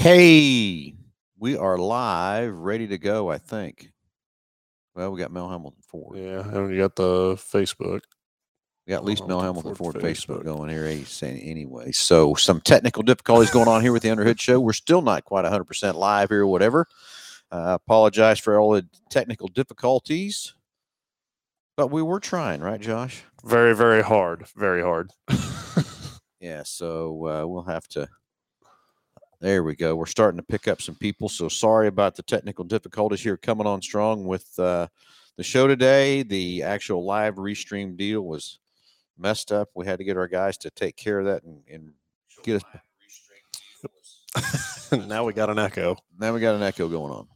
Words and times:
Hey, 0.00 0.94
we 1.38 1.58
are 1.58 1.76
live, 1.76 2.56
ready 2.56 2.86
to 2.86 2.96
go, 2.96 3.30
I 3.30 3.36
think. 3.36 3.90
Well, 4.94 5.12
we 5.12 5.20
got 5.20 5.30
Mel 5.30 5.46
Hambelton 5.46 5.84
Ford. 5.84 6.16
Yeah, 6.16 6.40
and 6.40 6.70
you 6.70 6.78
got 6.78 6.96
the 6.96 7.34
Facebook. 7.34 8.00
We 8.86 8.92
got 8.92 9.00
at 9.00 9.04
least 9.04 9.28
Mel 9.28 9.42
Hambelton 9.42 9.76
Ford 9.76 9.92
Ford 9.92 9.94
Facebook 9.96 10.38
Facebook. 10.38 10.44
going 10.44 10.70
here 10.70 10.86
eh, 10.86 11.04
saying 11.04 11.42
anyway. 11.42 11.92
So 11.92 12.32
some 12.34 12.62
technical 12.62 13.02
difficulties 13.02 13.50
going 13.50 13.68
on 13.68 13.82
here 13.82 13.92
with 13.92 14.02
the 14.02 14.08
Underhood 14.08 14.40
Show. 14.40 14.58
We're 14.58 14.72
still 14.72 15.02
not 15.02 15.26
quite 15.26 15.44
100% 15.44 15.94
live 15.96 16.30
here 16.30 16.44
or 16.44 16.46
whatever. 16.46 16.86
Uh, 17.52 17.76
apologize 17.84 18.38
for 18.38 18.58
all 18.58 18.70
the 18.72 18.88
technical 19.10 19.48
difficulties. 19.48 20.54
But 21.76 21.88
we 21.88 22.00
were 22.00 22.20
trying, 22.20 22.62
right, 22.62 22.80
Josh? 22.80 23.22
Very, 23.44 23.76
very 23.76 24.02
hard. 24.02 24.46
Very 24.56 24.80
hard. 24.80 25.10
Yeah, 26.40 26.62
so 26.64 27.26
uh, 27.26 27.46
we'll 27.46 27.64
have 27.64 27.86
to. 27.88 28.08
There 29.40 29.64
we 29.64 29.74
go. 29.74 29.96
We're 29.96 30.04
starting 30.04 30.36
to 30.38 30.44
pick 30.46 30.68
up 30.68 30.82
some 30.82 30.96
people. 30.96 31.30
So 31.30 31.48
sorry 31.48 31.88
about 31.88 32.14
the 32.14 32.22
technical 32.22 32.62
difficulties 32.64 33.22
here 33.22 33.38
coming 33.38 33.66
on 33.66 33.80
strong 33.80 34.26
with 34.26 34.46
uh, 34.58 34.88
the 35.38 35.42
show 35.42 35.66
today. 35.66 36.22
The 36.22 36.62
actual 36.62 37.06
live 37.06 37.36
restream 37.36 37.96
deal 37.96 38.20
was 38.20 38.58
messed 39.18 39.50
up. 39.50 39.70
We 39.74 39.86
had 39.86 39.96
to 39.98 40.04
get 40.04 40.18
our 40.18 40.28
guys 40.28 40.58
to 40.58 40.68
take 40.70 40.96
care 40.96 41.20
of 41.20 41.24
that 41.24 41.42
and, 41.44 41.62
and 41.72 41.92
get 42.42 42.62
us. 44.34 44.92
now 45.08 45.24
we 45.24 45.32
got 45.32 45.48
an 45.48 45.58
echo. 45.58 45.96
Now 46.18 46.34
we 46.34 46.40
got 46.40 46.54
an 46.54 46.62
echo 46.62 46.86
going 46.88 47.10
on. 47.12 47.26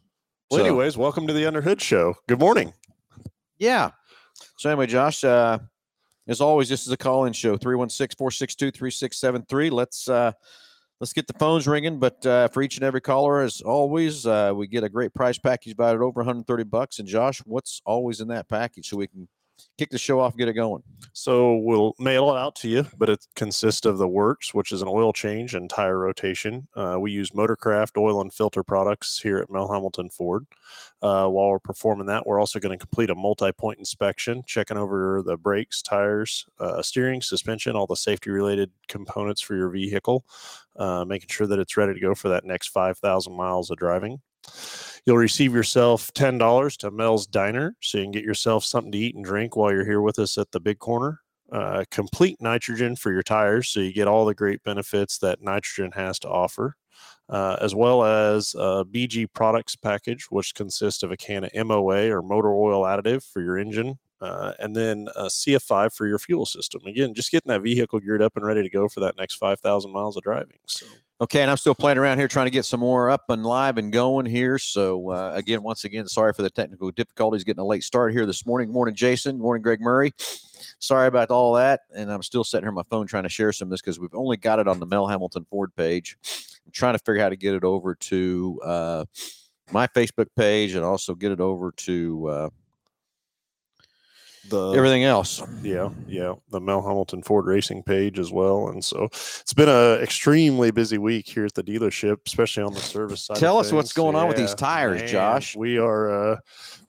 Well, 0.50 0.60
So- 0.60 0.66
anyways, 0.66 0.98
welcome 0.98 1.26
to 1.26 1.32
the 1.32 1.46
Underhood 1.46 1.80
Show. 1.80 2.16
Good 2.28 2.38
morning. 2.38 2.74
Yeah. 3.58 3.92
So 4.58 4.68
anyway, 4.68 4.88
Josh, 4.88 5.24
uh, 5.24 5.58
as 6.28 6.42
always, 6.42 6.68
this 6.68 6.84
is 6.86 6.92
a 6.92 6.96
call-in 6.98 7.32
show, 7.32 7.56
316-462-3673. 7.56 9.70
Let's 9.70 10.06
uh 10.08 10.32
let's 11.04 11.12
get 11.12 11.26
the 11.26 11.38
phones 11.38 11.68
ringing. 11.68 11.98
But 11.98 12.24
uh, 12.24 12.48
for 12.48 12.62
each 12.62 12.76
and 12.76 12.84
every 12.84 13.02
caller, 13.02 13.42
as 13.42 13.60
always, 13.60 14.26
uh, 14.26 14.52
we 14.56 14.66
get 14.66 14.84
a 14.84 14.88
great 14.88 15.12
price 15.12 15.36
package 15.36 15.74
about 15.74 15.94
it 15.94 16.00
over 16.00 16.20
130 16.20 16.64
bucks. 16.64 16.98
And 16.98 17.06
Josh, 17.06 17.42
what's 17.44 17.82
always 17.84 18.22
in 18.22 18.28
that 18.28 18.48
package 18.48 18.88
so 18.88 18.96
we 18.96 19.06
can 19.06 19.28
kick 19.78 19.90
the 19.90 19.98
show 19.98 20.20
off 20.20 20.36
get 20.36 20.48
it 20.48 20.54
going? 20.54 20.82
So 21.12 21.56
we'll 21.58 21.94
mail 21.98 22.30
it 22.30 22.38
out 22.38 22.56
to 22.56 22.68
you, 22.68 22.86
but 22.98 23.08
it 23.08 23.24
consists 23.36 23.86
of 23.86 23.98
the 23.98 24.08
works, 24.08 24.52
which 24.52 24.72
is 24.72 24.82
an 24.82 24.88
oil 24.88 25.12
change 25.12 25.54
and 25.54 25.70
tire 25.70 25.98
rotation. 25.98 26.66
Uh, 26.74 26.96
we 26.98 27.12
use 27.12 27.30
Motorcraft 27.30 27.96
oil 27.96 28.20
and 28.20 28.32
filter 28.32 28.64
products 28.64 29.20
here 29.20 29.38
at 29.38 29.50
Mel 29.50 29.68
Hambelton 29.68 30.12
Ford. 30.12 30.46
Uh, 31.02 31.28
while 31.28 31.50
we're 31.50 31.58
performing 31.58 32.06
that, 32.06 32.26
we're 32.26 32.40
also 32.40 32.58
going 32.58 32.76
to 32.76 32.84
complete 32.84 33.10
a 33.10 33.14
multi-point 33.14 33.78
inspection, 33.78 34.42
checking 34.46 34.76
over 34.76 35.22
the 35.24 35.36
brakes, 35.36 35.82
tires, 35.82 36.46
uh, 36.58 36.82
steering, 36.82 37.20
suspension, 37.20 37.76
all 37.76 37.86
the 37.86 37.94
safety-related 37.94 38.70
components 38.88 39.40
for 39.40 39.54
your 39.54 39.68
vehicle, 39.68 40.24
uh, 40.76 41.04
making 41.04 41.28
sure 41.28 41.46
that 41.46 41.58
it's 41.58 41.76
ready 41.76 41.94
to 41.94 42.00
go 42.00 42.14
for 42.14 42.28
that 42.28 42.44
next 42.44 42.68
5,000 42.68 43.32
miles 43.32 43.70
of 43.70 43.76
driving. 43.76 44.20
You'll 45.06 45.18
receive 45.18 45.54
yourself 45.54 46.12
$10 46.14 46.76
to 46.78 46.90
Mel's 46.90 47.26
Diner 47.26 47.76
so 47.80 47.98
you 47.98 48.04
can 48.04 48.12
get 48.12 48.24
yourself 48.24 48.64
something 48.64 48.92
to 48.92 48.98
eat 48.98 49.14
and 49.14 49.24
drink 49.24 49.54
while 49.54 49.70
you're 49.70 49.84
here 49.84 50.00
with 50.00 50.18
us 50.18 50.38
at 50.38 50.50
the 50.50 50.60
Big 50.60 50.78
Corner. 50.78 51.20
Uh, 51.52 51.84
complete 51.90 52.40
nitrogen 52.40 52.96
for 52.96 53.12
your 53.12 53.22
tires 53.22 53.68
so 53.68 53.78
you 53.78 53.92
get 53.92 54.08
all 54.08 54.24
the 54.24 54.34
great 54.34 54.62
benefits 54.64 55.18
that 55.18 55.42
nitrogen 55.42 55.92
has 55.92 56.18
to 56.18 56.28
offer, 56.28 56.74
uh, 57.28 57.56
as 57.60 57.74
well 57.74 58.02
as 58.02 58.54
a 58.54 58.84
BG 58.84 59.26
products 59.34 59.76
package, 59.76 60.24
which 60.30 60.54
consists 60.54 61.02
of 61.02 61.12
a 61.12 61.16
can 61.16 61.44
of 61.44 61.66
MOA 61.66 62.10
or 62.10 62.22
motor 62.22 62.54
oil 62.54 62.84
additive 62.84 63.22
for 63.30 63.42
your 63.42 63.58
engine. 63.58 63.98
Uh, 64.20 64.54
and 64.58 64.74
then 64.74 65.06
a 65.16 65.24
CF5 65.24 65.92
for 65.92 66.06
your 66.06 66.18
fuel 66.18 66.46
system. 66.46 66.80
Again, 66.86 67.12
just 67.12 67.30
getting 67.30 67.50
that 67.50 67.60
vehicle 67.60 68.00
geared 68.00 68.22
up 68.22 68.36
and 68.36 68.46
ready 68.46 68.62
to 68.62 68.70
go 68.70 68.88
for 68.88 69.00
that 69.00 69.18
next 69.18 69.34
5,000 69.34 69.92
miles 69.92 70.16
of 70.16 70.22
driving. 70.22 70.56
So, 70.66 70.86
Okay, 71.24 71.40
and 71.40 71.50
I'm 71.50 71.56
still 71.56 71.74
playing 71.74 71.96
around 71.96 72.18
here 72.18 72.28
trying 72.28 72.44
to 72.44 72.50
get 72.50 72.66
some 72.66 72.80
more 72.80 73.08
up 73.08 73.22
and 73.30 73.46
live 73.46 73.78
and 73.78 73.90
going 73.90 74.26
here. 74.26 74.58
So 74.58 75.10
uh, 75.10 75.32
again, 75.34 75.62
once 75.62 75.84
again, 75.84 76.06
sorry 76.06 76.34
for 76.34 76.42
the 76.42 76.50
technical 76.50 76.90
difficulties 76.90 77.44
getting 77.44 77.62
a 77.62 77.66
late 77.66 77.82
start 77.82 78.12
here 78.12 78.26
this 78.26 78.44
morning. 78.44 78.70
Morning, 78.70 78.94
Jason. 78.94 79.38
Morning, 79.38 79.62
Greg 79.62 79.80
Murray. 79.80 80.12
Sorry 80.80 81.06
about 81.06 81.30
all 81.30 81.54
that. 81.54 81.80
And 81.96 82.12
I'm 82.12 82.22
still 82.22 82.44
sitting 82.44 82.64
here 82.64 82.68
on 82.68 82.74
my 82.74 82.82
phone 82.90 83.06
trying 83.06 83.22
to 83.22 83.30
share 83.30 83.54
some 83.54 83.68
of 83.68 83.70
this 83.70 83.80
because 83.80 83.98
we've 83.98 84.14
only 84.14 84.36
got 84.36 84.58
it 84.58 84.68
on 84.68 84.80
the 84.80 84.84
Mel 84.84 85.06
Hambelton 85.06 85.48
Ford 85.48 85.74
page. 85.76 86.18
I'm 86.66 86.72
trying 86.72 86.92
to 86.92 86.98
figure 86.98 87.20
out 87.20 87.24
how 87.24 87.28
to 87.30 87.36
get 87.36 87.54
it 87.54 87.64
over 87.64 87.94
to 87.94 88.60
uh, 88.62 89.04
my 89.72 89.86
Facebook 89.86 90.26
page 90.36 90.74
and 90.74 90.84
also 90.84 91.14
get 91.14 91.32
it 91.32 91.40
over 91.40 91.72
to 91.72 92.26
uh, 92.28 92.50
the 94.48 94.72
everything 94.72 95.04
else. 95.04 95.42
Yeah, 95.62 95.90
yeah, 96.06 96.34
the 96.50 96.60
Mel 96.60 96.82
Hambelton 96.82 97.24
Ford 97.24 97.46
Racing 97.46 97.82
page 97.82 98.18
as 98.18 98.32
well, 98.32 98.68
and 98.68 98.84
so 98.84 99.04
it's 99.04 99.54
been 99.54 99.68
a 99.68 99.94
extremely 100.02 100.70
busy 100.70 100.98
week 100.98 101.28
here 101.28 101.44
at 101.44 101.54
the 101.54 101.62
dealership, 101.62 102.18
especially 102.26 102.62
on 102.62 102.74
the 102.74 102.80
service 102.80 103.22
side. 103.22 103.36
Tell 103.36 103.58
us 103.58 103.72
what's 103.72 103.90
things. 103.90 104.04
going 104.04 104.16
on 104.16 104.28
with 104.28 104.36
these 104.36 104.54
tires, 104.54 105.00
man, 105.00 105.08
Josh. 105.08 105.56
We 105.56 105.78
are 105.78 106.32
uh, 106.32 106.36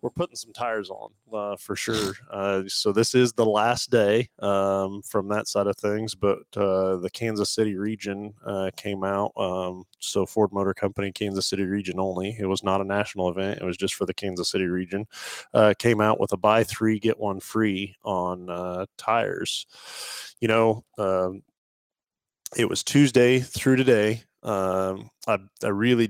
we're 0.02 0.12
putting 0.12 0.36
some 0.36 0.54
tires 0.54 0.90
on 0.90 1.10
uh, 1.34 1.56
for 1.58 1.76
sure. 1.76 2.14
Uh, 2.32 2.64
so 2.68 2.92
this 2.92 3.16
is 3.16 3.34
the 3.34 3.46
last 3.46 3.90
day 3.90 4.30
um, 4.40 5.02
from 5.02 5.28
that 5.30 5.48
side 5.48 5.68
of 5.68 5.76
things, 5.78 6.14
but 6.14 6.40
uh, 6.56 6.98
the 6.98 7.10
Kansas 7.12 7.50
City 7.50 7.76
region 7.76 8.34
uh, 8.46 8.70
came 8.76 9.04
out. 9.04 9.32
Um, 9.36 9.84
so 10.00 10.26
Ford 10.26 10.52
Motor 10.54 10.74
Company, 10.74 11.12
Kansas 11.12 11.48
City 11.48 11.64
region 11.64 12.00
only. 12.00 12.36
It 12.38 12.46
was 12.46 12.64
not 12.64 12.82
a 12.82 12.86
national 12.86 13.30
event; 13.30 13.62
it 13.62 13.66
was 13.66 13.78
just 13.78 13.96
for 13.96 14.06
the 14.06 14.14
Kansas 14.14 14.50
City 14.50 14.66
region. 14.66 15.08
Uh, 15.54 15.74
came 15.80 16.02
out 16.02 16.20
with 16.20 16.32
a 16.34 16.38
buy 16.38 16.64
three 16.64 17.00
get 17.00 17.20
one 17.20 17.40
free 17.46 17.96
on 18.04 18.50
uh, 18.50 18.86
tires. 18.98 19.68
You 20.42 20.48
know, 20.48 20.84
um, 20.98 21.44
it 22.58 22.68
was 22.70 22.84
Tuesday 22.84 23.40
through 23.40 23.78
today. 23.78 24.24
Um, 24.44 25.10
I, 25.28 25.38
I 25.64 25.70
really, 25.70 26.10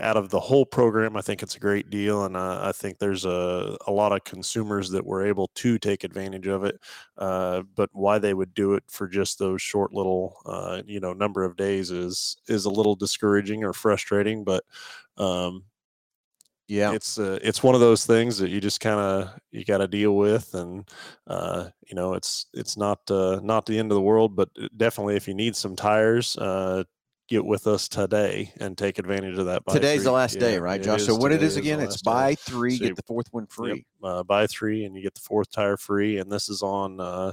out 0.00 0.16
of 0.16 0.28
the 0.28 0.40
whole 0.40 0.66
program, 0.66 1.16
I 1.16 1.22
think 1.22 1.42
it's 1.42 1.56
a 1.56 1.60
great 1.60 1.88
deal, 1.88 2.24
and 2.24 2.36
uh, 2.36 2.60
I 2.62 2.72
think 2.72 2.98
there's 2.98 3.24
a, 3.24 3.76
a 3.86 3.92
lot 3.92 4.12
of 4.12 4.24
consumers 4.24 4.90
that 4.90 5.06
were 5.06 5.26
able 5.26 5.48
to 5.54 5.78
take 5.78 6.04
advantage 6.04 6.46
of 6.46 6.64
it. 6.64 6.78
Uh, 7.16 7.62
but 7.74 7.88
why 7.92 8.18
they 8.18 8.34
would 8.34 8.52
do 8.54 8.74
it 8.74 8.84
for 8.88 9.08
just 9.08 9.38
those 9.38 9.62
short 9.62 9.92
little, 9.92 10.36
uh, 10.44 10.82
you 10.86 11.00
know, 11.00 11.12
number 11.12 11.44
of 11.44 11.56
days 11.56 11.90
is 11.90 12.36
is 12.48 12.66
a 12.66 12.70
little 12.70 12.96
discouraging 12.96 13.64
or 13.64 13.72
frustrating. 13.72 14.44
But 14.44 14.64
um, 15.16 15.64
Yeah. 16.68 16.92
it's 16.92 17.18
uh, 17.18 17.38
it's 17.42 17.62
one 17.62 17.74
of 17.74 17.80
those 17.80 18.04
things 18.06 18.38
that 18.38 18.50
you 18.50 18.60
just 18.60 18.80
kind 18.80 19.00
of 19.00 19.30
you 19.50 19.64
got 19.64 19.78
to 19.78 19.88
deal 19.88 20.16
with 20.16 20.52
and 20.54 20.88
uh, 21.26 21.70
you 21.88 21.96
know 21.96 22.14
it's 22.14 22.46
it's 22.52 22.76
not 22.76 23.00
uh, 23.10 23.40
not 23.42 23.64
the 23.66 23.78
end 23.78 23.90
of 23.90 23.96
the 23.96 24.02
world 24.02 24.36
but 24.36 24.50
definitely 24.76 25.16
if 25.16 25.26
you 25.26 25.34
need 25.34 25.56
some 25.56 25.74
tires 25.74 26.36
uh, 26.36 26.84
get 27.28 27.44
with 27.44 27.66
us 27.66 27.88
today 27.88 28.52
and 28.60 28.76
take 28.76 28.98
advantage 28.98 29.38
of 29.38 29.46
that 29.46 29.62
Today's 29.70 30.04
the 30.04 30.12
last 30.12 30.38
day, 30.38 30.58
right, 30.58 30.82
Josh? 30.82 31.04
So 31.04 31.14
what 31.14 31.32
it 31.32 31.42
is 31.42 31.56
again, 31.56 31.80
it's 31.80 32.00
buy 32.02 32.34
three, 32.34 32.76
So 32.76 32.82
get 32.84 32.88
you- 32.90 32.94
the 32.94 33.02
fourth 33.02 33.26
one 33.32 33.46
free. 33.46 33.68
Yep, 33.70 33.78
uh, 34.02 34.22
buy 34.22 34.46
three 34.46 34.84
and 34.84 34.94
you 34.96 35.02
get 35.02 35.14
the 35.14 35.20
fourth 35.20 35.50
tire 35.50 35.76
free, 35.76 36.18
and 36.18 36.30
this 36.30 36.48
is 36.48 36.62
on 36.62 37.00
uh, 37.00 37.32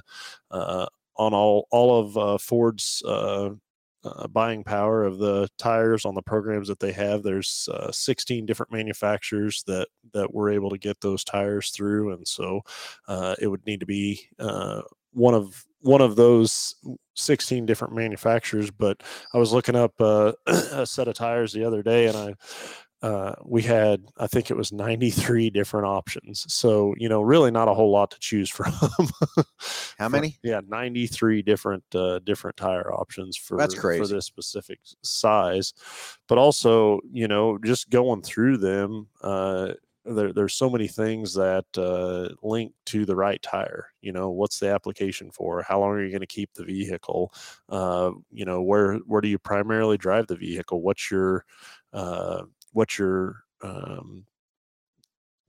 uh, 0.51 0.85
on 1.17 1.33
all 1.33 1.67
all 1.71 1.99
of 1.99 2.17
uh, 2.17 2.37
Ford's 2.37 3.01
uh, 4.05 4.27
buying 4.27 4.63
power 4.63 5.03
of 5.03 5.17
the 5.17 5.49
tires 5.57 6.05
on 6.05 6.15
the 6.15 6.21
programs 6.21 6.67
that 6.67 6.79
they 6.79 6.91
have. 6.91 7.23
There's 7.23 7.67
uh, 7.71 7.91
16 7.91 8.45
different 8.45 8.71
manufacturers 8.71 9.63
that 9.67 9.87
that 10.13 10.33
we're 10.33 10.51
able 10.51 10.69
to 10.69 10.77
get 10.77 11.01
those 11.01 11.23
tires 11.23 11.71
through, 11.71 12.13
and 12.13 12.27
so 12.27 12.61
uh, 13.07 13.35
it 13.39 13.47
would 13.47 13.65
need 13.65 13.79
to 13.79 13.85
be 13.85 14.21
uh, 14.39 14.81
one 15.11 15.33
of 15.33 15.65
one 15.81 16.01
of 16.01 16.15
those 16.15 16.75
16 17.15 17.65
different 17.65 17.95
manufacturers. 17.95 18.71
But 18.71 19.01
I 19.33 19.37
was 19.37 19.53
looking 19.53 19.75
up 19.75 19.93
uh, 19.99 20.33
a 20.47 20.85
set 20.85 21.07
of 21.07 21.15
tires 21.15 21.51
the 21.53 21.63
other 21.63 21.83
day, 21.83 22.07
and 22.07 22.17
I 22.17 22.33
uh, 23.01 23.35
we 23.43 23.61
had 23.61 24.05
I 24.17 24.27
think 24.27 24.49
it 24.49 24.57
was 24.57 24.71
93 24.71 25.49
different 25.49 25.85
options. 25.85 26.45
So 26.51 26.95
you 26.97 27.09
know, 27.09 27.21
really 27.21 27.51
not 27.51 27.67
a 27.67 27.73
whole 27.73 27.91
lot 27.91 28.11
to 28.11 28.19
choose 28.19 28.49
from. 28.51 28.73
How 29.99 30.09
many? 30.09 30.37
yeah, 30.43 30.61
93 30.67 31.41
different 31.41 31.83
uh, 31.93 32.19
different 32.19 32.57
tire 32.57 32.93
options 32.93 33.37
for 33.37 33.57
That's 33.57 33.75
for 33.75 34.07
this 34.07 34.25
specific 34.25 34.79
size. 35.03 35.73
But 36.27 36.37
also, 36.37 37.01
you 37.11 37.27
know, 37.27 37.57
just 37.57 37.89
going 37.89 38.21
through 38.21 38.57
them, 38.57 39.07
uh, 39.21 39.73
there, 40.05 40.31
there's 40.31 40.53
so 40.53 40.69
many 40.69 40.87
things 40.87 41.33
that 41.33 41.65
uh, 41.77 42.33
link 42.41 42.73
to 42.87 43.05
the 43.05 43.15
right 43.15 43.41
tire. 43.41 43.87
You 44.01 44.11
know, 44.11 44.29
what's 44.29 44.59
the 44.59 44.69
application 44.69 45.31
for? 45.31 45.63
How 45.63 45.79
long 45.79 45.91
are 45.91 46.03
you 46.03 46.11
going 46.11 46.21
to 46.21 46.27
keep 46.27 46.53
the 46.53 46.63
vehicle? 46.63 47.33
Uh, 47.69 48.11
you 48.31 48.45
know, 48.45 48.61
where 48.61 48.95
where 49.05 49.21
do 49.21 49.27
you 49.27 49.39
primarily 49.39 49.97
drive 49.97 50.27
the 50.27 50.35
vehicle? 50.35 50.81
What's 50.81 51.09
your 51.09 51.45
uh, 51.93 52.43
what's 52.75 52.99
your 52.99 53.43
um, 53.63 54.25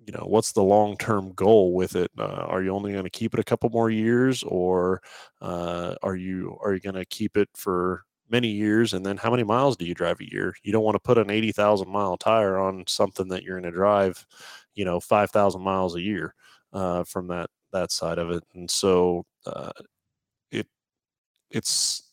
you 0.05 0.13
know 0.13 0.25
what's 0.27 0.53
the 0.53 0.63
long 0.63 0.97
term 0.97 1.33
goal 1.33 1.75
with 1.75 1.97
it? 1.97 2.11
Uh, 2.19 2.45
are 2.49 2.63
you 2.63 2.71
only 2.71 2.93
going 2.93 3.05
to 3.05 3.11
keep 3.11 3.35
it 3.35 3.41
a 3.41 3.45
couple 3.45 3.69
more 3.71 3.91
years 3.91 4.43
or 4.45 5.03
uh, 5.43 5.95
are 6.03 6.17
you 6.17 6.57
are 6.63 6.75
you 6.75 6.81
going 6.81 6.95
to 6.95 7.05
keep 7.07 7.37
it 7.37 7.49
for 7.55 8.05
many 8.31 8.49
years? 8.49 8.95
And 8.95 9.05
then 9.05 9.17
how 9.17 9.31
many 9.31 9.43
miles 9.45 9.77
do 9.77 9.85
you 9.85 9.95
drive 9.95 10.21
a 10.21 10.31
year? 10.33 10.55
You 10.63 10.73
don't 10.73 10.85
want 10.85 10.95
to 10.97 11.01
put 11.01 11.19
an 11.19 11.31
80,000 11.31 11.89
mile 11.89 12.17
tire 12.17 12.59
on 12.59 12.85
something 12.87 13.29
that 13.29 13.43
you're 13.43 13.61
going 13.61 13.73
to 13.73 13.77
drive 13.77 14.25
you 14.75 14.85
know 14.85 15.01
5,000 15.01 15.61
miles 15.63 15.97
a 15.97 16.03
year 16.03 16.35
uh, 16.73 17.05
from 17.05 17.29
that 17.29 17.51
that 17.73 17.91
side 17.93 18.19
of 18.19 18.31
it. 18.31 18.45
And 18.55 18.71
so 18.71 19.25
uh, 19.47 19.73
it 20.53 20.67
it's 21.51 22.06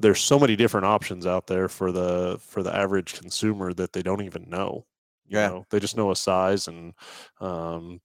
there's 0.00 0.20
so 0.20 0.38
many 0.38 0.56
different 0.56 0.86
options 0.86 1.26
out 1.26 1.46
there 1.46 1.68
for 1.68 1.92
the 1.92 2.38
for 2.42 2.62
the 2.62 2.74
average 2.74 3.14
consumer 3.18 3.72
that 3.74 3.92
they 3.92 4.02
don't 4.02 4.22
even 4.22 4.48
know. 4.50 4.86
You 5.26 5.38
Yeah. 5.38 5.48
know, 5.48 5.66
they 5.70 5.80
just 5.80 5.96
know 5.96 6.10
a 6.10 6.16
size 6.16 6.68
and 6.68 6.94
um, 7.40 8.00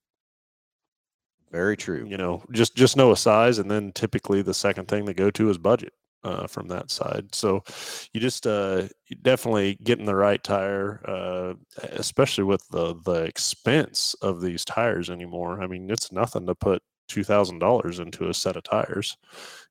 Very 1.50 1.76
true. 1.76 2.06
you 2.06 2.16
know 2.16 2.42
just 2.52 2.74
just 2.74 2.96
know 2.96 3.12
a 3.12 3.16
size 3.16 3.58
and 3.58 3.70
then 3.70 3.92
typically 3.92 4.42
the 4.42 4.54
second 4.54 4.88
thing 4.88 5.04
they 5.04 5.14
go 5.14 5.30
to 5.30 5.48
is 5.48 5.58
budget 5.58 5.92
uh, 6.24 6.46
from 6.48 6.66
that 6.68 6.90
side 6.90 7.32
so 7.34 7.62
you 8.12 8.20
just 8.20 8.46
uh 8.48 8.88
you 9.06 9.16
definitely 9.22 9.76
getting 9.84 10.06
the 10.06 10.14
right 10.14 10.42
tire 10.42 11.00
uh 11.08 11.54
especially 11.92 12.42
with 12.44 12.66
the 12.70 12.94
the 13.04 13.22
expense 13.24 14.14
of 14.22 14.40
these 14.40 14.64
tires 14.64 15.08
anymore 15.08 15.62
i 15.62 15.66
mean 15.68 15.88
it's 15.88 16.10
nothing 16.10 16.46
to 16.46 16.54
put 16.54 16.82
two 17.08 17.22
thousand 17.22 17.60
dollars 17.60 18.00
into 18.00 18.28
a 18.28 18.34
set 18.34 18.56
of 18.56 18.64
tires 18.64 19.16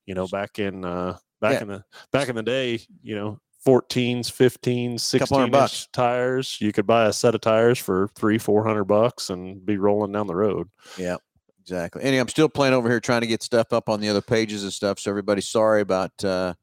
you 0.06 0.14
know 0.14 0.26
back 0.26 0.58
in 0.58 0.84
uh 0.84 1.16
back 1.50 1.54
Yeah. 1.54 1.62
in 1.62 1.68
the 1.68 1.84
back 2.12 2.28
in 2.28 2.34
the 2.36 2.42
day 2.42 2.80
you 3.02 3.14
know 3.14 3.40
14s 3.66 4.30
15s 4.30 5.18
Couple 5.18 5.38
hundred 5.38 5.46
16 5.46 5.50
bucks. 5.50 5.72
inch 5.82 5.92
tires 5.92 6.58
you 6.60 6.72
could 6.72 6.86
buy 6.86 7.06
a 7.06 7.12
set 7.12 7.34
of 7.34 7.40
tires 7.40 7.78
for 7.78 8.08
three 8.14 8.38
four 8.38 8.64
hundred 8.64 8.84
bucks 8.84 9.28
and 9.30 9.64
be 9.66 9.76
rolling 9.76 10.12
down 10.12 10.26
the 10.26 10.36
road 10.36 10.68
Yeah, 10.96 11.16
Exactly. 11.60 12.02
Anyway, 12.04 12.20
I'm 12.20 12.28
still 12.28 12.48
playing 12.48 12.74
over 12.74 12.88
here 12.88 13.00
trying 13.00 13.22
to 13.22 13.26
get 13.26 13.42
stuff 13.42 13.72
up 13.72 13.88
on 13.88 14.00
the 14.00 14.08
other 14.08 14.20
pages 14.22 14.62
and 14.62 14.72
stuff. 14.72 15.00
So 15.00 15.10
everybody, 15.10 15.40
sorry 15.40 15.80
about 15.80 16.12
uh, 16.24 16.54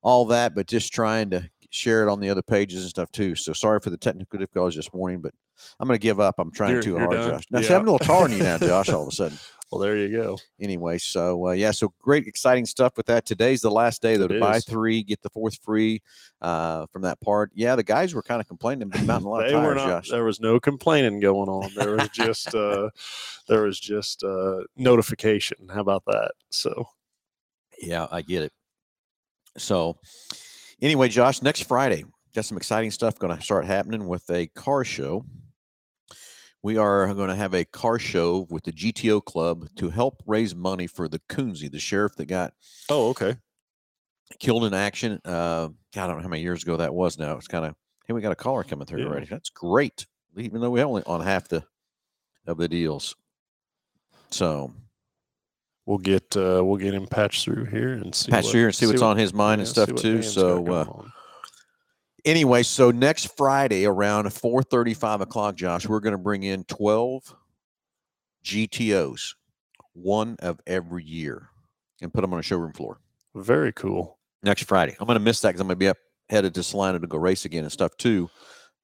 all 0.00 0.24
that, 0.26 0.54
but 0.54 0.66
just 0.66 0.90
trying 0.90 1.28
to 1.30 1.50
share 1.68 2.02
it 2.02 2.10
on 2.10 2.18
the 2.18 2.30
other 2.30 2.40
pages 2.40 2.80
and 2.80 2.88
stuff 2.88 3.12
too. 3.12 3.34
So 3.34 3.52
sorry 3.52 3.78
for 3.80 3.90
the 3.90 3.98
technical 3.98 4.38
difficulties 4.38 4.76
this 4.76 4.94
morning, 4.94 5.20
but 5.20 5.34
I'm 5.78 5.86
going 5.86 5.98
to 5.98 6.02
give 6.02 6.18
up. 6.18 6.36
I'm 6.38 6.50
trying 6.50 6.70
You're- 6.70 6.82
too 6.82 6.90
you're 6.92 6.98
hard, 7.00 7.10
done? 7.10 7.30
Josh. 7.32 7.44
Now, 7.50 7.60
see, 7.60 7.66
Yeah. 7.68 7.76
I'm 7.76 7.82
a 7.86 7.92
little 7.92 7.98
taller 8.06 8.28
than 8.28 8.38
you 8.38 8.42
now, 8.44 8.56
Josh. 8.70 8.88
All 8.88 9.02
of 9.02 9.08
a 9.08 9.10
sudden. 9.12 9.38
Well 9.70 9.80
there 9.80 9.96
you 9.96 10.10
go 10.10 10.36
Anyway, 10.60 10.98
so 10.98 11.48
uh, 11.48 11.52
yeah, 11.52 11.70
so 11.70 11.92
great, 12.00 12.26
exciting 12.26 12.66
stuff 12.66 12.96
with 12.96 13.06
that. 13.06 13.24
Today's 13.24 13.60
the 13.60 13.70
last 13.70 14.02
day 14.02 14.16
though 14.16 14.26
to 14.28 14.40
buy 14.40 14.60
three, 14.60 15.02
get 15.02 15.22
the 15.22 15.30
fourth 15.30 15.58
free 15.62 16.02
uh, 16.40 16.86
from 16.92 17.02
that 17.02 17.20
part. 17.20 17.50
Yeah, 17.54 17.76
the 17.76 17.82
guys 17.82 18.14
were 18.14 18.22
kind 18.22 18.40
of 18.40 18.48
complaining 18.48 18.90
about 18.94 19.22
a 19.22 19.28
lot 19.28 19.40
of 19.40 19.46
they 19.46 19.52
tires, 19.52 19.66
were 19.66 19.74
not 19.74 19.88
Josh. 19.88 20.10
there 20.10 20.24
was 20.24 20.40
no 20.40 20.58
complaining 20.58 21.20
going 21.20 21.48
on 21.48 21.70
there 21.76 21.92
was 21.92 22.08
just 22.08 22.54
uh 22.54 22.88
there 23.48 23.62
was 23.62 23.78
just 23.78 24.24
uh 24.24 24.60
notification 24.76 25.68
how 25.72 25.80
about 25.80 26.04
that 26.06 26.32
so 26.50 26.88
Yeah, 27.80 28.06
I 28.10 28.22
get 28.22 28.42
it. 28.42 28.52
So, 29.56 29.96
anyway, 30.80 31.08
Josh, 31.08 31.42
next 31.42 31.62
Friday, 31.62 32.04
got 32.34 32.44
some 32.44 32.56
exciting 32.56 32.90
stuff 32.90 33.18
going 33.18 33.36
to 33.36 33.42
start 33.42 33.64
happening 33.64 34.06
with 34.08 34.28
a 34.30 34.46
car 34.48 34.84
show. 34.84 35.24
We 36.62 36.76
are 36.76 37.12
going 37.14 37.28
to 37.28 37.34
have 37.36 37.54
a 37.54 37.64
car 37.64 37.98
show 37.98 38.46
with 38.50 38.64
the 38.64 38.72
GTO 38.72 39.24
Club 39.24 39.68
to 39.76 39.90
help 39.90 40.22
raise 40.26 40.54
money 40.54 40.86
for 40.86 41.08
the 41.08 41.20
Coonsy, 41.28 41.70
the 41.70 41.78
sheriff 41.78 42.16
that 42.16 42.26
got 42.26 42.52
oh 42.88 43.10
okay 43.10 43.36
killed 44.40 44.64
in 44.64 44.74
action. 44.74 45.20
Uh, 45.24 45.68
God, 45.94 46.04
I 46.04 46.06
don't 46.08 46.16
know 46.16 46.22
how 46.22 46.28
many 46.28 46.42
years 46.42 46.62
ago 46.62 46.76
that 46.78 46.92
was 46.92 47.18
now. 47.18 47.36
It's 47.36 47.48
kind 47.48 47.64
of, 47.64 47.74
hey, 48.06 48.12
we 48.12 48.20
got 48.20 48.32
a 48.32 48.36
caller 48.36 48.62
coming 48.62 48.86
through 48.86 49.00
Yeah. 49.02 49.08
already. 49.08 49.26
That's 49.26 49.48
great, 49.50 50.06
even 50.36 50.60
though 50.60 50.70
we 50.70 50.82
only 50.82 51.02
on 51.06 51.20
half 51.22 51.48
the 51.48 51.64
of 52.46 52.58
the 52.58 52.68
deals. 52.68 53.14
So, 54.30 54.72
we'll 55.86 55.96
get 55.98 56.36
uh 56.36 56.60
we'll 56.64 56.76
get 56.76 56.92
him 56.92 57.06
patched 57.06 57.44
through 57.44 57.64
here 57.66 57.92
and 57.94 58.14
see 58.14 58.30
patch 58.30 58.44
what- 58.44 58.54
here 58.54 58.66
and 58.66 58.74
see 58.74 58.86
what's 58.86 59.00
what- 59.00 59.08
on 59.10 59.16
his 59.16 59.32
mind 59.32 59.60
and 59.60 59.68
yeah, 59.68 59.72
see 59.84 59.92
stuff 59.92 60.02
too. 60.02 60.22
So, 60.22 60.66
uh. 60.66 61.02
Anyway, 62.24 62.62
so 62.62 62.90
next 62.90 63.36
Friday 63.36 63.84
around 63.86 64.32
4 64.32 64.62
o'clock, 64.70 65.54
Josh, 65.56 65.86
we're 65.86 66.00
going 66.00 66.12
to 66.12 66.18
bring 66.18 66.42
in 66.42 66.64
12 66.64 67.34
GTOs, 68.44 69.34
one 69.92 70.36
of 70.40 70.60
every 70.66 71.04
year, 71.04 71.48
and 72.00 72.12
put 72.12 72.20
them 72.22 72.32
on 72.32 72.40
a 72.40 72.42
showroom 72.42 72.72
floor 72.72 72.98
very 73.34 73.72
cool 73.72 74.18
next 74.42 74.64
Friday. 74.64 74.96
I'm 74.98 75.06
going 75.06 75.18
to 75.18 75.24
miss 75.24 75.40
that 75.42 75.50
because 75.50 75.60
I'm 75.60 75.66
going 75.68 75.76
to 75.76 75.78
be 75.78 75.88
up 75.88 75.96
headed 76.28 76.54
to 76.54 76.62
Salina 76.62 76.98
to 76.98 77.06
go 77.06 77.18
race 77.18 77.44
again 77.44 77.62
and 77.64 77.72
stuff 77.72 77.96
too. 77.96 78.28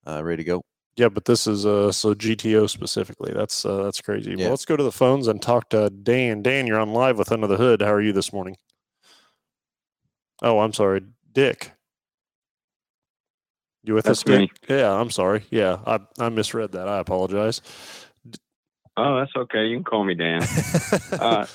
Uh, 0.07 0.23
ready 0.23 0.43
to 0.43 0.47
go. 0.47 0.63
yeah 0.97 1.09
but 1.09 1.25
this 1.25 1.47
is 1.47 1.65
uh 1.65 1.91
so 1.91 2.15
gto 2.15 2.69
specifically 2.69 3.33
that's 3.35 3.65
uh 3.65 3.83
that's 3.85 4.01
crazy 4.03 4.31
Yeah. 4.33 4.37
well 4.45 4.51
let's 4.51 4.67
go 4.67 4.77
to 4.77 4.83
the 4.83 4.93
phones 4.93 5.29
and 5.29 5.41
talk 5.41 5.71
to 5.71 5.89
dan 5.91 6.43
dan 6.43 6.67
you're 6.67 6.79
on 6.79 6.93
live 6.93 7.19
with 7.19 7.33
under 7.33 7.47
the 7.47 7.57
hood 7.57 7.81
how 7.81 7.91
are 7.93 8.03
you 8.03 8.13
this 8.13 8.31
morning 8.33 8.55
oh 10.43 10.59
i'm 10.61 10.75
sorry 10.75 11.01
dick 11.33 11.73
you 13.85 13.95
with 13.95 14.09
us 14.09 14.23
That's 14.23 14.41
dick 14.41 14.51
yeah 14.69 14.93
i'm 14.93 15.11
sorry 15.11 15.45
yeah 15.51 15.79
i 15.87 16.01
i 16.19 16.29
misread 16.29 16.73
that 16.73 16.89
i 16.89 16.99
apologize 16.99 17.61
Oh, 18.97 19.19
that's 19.19 19.33
okay. 19.37 19.67
You 19.67 19.77
can 19.77 19.85
call 19.85 20.05
me 20.05 20.15
Dan. 20.15 20.43
uh, 21.13 21.47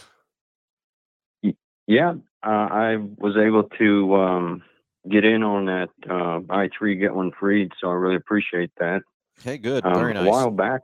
yeah, 1.87 2.13
uh, 2.45 2.49
I 2.49 2.97
was 2.97 3.37
able 3.37 3.63
to 3.77 4.15
um, 4.15 4.63
get 5.09 5.23
in 5.23 5.43
on 5.43 5.65
that 5.65 5.89
uh, 6.09 6.39
buy 6.39 6.69
three 6.77 6.95
get 6.95 7.15
one 7.15 7.31
free, 7.39 7.69
so 7.79 7.89
I 7.89 7.93
really 7.93 8.17
appreciate 8.17 8.71
that. 8.79 9.03
hey, 9.41 9.57
good. 9.57 9.85
Um, 9.85 9.95
Very 9.95 10.13
nice. 10.13 10.27
A 10.27 10.29
while 10.29 10.51
back, 10.51 10.81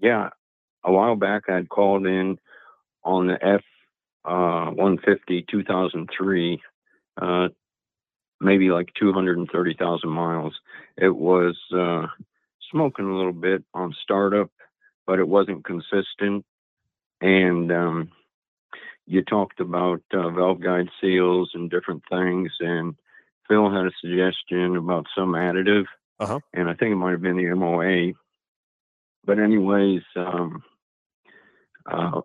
yeah, 0.00 0.30
a 0.84 0.90
while 0.90 1.14
back 1.14 1.48
I'd 1.48 1.68
called 1.68 2.06
in 2.06 2.38
on 3.04 3.28
the 3.28 3.38
F 3.44 3.62
uh, 4.24 4.70
150 4.70 5.46
2003, 5.48 6.60
uh, 7.20 7.48
maybe 8.42 8.70
like 8.70 8.88
230,000 8.98 10.08
miles. 10.10 10.54
It 10.96 11.14
was 11.14 11.56
uh, 11.74 12.06
smoking 12.70 13.06
a 13.06 13.16
little 13.16 13.32
bit 13.32 13.64
on 13.74 13.94
startup, 14.02 14.50
but 15.06 15.18
it 15.18 15.28
wasn't 15.28 15.64
consistent. 15.64 16.44
And 17.20 17.70
um, 17.72 18.10
you 19.06 19.22
talked 19.22 19.60
about 19.60 20.02
uh, 20.12 20.30
valve 20.30 20.60
guide 20.60 20.88
seals 21.00 21.50
and 21.54 21.70
different 21.70 22.02
things, 22.10 22.50
and 22.60 22.94
Phil 23.48 23.70
had 23.70 23.86
a 23.86 23.90
suggestion 24.00 24.76
about 24.76 25.06
some 25.16 25.32
additive, 25.32 25.84
Uh-huh. 26.20 26.40
and 26.52 26.68
I 26.68 26.74
think 26.74 26.92
it 26.92 26.96
might 26.96 27.12
have 27.12 27.22
been 27.22 27.36
the 27.36 27.54
MOA. 27.54 28.12
But 29.24 29.38
anyways, 29.38 30.02
um, 30.16 30.62
uh, 31.90 32.20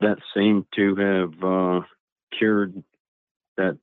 that 0.00 0.18
seemed 0.34 0.66
to 0.76 0.96
have 0.96 1.44
uh, 1.44 1.80
cured 2.36 2.82
that 3.56 3.78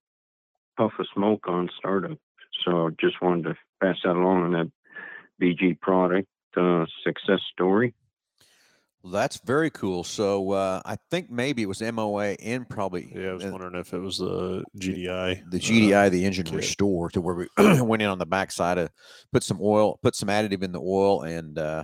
puff 0.77 0.91
of 0.99 1.05
smoke 1.13 1.47
on 1.47 1.69
startup. 1.77 2.17
So 2.65 2.91
just 2.99 3.21
wanted 3.21 3.43
to 3.43 3.55
pass 3.81 3.97
that 4.03 4.15
along 4.15 4.43
on 4.43 4.51
that 4.51 4.71
BG 5.41 5.79
product 5.79 6.27
uh, 6.57 6.85
success 7.03 7.39
story. 7.51 7.93
Well, 9.03 9.13
that's 9.13 9.39
very 9.43 9.71
cool. 9.71 10.03
So 10.03 10.51
uh, 10.51 10.81
I 10.85 10.95
think 11.09 11.31
maybe 11.31 11.63
it 11.63 11.65
was 11.65 11.81
MOA 11.81 12.35
and 12.39 12.69
probably 12.69 13.11
yeah 13.15 13.29
i 13.29 13.33
was 13.33 13.45
uh, 13.45 13.49
wondering 13.49 13.73
if 13.75 13.93
it 13.93 13.99
was 13.99 14.19
the 14.19 14.63
gdi 14.77 15.05
the 15.49 15.57
uh, 15.57 15.59
GDI, 15.59 16.11
the 16.11 16.23
engine 16.23 16.45
kit. 16.45 16.55
restore, 16.55 17.09
to 17.09 17.19
where 17.21 17.33
we 17.33 17.47
went 17.81 18.03
in 18.03 18.09
on 18.09 18.19
the 18.19 18.27
backside 18.27 18.77
of 18.77 18.91
put 19.33 19.43
some 19.43 19.57
oil, 19.59 19.97
put 20.03 20.15
some 20.15 20.29
additive 20.29 20.61
in 20.61 20.71
the 20.71 20.79
oil, 20.79 21.23
and 21.23 21.57
uh, 21.57 21.83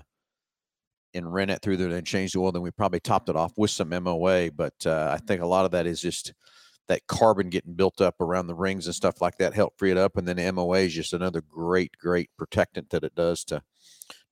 and 1.15 1.33
ran 1.33 1.49
it 1.49 1.63
through 1.63 1.77
there, 1.77 1.89
and 1.89 2.05
changed 2.05 2.35
the 2.35 2.39
oil. 2.39 2.51
Then 2.51 2.61
we 2.61 2.69
probably 2.69 2.99
topped 2.99 3.29
it 3.29 3.35
off 3.35 3.53
with 3.57 3.71
some 3.71 3.89
MOA. 3.89 4.51
But 4.51 4.75
uh, 4.85 5.09
I 5.11 5.17
think 5.25 5.41
a 5.41 5.47
lot 5.47 5.65
of 5.65 5.71
that 5.71 5.87
is 5.87 5.99
just 5.99 6.33
that 6.87 7.07
carbon 7.07 7.49
getting 7.49 7.73
built 7.73 8.01
up 8.01 8.19
around 8.21 8.47
the 8.47 8.55
rings 8.55 8.85
and 8.85 8.95
stuff 8.95 9.21
like 9.21 9.37
that 9.37 9.53
help 9.53 9.77
free 9.77 9.91
it 9.91 9.97
up. 9.97 10.17
And 10.17 10.27
then 10.27 10.55
MOA 10.55 10.79
is 10.79 10.93
just 10.93 11.13
another 11.13 11.41
great, 11.41 11.91
great 11.99 12.29
protectant 12.37 12.89
that 12.91 13.03
it 13.03 13.15
does 13.15 13.43
to 13.45 13.61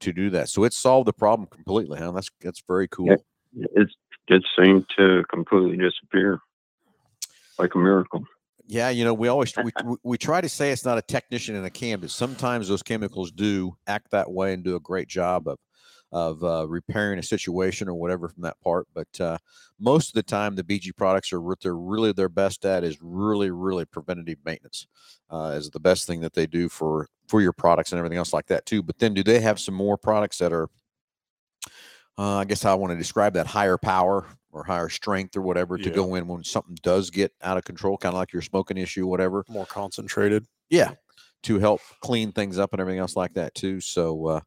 to 0.02 0.14
do 0.14 0.30
that. 0.30 0.50
So 0.50 0.64
it 0.64 0.74
solved 0.74 1.08
the 1.08 1.14
problem 1.14 1.48
completely, 1.48 2.00
huh? 2.00 2.12
That's 2.12 2.30
that's 2.42 2.64
very 2.68 2.88
cool. 2.88 3.12
It 3.12 3.90
it 4.28 4.44
seemed 4.58 4.86
to 4.98 5.24
completely 5.32 5.78
disappear, 5.78 6.40
like 7.60 7.76
a 7.76 7.78
miracle. 7.78 8.26
Yeah, 8.68 8.90
you 8.90 9.04
know, 9.04 9.14
we 9.14 9.28
always 9.28 9.56
we, 9.58 9.72
we- 9.86 9.98
we 10.04 10.18
try 10.18 10.42
to 10.42 10.50
say 10.50 10.72
it's 10.72 10.86
not 10.86 10.98
a 10.98 11.02
technician 11.02 11.56
in 11.56 11.66
a 11.66 11.70
can, 11.70 12.00
but 12.00 12.10
sometimes 12.10 12.68
those 12.68 12.84
chemicals 12.84 13.32
do 13.32 13.78
act 13.88 14.12
that 14.12 14.32
way 14.32 14.54
and 14.54 14.64
do 14.64 14.76
a 14.76 14.80
great 14.80 15.08
job 15.08 15.48
of 15.48 15.58
of 16.16 16.44
uh, 16.46 16.66
repairing 16.70 17.20
a 17.20 17.24
situation 17.24 17.90
or 17.90 17.96
whatever 17.96 18.30
from 18.30 18.44
that 18.44 18.60
part. 18.62 18.88
But 18.94 19.20
uh, 19.20 19.38
most 19.80 20.10
of 20.10 20.14
the 20.14 20.24
time, 20.24 20.56
the 20.56 20.64
BG 20.64 20.94
products 20.94 21.34
are 21.34 21.42
what 21.42 21.60
they're 21.60 21.76
really 21.76 22.14
their 22.14 22.30
best 22.30 22.66
at 22.66 22.84
is 22.86 22.98
really 23.02 23.52
really 23.52 23.86
preventative 23.86 24.40
maintenance 24.46 24.88
uh, 25.30 25.54
is 25.58 25.70
the 25.72 25.80
best 25.80 26.08
thing 26.08 26.22
that 26.22 26.34
they 26.34 26.48
do 26.48 26.70
for 26.70 27.08
for 27.28 27.42
your 27.42 27.54
products 27.54 27.92
and 27.92 28.00
everything 28.00 28.18
else 28.18 28.34
like 28.34 28.48
that 28.48 28.66
too. 28.66 28.82
But 28.82 29.00
then, 29.00 29.14
do 29.14 29.24
they 29.24 29.42
have 29.42 29.60
some 29.60 29.76
more 29.76 29.98
products 29.98 30.38
that 30.38 30.54
are 30.54 30.70
uh, 32.18 32.38
I 32.38 32.46
guess 32.46 32.64
I 32.66 32.74
want 32.76 32.92
to 32.92 32.98
describe 32.98 33.34
that 33.34 33.48
higher 33.48 33.78
power 33.78 34.26
or 34.52 34.64
higher 34.64 34.90
strength 34.90 35.36
or 35.36 35.42
whatever 35.42 35.78
to 35.78 35.90
Yeah. 35.90 35.96
go 35.96 36.16
in 36.16 36.28
when 36.28 36.44
something 36.44 36.78
does 36.82 37.10
get 37.10 37.34
out 37.42 37.58
of 37.58 37.66
control, 37.66 37.98
kind 37.98 38.14
of 38.16 38.20
like 38.20 38.32
your 38.32 38.42
smoking 38.42 38.78
issue, 38.78 39.06
whatever. 39.06 39.46
more 39.48 39.66
concentrated 39.66 40.46
Yeah, 40.70 40.96
to 41.44 41.60
help 41.60 41.82
clean 42.02 42.32
things 42.32 42.58
up 42.58 42.74
and 42.74 42.82
everything 42.82 43.00
else 43.00 43.16
like 43.16 43.34
that 43.34 43.54
too. 43.56 43.82
So, 43.82 44.28
uh, 44.28 44.42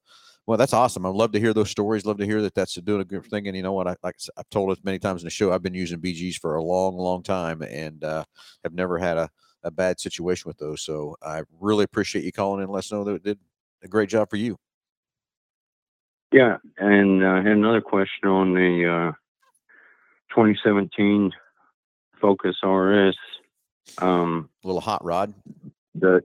well, 0.49 0.57
that's 0.57 0.73
awesome. 0.73 1.05
I'd 1.05 1.11
love 1.15 1.33
to 1.33 1.39
hear 1.39 1.53
those 1.53 1.69
stories. 1.69 2.07
Love 2.07 2.17
to 2.17 2.25
hear 2.25 2.41
that 2.41 2.55
that's 2.55 2.73
doing 2.77 3.03
a 3.03 3.05
good 3.05 3.27
thing. 3.27 3.49
And 3.49 3.55
you 3.55 3.63
know 3.63 3.75
what? 3.75 3.87
I 3.87 3.97
like 4.03 4.17
I've 4.35 4.49
told 4.49 4.71
us 4.71 4.79
many 4.83 4.99
times 4.99 5.21
in 5.21 5.27
the 5.27 5.31
show. 5.31 5.53
I've 5.53 5.63
been 5.63 5.75
using 5.75 6.01
BGs 6.01 6.37
for 6.37 6.55
a 6.55 6.63
long, 6.63 6.97
long 6.97 7.23
time 7.23 7.61
and 7.61 8.03
uh, 8.03 8.25
have 8.65 8.73
never 8.73 8.97
had 8.97 9.19
a, 9.19 9.29
a 9.63 9.71
bad 9.71 10.01
situation 10.01 10.49
with 10.49 10.57
those. 10.57 10.81
So 10.81 11.17
I 11.23 11.43
really 11.61 11.85
appreciate 11.85 12.25
you 12.25 12.33
calling 12.33 12.61
in. 12.61 12.65
and 12.65 12.73
Let 12.73 12.79
us 12.79 12.91
know 12.91 13.05
that 13.05 13.17
it 13.17 13.23
did 13.25 13.39
a 13.85 13.89
great 13.89 14.09
job 14.09 14.31
for 14.31 14.37
you. 14.37 14.57
Yeah, 16.33 16.57
and 16.79 17.23
uh, 17.23 17.29
I 17.29 17.37
had 17.43 17.49
another 17.49 17.83
question 17.83 18.31
on 18.31 18.55
the 18.55 19.11
uh, 19.11 19.13
2017 20.35 21.31
Focus 22.23 22.57
RS. 22.65 23.17
Um, 23.99 24.49
A 24.65 24.67
little 24.67 24.81
hot 24.81 25.05
rod. 25.05 25.35
the 25.95 26.25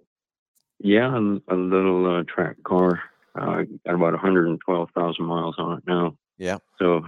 yeah, 0.80 1.14
a, 1.14 1.54
a 1.54 1.58
little 1.58 2.20
uh, 2.20 2.24
track 2.24 2.56
car. 2.64 3.02
Uh, 3.36 3.64
got 3.86 3.96
about 3.96 4.14
112,000 4.14 5.26
miles 5.26 5.56
on 5.58 5.80
it 5.80 5.84
now. 5.88 6.16
Yeah. 6.38 6.58
So, 6.78 7.02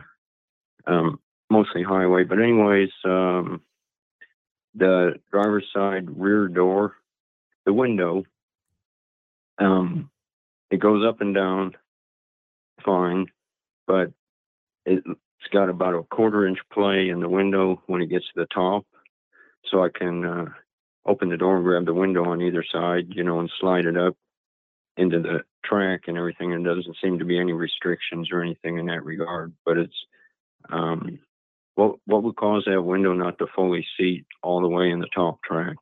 um, 0.88 1.20
mostly 1.50 1.84
highway. 1.84 2.24
But 2.24 2.42
anyways, 2.42 2.90
um, 3.04 3.62
the 4.74 5.16
driver's 5.32 5.68
side 5.74 6.10
rear 6.10 6.48
door, 6.48 6.96
the 7.66 7.74
window, 7.74 8.24
um, 9.60 10.10
it 10.72 10.80
goes 10.80 11.06
up 11.06 11.22
and 11.22 11.34
down 11.34 11.76
fine, 12.84 13.28
but 13.88 14.12
it, 14.86 15.04
it's 15.06 15.54
got 15.54 15.70
about 15.70 15.96
a 15.96 16.04
quarter 16.04 16.48
inch 16.48 16.60
play 16.72 17.10
in 17.10 17.20
the 17.20 17.30
window 17.30 17.82
when 17.88 18.02
it 18.02 18.08
gets 18.08 18.26
to 18.26 18.42
the 18.42 18.48
top. 18.54 18.86
So 19.72 19.84
I 19.84 19.90
can 19.90 20.26
uh, 20.26 20.46
open 21.06 21.30
the 21.30 21.38
door 21.38 21.56
and 21.56 21.66
grab 21.66 21.86
the 21.86 21.94
window 21.94 22.26
on 22.26 22.42
either 22.42 22.64
side, 22.72 23.08
you 23.10 23.24
know, 23.24 23.40
and 23.40 23.52
slide 23.60 23.86
it 23.86 23.98
up 23.98 24.16
into 24.98 25.20
the 25.20 25.44
track 25.64 26.02
and 26.08 26.18
everything. 26.18 26.54
And 26.54 26.66
doesn't 26.66 26.98
seem 27.02 27.20
to 27.20 27.26
be 27.26 27.40
any 27.40 27.54
restrictions 27.54 28.30
or 28.32 28.42
anything 28.42 28.78
in 28.78 28.86
that 28.88 29.04
regard. 29.04 29.54
But 29.66 29.78
it's 29.78 30.06
um, 30.70 31.20
what 31.76 31.96
what 32.06 32.24
would 32.24 32.36
cause 32.36 32.64
that 32.66 32.82
window 32.82 33.14
not 33.14 33.38
to 33.40 33.48
fully 33.56 33.86
seat 33.98 34.26
all 34.44 34.62
the 34.62 34.68
way 34.68 34.90
in 34.90 35.00
the 35.00 35.10
top 35.14 35.42
track? 35.44 35.78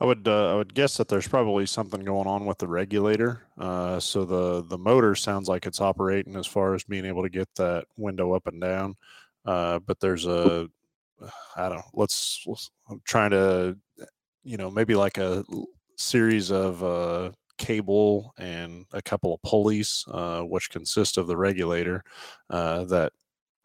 I 0.00 0.06
would 0.06 0.26
uh, 0.26 0.52
I 0.52 0.54
would 0.56 0.74
guess 0.74 0.96
that 0.96 1.08
there's 1.08 1.28
probably 1.28 1.66
something 1.66 2.04
going 2.04 2.26
on 2.26 2.46
with 2.46 2.58
the 2.58 2.68
regulator. 2.68 3.46
Uh, 3.58 4.00
so 4.00 4.24
the 4.24 4.62
the 4.62 4.78
motor 4.78 5.14
sounds 5.14 5.48
like 5.48 5.66
it's 5.66 5.80
operating 5.80 6.36
as 6.36 6.46
far 6.46 6.74
as 6.74 6.84
being 6.84 7.04
able 7.04 7.22
to 7.22 7.28
get 7.28 7.48
that 7.56 7.84
window 7.96 8.32
up 8.32 8.46
and 8.46 8.60
down. 8.60 8.94
Uh, 9.44 9.78
but 9.80 10.00
there's 10.00 10.26
a 10.26 10.68
I 11.56 11.68
don't 11.68 11.78
know. 11.78 11.90
Let's, 11.92 12.42
let's 12.46 12.70
I'm 12.88 13.00
trying 13.04 13.30
to 13.30 13.76
you 14.42 14.56
know 14.56 14.70
maybe 14.70 14.94
like 14.94 15.18
a 15.18 15.44
series 15.96 16.50
of 16.50 16.82
uh, 16.82 17.30
cable 17.60 18.34
and 18.38 18.86
a 18.92 19.02
couple 19.02 19.34
of 19.34 19.42
pulleys, 19.42 20.04
uh, 20.10 20.40
which 20.40 20.70
consist 20.70 21.18
of 21.18 21.26
the 21.26 21.36
regulator 21.36 22.02
uh, 22.48 22.84
that 22.84 23.12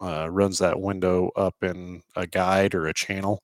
uh, 0.02 0.28
runs 0.30 0.58
that 0.58 0.78
window 0.78 1.30
up 1.36 1.54
in 1.62 2.02
a 2.14 2.26
guide 2.26 2.74
or 2.74 2.86
a 2.86 2.92
channel. 2.94 3.42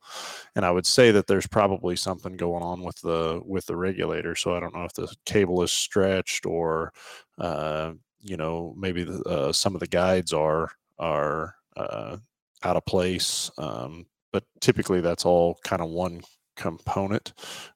And 0.55 0.67
i 0.67 0.71
would 0.71 0.85
say 0.85 1.11
that 1.11 1.27
there's 1.27 1.47
probably 1.47 1.97
something 1.97 2.37
going 2.37 2.63
on 2.63 2.83
with 2.83 3.01
the 3.01 3.41
with 3.45 3.65
the 3.67 3.77
regulator. 3.77 4.37
So 4.37 4.55
i 4.55 4.61
don't 4.61 4.75
know 4.75 4.85
if 4.85 4.93
the 4.93 5.09
cable 5.25 5.63
is 5.63 5.73
stretched 5.73 6.45
or 6.45 6.93
uh, 7.39 7.93
you 8.21 8.37
know 8.37 8.75
maybe 8.77 9.05
the, 9.05 9.23
uh, 9.25 9.53
some 9.53 9.75
of 9.75 9.81
the 9.81 9.87
guides 9.87 10.33
are 10.35 10.71
are 10.99 11.55
uh, 11.77 12.19
out 12.63 12.77
of 12.77 12.85
place 12.85 13.51
um, 13.57 14.05
but 14.33 14.45
typically 14.61 15.01
that's 15.01 15.25
all 15.25 15.59
kind 15.65 15.81
of 15.81 15.89
one 15.89 16.21
component. 16.57 17.33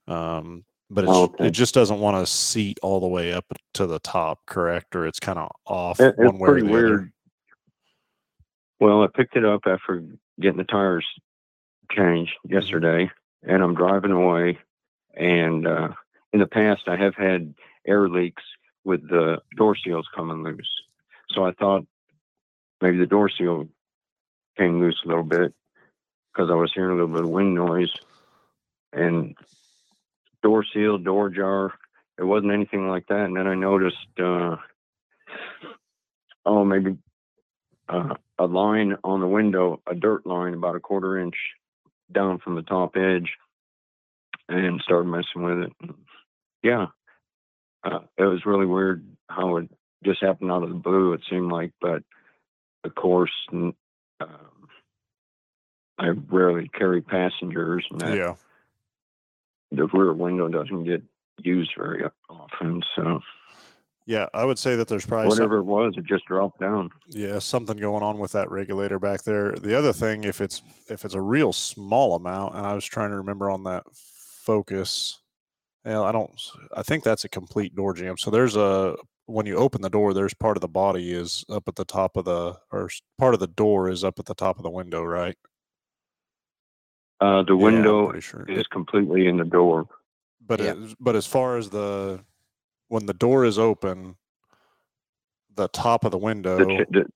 Um, 0.06 0.64
but 0.90 1.04
it's, 1.04 1.12
Oh, 1.12 1.24
okay. 1.24 1.46
it 1.48 1.50
just 1.50 1.74
doesn't 1.74 1.98
want 2.00 2.16
to 2.24 2.30
seat 2.30 2.78
all 2.82 3.00
the 3.00 3.08
way 3.08 3.32
up 3.32 3.44
to 3.74 3.86
the 3.86 3.98
top 3.98 4.40
correct 4.46 4.94
or 4.96 5.06
it's 5.06 5.20
kind 5.20 5.38
of 5.38 5.50
off 5.66 6.00
It- 6.00 6.16
one 6.16 6.38
way 6.38 6.48
or 6.48 6.60
the 6.60 6.66
weird. 6.66 6.92
other 6.92 7.12
Well, 8.80 9.02
I 9.02 9.06
picked 9.14 9.36
it 9.36 9.44
up 9.44 9.62
after 9.66 10.04
getting 10.40 10.58
the 10.58 10.64
tires 10.64 11.06
changed 11.90 12.32
yesterday, 12.44 13.10
and 13.42 13.62
I'm 13.62 13.74
driving 13.74 14.10
away. 14.12 14.58
And 15.14 15.66
uh, 15.66 15.88
in 16.32 16.40
the 16.40 16.46
past, 16.46 16.82
I 16.86 16.96
have 16.96 17.14
had 17.14 17.54
air 17.86 18.08
leaks 18.08 18.42
with 18.84 19.08
the 19.08 19.40
door 19.56 19.76
seals 19.76 20.06
coming 20.14 20.42
loose. 20.42 20.70
So 21.30 21.44
I 21.46 21.52
thought 21.52 21.86
maybe 22.82 22.98
the 22.98 23.06
door 23.06 23.30
seal 23.30 23.68
came 24.58 24.78
loose 24.80 25.00
a 25.04 25.08
little 25.08 25.22
bit 25.24 25.54
because 26.32 26.50
I 26.50 26.54
was 26.54 26.70
hearing 26.74 26.90
a 26.90 26.94
little 27.02 27.14
bit 27.14 27.24
of 27.24 27.30
wind 27.30 27.54
noise. 27.54 27.92
And 28.92 29.34
door 30.42 30.64
seal, 30.72 30.98
door 30.98 31.30
jar, 31.30 31.72
it 32.18 32.24
wasn't 32.24 32.52
anything 32.52 32.88
like 32.88 33.06
that. 33.08 33.24
And 33.24 33.36
then 33.36 33.46
I 33.46 33.54
noticed, 33.54 33.96
uh, 34.18 34.56
oh, 36.44 36.64
maybe 36.64 36.96
uh, 37.88 38.14
a 38.38 38.46
line 38.46 38.96
on 39.04 39.20
the 39.20 39.26
window, 39.26 39.80
a 39.86 39.94
dirt 39.94 40.26
line 40.26 40.54
about 40.54 40.76
a 40.76 40.80
quarter 40.80 41.18
inch 41.18 41.36
down 42.10 42.38
from 42.38 42.54
the 42.54 42.62
top 42.62 42.96
edge, 42.96 43.32
and 44.48 44.80
started 44.80 45.08
messing 45.08 45.42
with 45.42 45.58
it. 45.58 45.72
Yeah, 46.62 46.86
uh, 47.84 48.00
it 48.16 48.24
was 48.24 48.46
really 48.46 48.66
weird 48.66 49.04
how 49.28 49.56
it 49.56 49.68
just 50.04 50.22
happened 50.22 50.50
out 50.52 50.62
of 50.62 50.68
the 50.68 50.76
blue. 50.76 51.12
It 51.12 51.22
seemed 51.28 51.50
like, 51.50 51.72
but 51.80 52.02
of 52.84 52.94
course, 52.94 53.32
um, 53.52 53.74
I 55.98 56.08
rarely 56.30 56.68
carry 56.68 57.00
passengers, 57.00 57.84
and 57.90 58.00
that, 58.00 58.16
yeah 58.16 58.34
the 59.70 59.86
rear 59.86 60.12
window 60.12 60.48
doesn't 60.48 60.84
get 60.84 61.02
used 61.42 61.72
very 61.76 62.04
often. 62.28 62.82
So 62.94 63.20
yeah 64.06 64.26
i 64.34 64.44
would 64.44 64.58
say 64.58 64.76
that 64.76 64.86
there's 64.86 65.04
probably 65.04 65.28
whatever 65.28 65.58
it 65.58 65.64
was, 65.64 65.94
it 65.96 66.04
just 66.04 66.24
dropped 66.26 66.60
down. 66.60 66.90
Yeah, 67.08 67.38
something 67.40 67.76
going 67.76 68.02
on 68.02 68.18
with 68.18 68.32
that 68.32 68.50
regulator 68.50 68.98
back 68.98 69.24
there. 69.24 69.52
The 69.52 69.76
other 69.76 69.92
thing, 69.92 70.24
if 70.24 70.40
it's 70.40 70.62
if 70.88 71.04
it's 71.04 71.14
a 71.14 71.20
real 71.20 71.52
small 71.52 72.14
amount, 72.14 72.54
and 72.54 72.66
I 72.66 72.72
was 72.74 72.84
trying 72.84 73.10
to 73.10 73.16
remember 73.16 73.50
on 73.50 73.64
that 73.64 73.84
focus, 73.92 75.20
well, 75.84 76.04
I 76.04 76.12
don't. 76.12 76.30
I 76.74 76.82
think 76.82 77.04
that's 77.04 77.24
a 77.24 77.28
complete 77.28 77.74
door 77.74 77.94
jam. 77.94 78.16
So 78.16 78.30
there's 78.30 78.56
a 78.56 78.96
when 79.26 79.46
you 79.46 79.56
open 79.56 79.82
the 79.82 79.90
door, 79.90 80.14
there's 80.14 80.34
part 80.34 80.56
of 80.56 80.60
the 80.60 80.68
body 80.68 81.12
is 81.12 81.44
up 81.50 81.64
at 81.66 81.74
the 81.74 81.84
top 81.84 82.16
of 82.16 82.24
the 82.24 82.56
or 82.70 82.88
part 83.18 83.34
of 83.34 83.40
the 83.40 83.48
door 83.48 83.90
is 83.90 84.04
up 84.04 84.18
at 84.18 84.26
the 84.26 84.34
top 84.34 84.56
of 84.56 84.62
the 84.62 84.70
window, 84.70 85.02
right? 85.02 85.36
Uh, 87.20 87.42
the 87.42 87.56
window 87.56 88.06
pretty 88.08 88.20
sure. 88.20 88.44
is 88.48 88.58
It- 88.60 88.70
completely 88.70 89.26
in 89.26 89.36
the 89.38 89.44
door. 89.44 89.88
but 90.40 90.60
Yeah. 90.60 90.72
it, 90.74 90.94
but 91.00 91.16
as 91.16 91.26
far 91.26 91.56
as 91.56 91.70
the 91.70 92.20
when 92.88 93.06
the 93.06 93.14
door 93.14 93.44
is 93.44 93.58
open, 93.58 94.16
the 95.54 95.68
top 95.68 96.04
of 96.04 96.12
the 96.12 96.18
window 96.18 96.58
The, 96.58 96.84
ch- 96.84 96.88
the, 96.90 97.06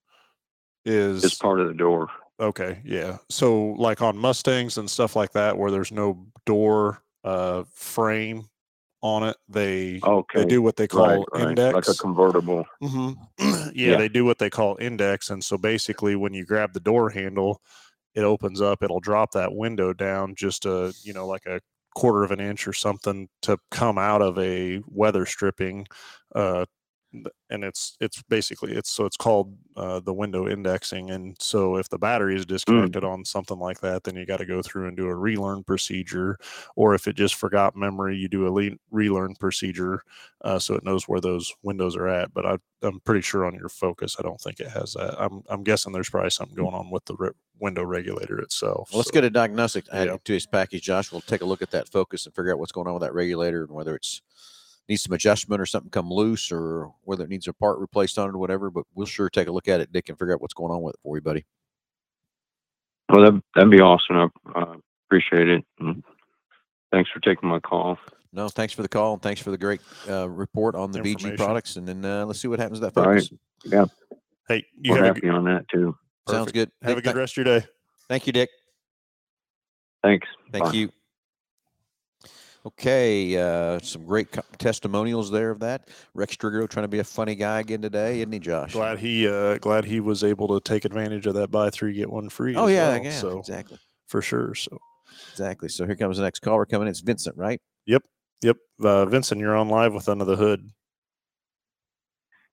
is 0.84 1.22
is 1.24 1.34
part 1.34 1.60
of 1.60 1.68
the 1.68 1.74
door. 1.74 2.08
Okay, 2.40 2.80
yeah. 2.84 3.18
So 3.28 3.74
like 3.78 4.00
on 4.02 4.16
Mustangs 4.16 4.78
and 4.78 4.88
stuff 4.90 5.14
like 5.14 5.32
that, 5.32 5.58
where 5.58 5.70
there's 5.70 5.92
no 5.92 6.26
door 6.46 7.02
uh, 7.22 7.64
frame 7.74 8.48
on 9.02 9.22
it, 9.24 9.36
they 9.48 10.00
Okay. 10.02 10.40
they 10.40 10.46
do 10.46 10.62
what 10.62 10.76
they 10.76 10.88
call 10.88 11.06
right, 11.06 11.24
right. 11.34 11.48
index. 11.50 11.74
Like 11.88 11.96
a 11.96 11.98
convertible. 12.00 12.64
Mm-hmm. 12.82 13.12
yeah, 13.74 13.90
Yeah. 13.92 13.96
they 13.96 14.08
do 14.08 14.24
what 14.24 14.38
they 14.38 14.50
call 14.50 14.76
index, 14.80 15.28
and 15.30 15.44
so 15.44 15.56
basically, 15.58 16.16
when 16.16 16.32
you 16.34 16.44
grab 16.46 16.72
the 16.72 16.80
door 16.80 17.10
handle, 17.10 17.60
it 18.14 18.22
opens 18.22 18.60
up. 18.60 18.82
It'll 18.82 19.00
drop 19.00 19.32
that 19.32 19.54
window 19.54 19.92
down 19.92 20.34
just 20.34 20.66
a 20.66 20.94
you 21.02 21.12
know 21.12 21.26
like 21.26 21.46
a 21.46 21.60
quarter 21.94 22.22
of 22.24 22.30
an 22.30 22.40
inch 22.40 22.68
or 22.68 22.72
something 22.72 23.28
to 23.42 23.58
come 23.70 23.98
out 23.98 24.22
of 24.22 24.38
a 24.38 24.80
weather 24.86 25.26
stripping. 25.26 25.86
Uh, 26.34 26.66
and 27.50 27.64
it's 27.64 27.96
it's 28.00 28.22
basically 28.28 28.72
it's 28.72 28.90
so 28.90 29.04
it's 29.04 29.16
called 29.16 29.56
uh, 29.76 29.98
the 30.00 30.12
window 30.14 30.48
indexing 30.48 31.10
and 31.10 31.36
so 31.40 31.76
if 31.76 31.88
the 31.88 31.98
battery 31.98 32.36
is 32.36 32.46
disconnected 32.46 33.02
on 33.02 33.24
something 33.24 33.58
like 33.58 33.80
that 33.80 34.04
then 34.04 34.14
you 34.14 34.24
got 34.24 34.36
to 34.36 34.46
go 34.46 34.62
through 34.62 34.86
and 34.86 34.96
do 34.96 35.06
a 35.06 35.14
relearn 35.14 35.64
procedure 35.64 36.38
or 36.76 36.94
if 36.94 37.08
it 37.08 37.16
just 37.16 37.34
forgot 37.34 37.74
memory 37.74 38.16
you 38.16 38.28
do 38.28 38.46
a 38.46 38.50
le- 38.52 38.76
relearn 38.92 39.34
procedure 39.34 40.02
uh, 40.42 40.58
so 40.58 40.74
it 40.74 40.84
knows 40.84 41.06
where 41.08 41.20
those 41.20 41.52
windows 41.62 41.94
are 41.96 42.08
at. 42.08 42.32
But 42.32 42.46
I, 42.46 42.56
I'm 42.80 42.98
pretty 43.00 43.20
sure 43.20 43.44
on 43.44 43.54
your 43.54 43.68
Focus, 43.68 44.16
I 44.18 44.22
don't 44.22 44.40
think 44.40 44.58
it 44.58 44.68
has 44.68 44.94
that. 44.94 45.20
I'm 45.20 45.42
I'm 45.50 45.62
guessing 45.62 45.92
there's 45.92 46.08
probably 46.08 46.30
something 46.30 46.56
going 46.56 46.72
on 46.74 46.90
with 46.90 47.04
the 47.04 47.14
re- 47.16 47.30
window 47.58 47.84
regulator 47.84 48.38
itself. 48.38 48.88
Well, 48.90 49.00
let's 49.00 49.10
so- 49.10 49.12
get 49.12 49.24
a 49.24 49.28
diagnostic 49.28 49.84
Yeah. 49.92 50.16
to 50.24 50.32
his 50.32 50.46
package, 50.46 50.82
Josh. 50.84 51.12
We'll 51.12 51.20
take 51.20 51.42
a 51.42 51.44
look 51.44 51.60
at 51.60 51.72
that 51.72 51.90
focus 51.90 52.24
and 52.24 52.34
figure 52.34 52.52
out 52.52 52.58
what's 52.58 52.72
going 52.72 52.86
on 52.86 52.94
with 52.94 53.02
that 53.02 53.12
regulator 53.12 53.64
and 53.64 53.72
whether 53.72 53.94
it's 53.94 54.22
needs 54.90 55.04
some 55.04 55.12
adjustment 55.12 55.60
or 55.62 55.66
something 55.66 55.90
come 55.90 56.10
loose 56.10 56.52
or 56.52 56.92
whether 57.04 57.24
it 57.24 57.30
needs 57.30 57.48
a 57.48 57.52
part 57.52 57.78
replaced 57.78 58.18
on 58.18 58.28
it 58.28 58.34
or 58.34 58.38
whatever. 58.38 58.70
But 58.70 58.84
we'll 58.94 59.06
sure 59.06 59.30
take 59.30 59.48
a 59.48 59.52
look 59.52 59.68
at 59.68 59.80
it, 59.80 59.92
Dick, 59.92 60.08
and 60.08 60.18
figure 60.18 60.34
out 60.34 60.42
what's 60.42 60.52
going 60.52 60.72
on 60.72 60.82
with 60.82 60.94
it 60.94 61.00
for 61.02 61.16
you, 61.16 61.22
buddy. 61.22 61.46
Well, 63.08 63.24
that, 63.24 63.42
that'd 63.54 63.70
be 63.70 63.80
awesome. 63.80 64.30
I 64.54 64.60
uh, 64.60 64.76
appreciate 65.06 65.48
it. 65.48 65.64
And 65.78 66.02
thanks 66.92 67.10
for 67.10 67.20
taking 67.20 67.48
my 67.48 67.60
call. 67.60 67.98
No, 68.32 68.48
thanks 68.48 68.72
for 68.74 68.82
the 68.82 68.88
call 68.88 69.14
and 69.14 69.22
thanks 69.22 69.40
for 69.40 69.50
the 69.50 69.58
great 69.58 69.80
uh, 70.08 70.28
report 70.28 70.74
on 70.74 70.92
the 70.92 71.00
BG 71.00 71.36
products. 71.36 71.76
And 71.76 71.86
then 71.86 72.04
uh, 72.04 72.26
let's 72.26 72.40
see 72.40 72.48
what 72.48 72.58
happens 72.58 72.80
to 72.80 72.90
that 72.90 73.00
All 73.00 73.08
right. 73.08 73.28
Yeah. 73.64 73.86
Hey, 74.48 74.64
you 74.80 74.92
We're 74.92 74.98
have 74.98 75.06
happy 75.16 75.20
g- 75.22 75.28
on 75.28 75.44
that 75.44 75.66
too. 75.68 75.96
Sounds 76.28 76.52
good. 76.52 76.70
have 76.82 76.92
a 76.92 76.94
good 76.96 77.04
th- 77.04 77.16
rest 77.16 77.38
of 77.38 77.44
your 77.46 77.60
day. 77.60 77.66
Thank 78.08 78.26
you, 78.26 78.32
Dick. 78.32 78.50
Thanks. 80.02 80.26
Thank 80.52 80.64
Bye. 80.64 80.72
you. 80.72 80.90
Okay, 82.66 83.36
uh, 83.38 83.78
some 83.80 84.04
great 84.04 84.30
co- 84.32 84.42
testimonials 84.58 85.30
there 85.30 85.50
of 85.50 85.60
that. 85.60 85.88
Rex 86.12 86.36
Trigger 86.36 86.66
trying 86.66 86.84
to 86.84 86.88
be 86.88 86.98
a 86.98 87.04
funny 87.04 87.34
guy 87.34 87.60
again 87.60 87.80
today, 87.80 88.18
isn't 88.20 88.32
he, 88.32 88.38
Josh? 88.38 88.72
Glad 88.72 88.98
he 88.98 89.26
uh, 89.26 89.56
glad 89.58 89.86
he 89.86 90.00
was 90.00 90.22
able 90.22 90.46
to 90.48 90.60
take 90.60 90.84
advantage 90.84 91.26
of 91.26 91.34
that 91.34 91.50
buy 91.50 91.70
three 91.70 91.94
get 91.94 92.10
one 92.10 92.28
free. 92.28 92.54
Oh 92.56 92.66
yeah, 92.66 92.96
well, 92.96 93.04
yeah, 93.04 93.10
So 93.12 93.38
exactly, 93.38 93.78
for 94.08 94.20
sure. 94.20 94.54
So 94.54 94.78
exactly. 95.32 95.70
So 95.70 95.86
here 95.86 95.96
comes 95.96 96.18
the 96.18 96.22
next 96.22 96.40
caller 96.40 96.66
coming. 96.66 96.86
in. 96.86 96.90
It's 96.90 97.00
Vincent, 97.00 97.34
right? 97.38 97.60
Yep, 97.86 98.02
yep. 98.42 98.56
Uh, 98.82 99.06
Vincent, 99.06 99.40
you're 99.40 99.56
on 99.56 99.70
live 99.70 99.94
with 99.94 100.08
Under 100.08 100.26
the 100.26 100.36
Hood. 100.36 100.68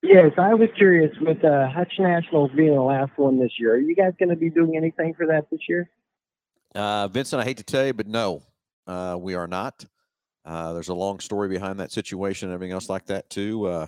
Yes, 0.04 0.32
I 0.38 0.54
was 0.54 0.70
curious 0.78 1.12
with 1.20 1.44
uh, 1.44 1.68
Hutch 1.70 1.94
Nationals 2.00 2.52
being 2.56 2.74
the 2.74 2.82
last 2.82 3.12
one 3.18 3.40
this 3.40 3.52
year. 3.60 3.74
Are 3.74 3.80
you 3.80 3.94
guys 3.94 4.14
going 4.18 4.30
to 4.30 4.38
be 4.38 4.50
doing 4.50 4.78
anything 4.78 5.14
for 5.16 5.26
that 5.26 5.50
this 5.52 5.60
year? 5.68 5.90
Uh, 6.74 7.10
Vincent, 7.10 7.42
I 7.42 7.44
hate 7.44 7.58
to 7.58 7.64
tell 7.64 7.86
you, 7.86 7.94
but 7.94 8.08
no. 8.08 8.44
Uh, 8.86 9.18
we 9.20 9.36
are 9.36 9.48
not. 9.48 9.84
Uh, 10.48 10.72
there's 10.72 10.88
a 10.88 10.94
long 10.94 11.20
story 11.20 11.50
behind 11.50 11.80
that 11.80 11.92
situation 11.92 12.48
and 12.48 12.56
everything 12.56 12.72
else 12.74 12.89
like 12.89 13.06
that 13.06 13.30
too. 13.30 13.68
Uh, 13.68 13.88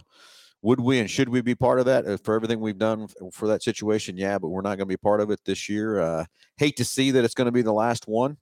would 0.61 0.81
we 0.81 0.99
and 0.99 1.09
should 1.09 1.29
we 1.29 1.39
be 1.39 1.55
part 1.55 1.79
of 1.79 1.85
that 1.85 2.05
uh, 2.05 2.17
for 2.17 2.35
everything 2.35 2.59
we've 2.59 2.77
done 2.77 3.07
for 3.31 3.47
that 3.47 3.63
situation? 3.63 4.17
Yeah, 4.17 4.37
but 4.37 4.49
we're 4.49 4.61
not 4.61 4.77
going 4.77 4.79
to 4.79 4.85
be 4.85 4.97
part 4.97 5.21
of 5.21 5.31
it 5.31 5.39
this 5.45 5.69
year. 5.69 6.01
Uh, 6.01 6.25
hate 6.57 6.75
to 6.75 6.83
see 6.85 7.11
that 7.11 7.23
it's 7.23 7.33
going 7.33 7.45
to 7.45 7.51
be 7.53 7.61
the 7.61 7.71
last 7.71 8.07
one. 8.07 8.35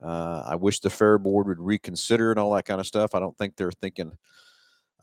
Uh, 0.00 0.42
I 0.46 0.54
wish 0.54 0.78
the 0.78 0.90
fair 0.90 1.18
board 1.18 1.48
would 1.48 1.58
reconsider 1.58 2.30
and 2.30 2.38
all 2.38 2.54
that 2.54 2.66
kind 2.66 2.80
of 2.80 2.86
stuff. 2.86 3.14
I 3.14 3.18
don't 3.18 3.36
think 3.36 3.56
they're 3.56 3.72
thinking 3.72 4.12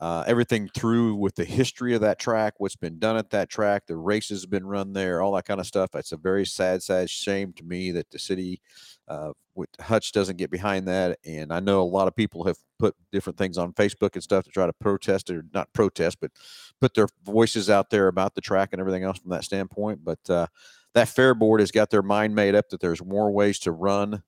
uh, 0.00 0.24
everything 0.26 0.68
through 0.74 1.14
with 1.14 1.36
the 1.36 1.44
history 1.44 1.94
of 1.94 2.00
that 2.00 2.18
track, 2.18 2.54
what's 2.58 2.76
been 2.76 2.98
done 2.98 3.16
at 3.16 3.30
that 3.30 3.48
track, 3.48 3.86
the 3.86 3.96
races 3.96 4.42
have 4.42 4.50
been 4.50 4.66
run 4.66 4.92
there, 4.92 5.22
all 5.22 5.32
that 5.32 5.44
kind 5.44 5.60
of 5.60 5.66
stuff. 5.66 5.90
It's 5.94 6.12
a 6.12 6.16
very 6.16 6.44
sad, 6.44 6.82
sad 6.82 7.08
shame 7.08 7.52
to 7.54 7.64
me 7.64 7.92
that 7.92 8.10
the 8.10 8.18
city 8.18 8.60
uh, 9.06 9.30
with 9.54 9.68
Hutch 9.80 10.12
doesn't 10.12 10.36
get 10.36 10.50
behind 10.50 10.88
that. 10.88 11.18
And 11.24 11.52
I 11.52 11.60
know 11.60 11.80
a 11.80 11.84
lot 11.84 12.08
of 12.08 12.16
people 12.16 12.44
have 12.44 12.56
put 12.78 12.96
different 13.12 13.38
things 13.38 13.56
on 13.56 13.72
Facebook 13.72 14.14
and 14.14 14.22
stuff 14.22 14.44
to 14.44 14.50
try 14.50 14.66
to 14.66 14.72
protest 14.72 15.30
or 15.30 15.44
not 15.54 15.72
protest, 15.72 16.18
but 16.20 16.32
put 16.80 16.94
their 16.94 17.08
voices 17.24 17.70
out 17.70 17.90
there 17.90 18.08
about 18.08 18.34
the 18.34 18.40
track 18.40 18.70
and 18.72 18.80
everything 18.80 19.04
else 19.04 19.20
from 19.20 19.30
that 19.30 19.44
standpoint. 19.44 20.00
But 20.04 20.28
uh, 20.28 20.48
that 20.94 21.08
fair 21.08 21.34
board 21.34 21.60
has 21.60 21.70
got 21.70 21.90
their 21.90 22.02
mind 22.02 22.34
made 22.34 22.56
up 22.56 22.68
that 22.70 22.80
there's 22.80 23.04
more 23.04 23.30
ways 23.30 23.60
to 23.60 23.72
run 23.72 24.22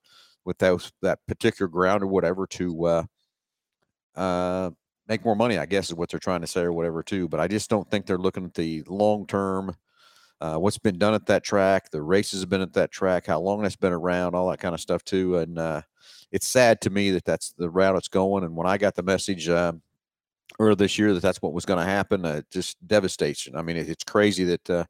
with 0.44 0.58
that 0.58 1.18
particular 1.26 1.68
ground 1.68 2.04
or 2.04 2.06
whatever 2.06 2.46
to 2.46 2.84
uh, 2.86 3.02
uh, 4.14 4.70
make 5.08 5.24
more 5.24 5.36
money. 5.36 5.58
I 5.58 5.66
guess 5.66 5.88
is 5.88 5.94
what 5.94 6.10
they're 6.10 6.20
trying 6.20 6.40
to 6.40 6.46
say 6.46 6.62
or 6.62 6.72
whatever 6.72 7.02
too. 7.02 7.28
But 7.28 7.40
I 7.40 7.48
just 7.48 7.70
don't 7.70 7.88
think 7.90 8.06
they're 8.06 8.18
looking 8.18 8.44
at 8.44 8.54
the 8.54 8.82
long 8.86 9.26
term. 9.26 9.74
Uh, 10.40 10.56
what's 10.56 10.78
been 10.78 10.98
done 10.98 11.14
at 11.14 11.26
that 11.26 11.42
track, 11.42 11.90
the 11.90 12.02
races 12.02 12.40
have 12.40 12.50
been 12.50 12.60
at 12.60 12.74
that 12.74 12.90
track, 12.90 13.26
how 13.26 13.40
long 13.40 13.62
that's 13.62 13.76
been 13.76 13.92
around, 13.92 14.34
all 14.34 14.50
that 14.50 14.60
kind 14.60 14.74
of 14.74 14.80
stuff 14.80 15.02
too. 15.02 15.38
And 15.38 15.58
uh, 15.58 15.80
it's 16.30 16.46
sad 16.46 16.82
to 16.82 16.90
me 16.90 17.10
that 17.12 17.24
that's 17.24 17.52
the 17.52 17.70
route 17.70 17.96
it's 17.96 18.08
going. 18.08 18.44
And 18.44 18.54
when 18.54 18.66
I 18.66 18.76
got 18.76 18.94
the 18.94 19.02
message 19.02 19.48
um, 19.48 19.80
earlier 20.58 20.74
this 20.74 20.98
year 20.98 21.14
that 21.14 21.22
that's 21.22 21.40
what 21.40 21.54
was 21.54 21.64
going 21.64 21.78
to 21.78 21.90
happen, 21.90 22.26
uh, 22.26 22.42
just 22.50 22.76
devastation. 22.86 23.56
I 23.56 23.62
mean, 23.62 23.78
it, 23.78 23.88
it's 23.88 24.04
crazy 24.04 24.44
that 24.44 24.68
uh, 24.68 24.84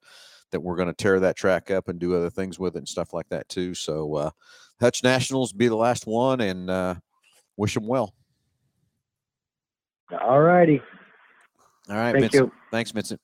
that 0.51 0.61
we're 0.61 0.77
going 0.77 0.89
to 0.89 0.95
tear 0.95 1.21
that 1.21 1.37
track 1.37 1.71
up 1.71 1.89
and 1.89 1.99
do 1.99 2.17
other 2.17 2.31
things 2.31 2.59
with 2.59 2.75
it 2.75 2.81
and 2.81 2.89
stuff 2.89 3.13
like 3.13 3.29
that 3.29 3.49
too. 3.49 3.75
So 3.75 4.15
uh, 4.15 4.31
Hutch 4.81 5.03
Nationals 5.03 5.53
be 5.53 5.69
the 5.69 5.77
last 5.77 6.07
one, 6.07 6.41
and 6.41 6.71
uh, 6.71 6.95
wish 7.57 7.75
them 7.75 7.87
well. 7.87 8.15
All 10.21 10.41
righty. 10.41 10.81
All 11.89 11.97
right, 11.97 12.13
Thank 12.13 12.33
Vincent. 12.33 12.47
you. 12.47 12.53
Thanks, 12.71 12.91
Vincent. 12.91 13.21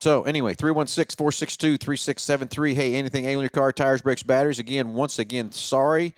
So 0.00 0.24
anyway, 0.24 0.54
316-462-3673. 0.54 2.74
Hey, 2.74 2.94
anything 2.94 3.24
ailing 3.24 3.42
your 3.42 3.50
car, 3.50 3.72
tires, 3.72 4.02
brakes, 4.02 4.22
batteries. 4.22 4.58
Again, 4.58 4.94
once 4.94 5.18
again, 5.18 5.50
sorry 5.50 6.14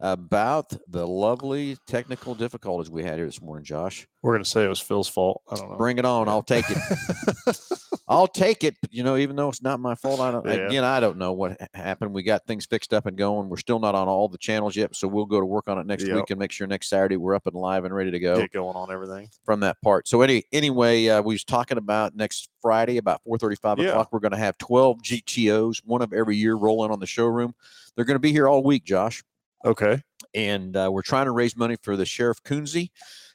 about 0.00 0.72
the 0.88 1.06
lovely 1.06 1.76
technical 1.86 2.34
difficulties 2.34 2.90
we 2.90 3.02
had 3.02 3.16
here 3.16 3.26
this 3.26 3.42
morning, 3.42 3.64
Josh. 3.64 4.06
We're 4.22 4.34
gonna 4.34 4.44
say 4.44 4.64
it 4.64 4.68
was 4.68 4.80
Phil's 4.80 5.08
fault. 5.08 5.42
I 5.50 5.56
don't 5.56 5.70
know. 5.70 5.76
Bring 5.76 5.98
it 5.98 6.04
on. 6.04 6.28
I'll 6.28 6.42
take 6.42 6.64
it. 6.68 6.78
I'll 8.08 8.26
take 8.26 8.64
it. 8.64 8.74
You 8.90 9.02
know, 9.02 9.16
even 9.16 9.36
though 9.36 9.48
it's 9.48 9.62
not 9.62 9.80
my 9.80 9.94
fault, 9.94 10.20
I 10.20 10.30
don't. 10.30 10.46
Yeah. 10.46 10.66
Again, 10.68 10.84
I 10.84 10.98
don't 10.98 11.18
know 11.18 11.32
what 11.32 11.56
happened. 11.74 12.14
We 12.14 12.22
got 12.22 12.46
things 12.46 12.64
fixed 12.66 12.94
up 12.94 13.06
and 13.06 13.16
going. 13.18 13.48
We're 13.48 13.58
still 13.58 13.78
not 13.78 13.94
on 13.94 14.08
all 14.08 14.28
the 14.28 14.38
channels 14.38 14.74
yet, 14.76 14.96
so 14.96 15.06
we'll 15.08 15.26
go 15.26 15.40
to 15.40 15.46
work 15.46 15.68
on 15.68 15.78
it 15.78 15.86
next 15.86 16.04
Yep. 16.04 16.16
week 16.16 16.30
and 16.30 16.38
make 16.38 16.52
sure 16.52 16.66
next 16.66 16.88
Saturday 16.88 17.16
we're 17.16 17.34
up 17.34 17.46
and 17.46 17.54
live 17.54 17.84
and 17.84 17.94
ready 17.94 18.10
to 18.10 18.18
go 18.18 18.38
Get 18.40 18.52
going 18.52 18.76
on 18.76 18.90
everything. 18.90 19.28
from 19.44 19.60
that 19.60 19.76
part. 19.82 20.08
So 20.08 20.22
any 20.22 20.44
anyway, 20.52 21.06
uh, 21.08 21.20
we 21.22 21.34
was 21.34 21.44
talking 21.44 21.76
about 21.78 22.14
next 22.16 22.48
Friday 22.62 22.96
about 22.96 23.22
four 23.24 23.36
thirty 23.38 23.56
five 23.56 23.78
Yeah. 23.78 23.88
o'clock. 23.90 24.08
We're 24.12 24.20
going 24.20 24.32
to 24.32 24.38
have 24.38 24.56
twelve 24.58 25.02
GTOs, 25.02 25.82
one 25.84 26.02
of 26.02 26.12
every 26.12 26.36
year, 26.36 26.54
rolling 26.56 26.90
on 26.90 27.00
the 27.00 27.06
showroom. 27.06 27.54
They're 27.94 28.04
going 28.06 28.14
to 28.16 28.20
be 28.20 28.32
here 28.32 28.48
all 28.48 28.62
week, 28.62 28.84
Josh, 28.84 29.22
Okay. 29.68 30.02
and 30.34 30.76
uh, 30.76 30.88
we're 30.90 31.02
trying 31.02 31.26
to 31.26 31.32
raise 31.32 31.56
money 31.56 31.76
for 31.82 31.96
the 31.96 32.04
sheriff 32.06 32.42
Coonsey 32.42 32.90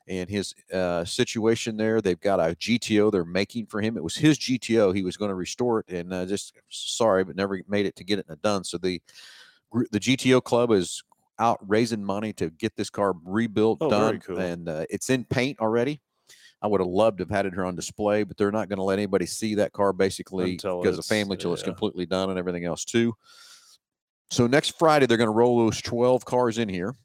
and 0.08 0.30
his 0.30 0.54
uh, 0.74 1.06
situation 1.06 1.78
there. 1.78 2.02
They've 2.02 2.20
got 2.20 2.40
a 2.40 2.56
GTO 2.56 3.12
they're 3.12 3.24
making 3.26 3.68
for 3.68 3.82
him. 3.82 3.96
It 3.98 4.04
was 4.04 4.16
his 4.16 4.38
GTO. 4.38 4.94
He 4.96 5.04
was 5.04 5.16
going 5.16 5.30
to 5.30 5.36
restore 5.36 5.80
it, 5.80 5.90
and 5.90 6.14
uh, 6.14 6.26
just 6.26 6.54
sorry, 6.70 7.24
but 7.24 7.36
never 7.36 7.62
made 7.68 7.86
it 7.86 7.96
to 7.98 8.04
get 8.04 8.20
it 8.20 8.42
done. 8.42 8.64
So 8.64 8.78
the 8.78 9.02
the 9.92 10.00
GTO 10.00 10.44
club 10.44 10.72
is 10.72 11.04
out 11.40 11.58
raising 11.68 12.04
money 12.04 12.34
to 12.34 12.50
get 12.52 12.76
this 12.76 12.90
car 12.90 13.14
rebuilt, 13.26 13.80
Oh, 13.82 13.90
done, 13.90 14.20
cool. 14.20 14.38
and 14.38 14.70
uh, 14.70 14.86
it's 14.90 15.10
in 15.10 15.24
paint 15.26 15.60
already. 15.60 16.02
I 16.62 16.68
would 16.68 16.80
have 16.80 16.88
loved 16.88 17.18
to 17.18 17.24
have 17.24 17.32
had 17.32 17.46
it 17.46 17.54
here 17.54 17.66
on 17.66 17.76
display, 17.76 18.24
but 18.24 18.38
they're 18.38 18.52
not 18.52 18.70
going 18.70 18.78
to 18.78 18.84
let 18.84 19.00
anybody 19.00 19.26
see 19.26 19.56
that 19.56 19.74
car 19.74 19.92
basically 19.94 20.54
Until 20.54 20.82
because 20.82 20.98
of 20.98 21.06
family 21.06 21.36
till 21.38 21.54
it's 21.54 21.64
completely 21.64 22.06
done 22.06 22.30
and 22.30 22.40
everything 22.40 22.64
else 22.66 22.86
too. 22.86 23.14
So 24.34 24.48
next 24.48 24.80
Friday 24.80 25.06
they're 25.06 25.18
going 25.18 25.28
to 25.28 25.32
roll 25.32 25.60
those 25.60 25.80
12 25.80 26.26
cars 26.26 26.58
in 26.58 26.68
here. 26.68 26.96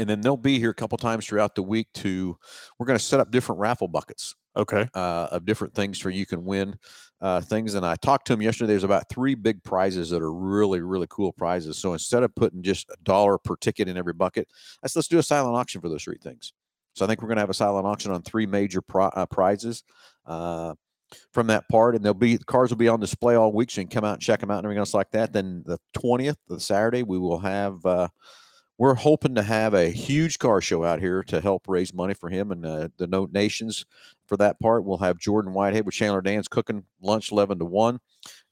And 0.00 0.08
then 0.08 0.20
they'll 0.20 0.36
be 0.36 0.58
here 0.58 0.70
a 0.70 0.74
couple 0.74 0.98
times 0.98 1.24
throughout 1.24 1.54
the 1.54 1.62
week 1.62 1.86
to 1.94 2.36
we're 2.78 2.86
going 2.86 2.98
to 2.98 3.04
set 3.04 3.20
up 3.20 3.30
different 3.30 3.60
raffle 3.60 3.86
buckets 3.86 4.34
Okay. 4.56 4.88
uh, 4.94 5.28
of 5.30 5.44
different 5.44 5.74
things 5.74 5.98
for 5.98 6.10
you 6.10 6.26
can 6.26 6.44
win 6.44 6.76
uh, 7.20 7.40
things. 7.40 7.74
And 7.74 7.86
I 7.86 7.94
talked 7.94 8.26
to 8.26 8.32
him 8.32 8.42
yesterday. 8.42 8.72
There's 8.72 8.82
about 8.82 9.08
three 9.08 9.36
big 9.36 9.62
prizes 9.62 10.10
that 10.10 10.20
are 10.20 10.32
really, 10.32 10.80
really 10.80 11.06
cool 11.08 11.32
prizes. 11.32 11.78
So 11.78 11.92
instead 11.92 12.24
of 12.24 12.34
putting 12.34 12.62
just 12.62 12.88
a 12.90 12.96
dollar 13.04 13.38
per 13.38 13.54
ticket 13.54 13.88
in 13.88 13.96
every 13.96 14.12
bucket, 14.12 14.48
I 14.82 14.88
said, 14.88 14.98
let's 14.98 15.08
do 15.08 15.18
a 15.18 15.22
silent 15.22 15.56
auction 15.56 15.80
for 15.80 15.88
those 15.88 16.02
three 16.02 16.18
things. 16.20 16.52
So 16.96 17.04
I 17.04 17.08
think 17.08 17.22
we're 17.22 17.28
going 17.28 17.36
to 17.36 17.42
have 17.42 17.50
a 17.50 17.54
silent 17.54 17.86
auction 17.86 18.10
on 18.10 18.22
three 18.22 18.46
major 18.46 18.82
pri- 18.82 19.12
uh, 19.14 19.26
prizes 19.26 19.84
uh, 20.26 20.74
from 21.32 21.46
that 21.48 21.68
part. 21.68 21.94
And 21.94 22.04
they'll 22.04 22.14
be, 22.14 22.38
cars 22.38 22.70
will 22.70 22.76
be 22.76 22.88
on 22.88 23.00
display 23.00 23.34
all 23.34 23.52
week. 23.52 23.70
So 23.70 23.80
you 23.80 23.86
can 23.86 24.00
come 24.00 24.04
out 24.04 24.14
and 24.14 24.22
check 24.22 24.40
them 24.40 24.50
out 24.50 24.58
and 24.58 24.66
everything 24.66 24.80
else 24.80 24.94
like 24.94 25.10
that. 25.12 25.32
Then 25.32 25.62
the 25.66 25.78
20th, 25.96 26.36
the 26.48 26.60
Saturday, 26.60 27.02
we 27.02 27.18
will 27.18 27.38
have, 27.38 27.84
uh, 27.84 28.08
we're 28.78 28.94
hoping 28.94 29.34
to 29.34 29.42
have 29.42 29.74
a 29.74 29.90
huge 29.90 30.38
car 30.38 30.60
show 30.60 30.84
out 30.84 31.00
here 31.00 31.24
to 31.24 31.40
help 31.40 31.64
raise 31.66 31.92
money 31.92 32.14
for 32.14 32.28
him 32.30 32.52
and 32.52 32.64
uh, 32.64 32.88
the 32.96 33.08
Note 33.08 33.32
Nations 33.32 33.84
for 34.26 34.36
that 34.36 34.60
part. 34.60 34.84
We'll 34.84 34.98
have 34.98 35.18
Jordan 35.18 35.52
Whitehead 35.52 35.84
with 35.84 35.94
Chandler 35.94 36.20
Dance 36.20 36.46
cooking 36.46 36.84
lunch 37.02 37.32
11 37.32 37.58
to 37.58 37.64
1. 37.64 37.98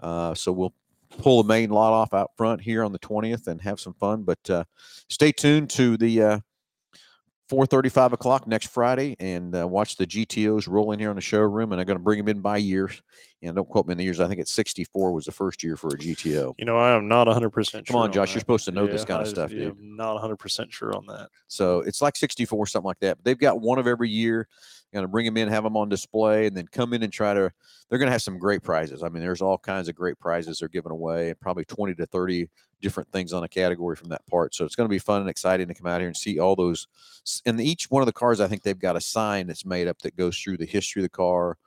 Uh, 0.01 0.35
so 0.35 0.51
we'll 0.51 0.75
pull 1.19 1.43
the 1.43 1.49
main 1.49 1.71
lot 1.71 1.93
off 1.93 2.13
out 2.13 2.33
front 2.37 2.61
here 2.61 2.83
on 2.83 2.93
the 2.93 2.99
20th 2.99 3.47
and 3.47 3.61
have 3.61 3.79
some 3.79 3.95
fun. 3.95 4.25
But 4.25 4.51
uh, 4.51 4.65
stay 5.09 5.31
tuned 5.31 5.71
to 5.71 5.97
the 5.97 6.43
uh, 7.51 7.55
4.35 7.55 8.13
o'clock 8.13 8.47
next 8.47 8.69
Friday 8.69 9.17
and 9.19 9.55
uh, 9.55 9.67
watch 9.67 9.97
the 9.97 10.07
GTOs 10.07 10.69
roll 10.69 10.93
in 10.93 10.99
here 10.99 11.11
on 11.11 11.17
the 11.17 11.23
showroom. 11.23 11.73
And 11.73 11.81
I'm 11.81 11.87
going 11.87 11.99
to 11.99 12.03
bring 12.03 12.19
them 12.19 12.29
in 12.29 12.41
by 12.41 12.59
years. 12.59 13.03
And 13.43 13.55
don't 13.55 13.69
quote 13.69 13.87
me 13.87 13.93
in 13.93 13.99
the 13.99 14.05
years. 14.05 14.19
I 14.19 14.29
think 14.29 14.41
it's 14.41 14.53
64 14.53 15.13
was 15.13 15.27
the 15.27 15.33
first 15.33 15.63
year 15.63 15.77
for 15.77 15.89
a 15.89 15.99
GTO. 15.99 16.55
You 16.59 16.65
know, 16.65 16.77
I 16.79 16.97
am 16.97 17.07
not 17.07 17.27
100% 17.27 17.71
sure. 17.71 17.83
Come 17.83 17.97
on, 17.97 18.13
Josh. 18.13 18.35
You're 18.35 18.41
supposed 18.41 18.65
to 18.65 18.73
know 18.73 18.87
this 18.87 19.03
Yeah, 19.03 19.07
kind 19.07 19.23
of 19.23 19.29
stuff, 19.29 19.53
yeah, 19.53 19.59
dude. 19.59 19.77
I'm 19.79 19.97
not 19.97 20.21
100% 20.21 20.73
sure 20.73 20.97
on 20.97 21.07
that. 21.07 21.29
So 21.47 21.81
it's 21.81 22.01
like 22.01 22.17
64, 22.17 22.67
something 22.67 22.87
like 22.87 22.99
that. 23.01 23.19
But 23.19 23.25
they've 23.25 23.39
got 23.39 23.61
one 23.61 23.79
of 23.79 23.87
every 23.87 24.11
year. 24.11 24.49
Going 24.95 25.05
to 25.05 25.09
bring 25.09 25.27
them 25.27 25.37
in, 25.37 25.49
have 25.49 25.65
them 25.65 25.77
on 25.77 25.89
display, 25.89 26.47
and 26.47 26.57
then 26.57 26.69
come 26.69 26.95
in 26.95 27.03
and 27.03 27.13
try 27.13 27.35
to. 27.35 27.51
They're 27.91 27.99
going 27.99 28.07
to 28.07 28.13
have 28.13 28.23
some 28.23 28.39
great 28.39 28.63
prizes. 28.63 29.03
I 29.03 29.09
mean, 29.11 29.21
there's 29.21 29.43
all 29.43 29.59
kinds 29.59 29.89
of 29.89 29.95
great 29.95 30.19
prizes 30.19 30.59
they're 30.59 30.69
giving 30.69 30.93
away, 30.93 31.35
probably 31.41 31.65
20 31.67 31.95
to 31.97 32.07
30 32.07 32.49
different 32.87 33.11
things 33.11 33.33
on 33.33 33.43
a 33.43 33.49
category 33.49 33.97
from 33.97 34.11
that 34.11 34.25
part. 34.29 34.55
So 34.55 34.65
it's 34.65 34.77
going 34.77 34.89
to 34.89 34.95
be 34.95 35.01
fun 35.01 35.21
and 35.21 35.29
exciting 35.29 35.67
to 35.67 35.75
come 35.75 35.89
out 35.89 36.01
here 36.01 36.07
and 36.07 36.17
see 36.17 36.39
all 36.39 36.55
those. 36.55 36.87
And 37.45 37.61
each 37.61 37.91
one 37.91 38.01
of 38.01 38.07
the 38.07 38.13
cars, 38.13 38.41
I 38.41 38.47
think 38.47 38.63
they've 38.63 38.79
got 38.79 38.95
a 38.95 39.01
sign 39.01 39.49
that's 39.49 39.65
made 39.67 39.89
up 39.89 39.99
that 40.03 40.15
goes 40.15 40.39
through 40.39 40.59
the 40.59 40.67
history 40.67 41.01
of 41.01 41.05
the 41.05 41.09
car, 41.09 41.59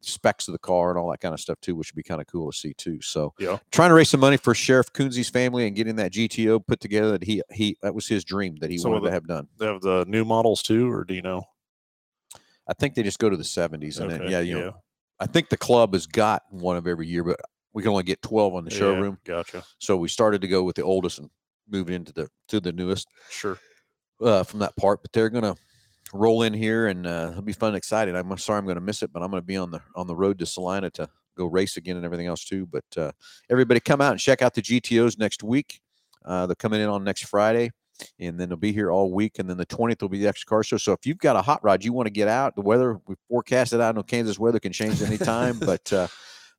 specs 0.00 0.46
of 0.46 0.52
the 0.52 0.60
car, 0.60 0.90
and 0.90 0.98
all 0.98 1.10
that 1.10 1.18
kind 1.20 1.34
of 1.34 1.40
stuff 1.40 1.60
too, 1.60 1.74
which 1.74 1.90
would 1.90 1.96
be 1.96 2.04
kind 2.04 2.20
of 2.20 2.28
cool 2.28 2.52
to 2.52 2.56
see 2.56 2.74
too. 2.74 3.00
So 3.00 3.34
Yeah. 3.40 3.58
trying 3.72 3.88
to 3.88 3.94
raise 3.96 4.08
some 4.08 4.20
money 4.20 4.36
for 4.36 4.54
Sheriff 4.54 4.92
Coonsey's 4.92 5.28
family 5.28 5.66
and 5.66 5.74
getting 5.74 5.96
that 5.96 6.12
GTO 6.12 6.64
put 6.64 6.78
together 6.78 7.10
that 7.10 7.24
he 7.24 7.42
he 7.50 7.76
that 7.82 7.92
was 7.92 8.06
his 8.06 8.24
dream 8.24 8.54
that 8.60 8.70
he 8.70 8.78
So 8.78 8.88
wanted 8.88 9.00
will 9.00 9.08
to 9.08 9.12
have 9.14 9.26
done. 9.26 9.48
They 9.58 9.66
have 9.66 9.80
the 9.80 10.04
new 10.06 10.24
models 10.24 10.62
too, 10.62 10.88
or 10.92 11.02
do 11.02 11.14
you 11.14 11.22
know? 11.22 11.42
I 12.68 12.74
think 12.74 12.94
they 12.94 13.02
just 13.02 13.18
go 13.18 13.28
to 13.28 13.36
the 13.36 13.42
70s 13.42 13.98
and 13.98 14.10
then 14.10 14.20
Okay, 14.20 14.30
yeah, 14.30 14.40
you 14.40 14.54
know, 14.54 14.74
I 15.18 15.26
think 15.26 15.48
the 15.48 15.56
club 15.56 15.94
has 15.94 16.06
got 16.06 16.42
one 16.50 16.76
of 16.76 16.86
every 16.86 17.08
year, 17.08 17.24
but 17.24 17.40
we 17.78 17.82
can 17.84 17.92
only 17.92 18.02
get 18.02 18.20
12 18.22 18.54
on 18.56 18.64
the 18.64 18.72
Yeah, 18.72 18.78
showroom. 18.78 19.18
Gotcha. 19.24 19.62
So 19.78 19.96
we 19.96 20.08
started 20.08 20.40
to 20.40 20.48
go 20.48 20.64
with 20.64 20.74
the 20.74 20.82
oldest 20.82 21.20
and 21.20 21.30
moving 21.70 21.94
into 21.94 22.12
the 22.12 22.28
to 22.48 22.58
the 22.58 22.72
newest 22.72 23.06
Sure. 23.30 23.56
uh, 24.20 24.42
from 24.42 24.58
that 24.58 24.74
part. 24.76 25.00
But 25.00 25.12
they're 25.12 25.28
gonna 25.30 25.54
roll 26.12 26.42
in 26.42 26.52
here 26.54 26.88
and 26.88 27.06
uh, 27.06 27.28
it'll 27.30 27.42
be 27.42 27.52
fun 27.52 27.68
and 27.68 27.76
exciting. 27.76 28.16
I'm 28.16 28.36
sorry 28.36 28.58
I'm 28.58 28.66
gonna 28.66 28.80
miss 28.80 29.04
it, 29.04 29.12
but 29.12 29.22
I'm 29.22 29.30
gonna 29.30 29.42
be 29.42 29.56
on 29.56 29.70
the 29.70 29.80
on 29.94 30.08
the 30.08 30.16
road 30.16 30.40
to 30.40 30.46
Salina 30.46 30.90
to 30.90 31.08
go 31.36 31.46
race 31.46 31.76
again 31.76 31.94
and 31.94 32.04
everything 32.04 32.26
else 32.26 32.44
too. 32.44 32.66
But 32.66 32.84
uh, 32.96 33.12
everybody 33.48 33.78
come 33.78 34.00
out 34.00 34.10
and 34.10 34.18
check 34.20 34.42
out 34.42 34.54
the 34.54 34.62
GTOs 34.62 35.16
next 35.16 35.44
week. 35.44 35.80
Uh, 36.24 36.46
they're 36.46 36.56
coming 36.56 36.80
in 36.80 36.88
on 36.88 37.04
next 37.04 37.26
Friday. 37.26 37.70
And 38.20 38.38
then 38.38 38.48
they'll 38.48 38.56
be 38.56 38.72
here 38.72 38.92
all 38.92 39.12
week, 39.12 39.40
and 39.40 39.50
then 39.50 39.56
the 39.56 39.66
twentieth 39.66 40.00
will 40.00 40.08
be 40.08 40.20
the 40.20 40.28
extra 40.28 40.46
car 40.48 40.62
show. 40.62 40.76
So 40.76 40.92
if 40.92 41.04
you've 41.04 41.18
got 41.18 41.34
a 41.34 41.42
hot 41.42 41.64
rod, 41.64 41.84
you 41.84 41.92
want 41.92 42.06
to 42.06 42.12
get 42.12 42.28
out. 42.28 42.54
The 42.54 42.60
weather 42.62 43.00
we 43.08 43.16
forecasted 43.28 43.80
out. 43.80 43.88
I 43.88 43.98
know 43.98 44.04
Kansas 44.04 44.38
weather 44.38 44.60
can 44.60 44.70
change 44.72 45.02
anytime, 45.02 45.58
but 45.64 45.92
uh, 45.92 46.06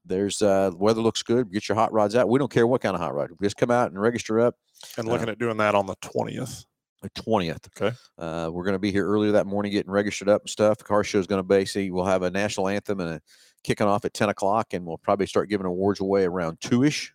there's 0.09 0.41
uh, 0.41 0.71
the 0.71 0.77
weather 0.77 1.01
looks 1.01 1.23
good. 1.23 1.51
Get 1.51 1.69
your 1.69 1.75
hot 1.77 1.93
rods 1.93 2.15
out. 2.15 2.27
We 2.27 2.37
don't 2.39 2.51
care 2.51 2.67
what 2.67 2.81
kind 2.81 2.95
of 2.95 3.01
hot 3.01 3.13
rod. 3.15 3.29
Just 3.41 3.55
come 3.57 3.71
out 3.71 3.89
and 3.91 4.01
register 4.01 4.39
up. 4.41 4.55
And 4.97 5.07
Uh, 5.07 5.11
looking 5.11 5.29
at 5.29 5.39
doing 5.39 5.57
that 5.57 5.75
on 5.75 5.85
the 5.85 5.95
20th. 5.97 6.65
the 7.01 7.09
twentieth. 7.15 7.65
Okay. 7.81 7.95
Uh, 8.17 8.49
we're 8.51 8.63
going 8.65 8.73
to 8.75 8.79
be 8.79 8.91
here 8.91 9.07
earlier 9.07 9.31
that 9.31 9.47
morning, 9.47 9.71
getting 9.71 9.91
registered 9.91 10.27
up 10.27 10.41
and 10.41 10.49
stuff. 10.49 10.77
The 10.79 10.83
car 10.83 11.03
show 11.05 11.19
is 11.19 11.27
going 11.27 11.39
to 11.39 11.47
basically 11.47 11.91
we'll 11.91 12.03
have 12.05 12.23
a 12.23 12.29
national 12.29 12.67
anthem 12.67 12.99
and 12.99 13.09
a 13.09 13.21
kicking 13.63 13.87
off 13.87 14.03
at 14.03 14.13
ten 14.13 14.27
o'clock, 14.29 14.73
and 14.73 14.85
we'll 14.85 14.97
probably 14.97 15.25
start 15.25 15.47
giving 15.49 15.65
awards 15.65 16.01
away 16.01 16.25
around 16.25 16.59
two 16.59 16.83
ish. 16.83 17.13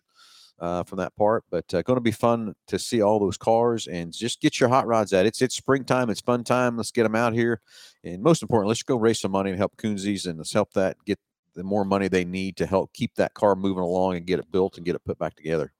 uh, 0.59 0.83
from 0.83 0.97
that 0.99 1.13
part. 1.17 1.43
But 1.51 1.71
uh, 1.73 1.81
going 1.81 1.97
to 1.97 2.01
be 2.01 2.11
fun 2.11 2.55
to 2.67 2.79
see 2.79 3.01
all 3.01 3.19
those 3.19 3.35
cars 3.37 3.87
and 3.87 4.13
just 4.13 4.39
get 4.39 4.57
your 4.59 4.69
hot 4.69 4.87
rods 4.87 5.11
out. 5.13 5.25
It's 5.25 5.41
it's 5.41 5.53
springtime. 5.55 6.09
It's 6.09 6.21
fun 6.21 6.43
time. 6.45 6.77
Let's 6.77 6.91
get 6.91 7.03
them 7.03 7.13
out 7.15 7.33
here, 7.33 7.59
and 8.05 8.23
most 8.23 8.41
important, 8.41 8.69
let's 8.69 8.81
go 8.81 8.95
raise 8.95 9.19
some 9.19 9.31
money 9.33 9.49
and 9.51 9.59
help 9.59 9.75
Coonsies 9.77 10.25
and 10.27 10.37
let's 10.37 10.53
help 10.53 10.71
that 10.73 10.95
get 11.05 11.19
the 11.55 11.63
more 11.63 11.85
money 11.85 12.07
they 12.07 12.25
need 12.25 12.57
to 12.57 12.65
help 12.65 12.93
keep 12.93 13.15
that 13.15 13.33
car 13.33 13.55
moving 13.55 13.83
along 13.83 14.15
and 14.15 14.25
get 14.25 14.39
it 14.39 14.51
built 14.51 14.77
and 14.77 14.85
get 14.85 14.95
it 14.95 15.05
put 15.05 15.17
back 15.17 15.35
together. 15.35 15.71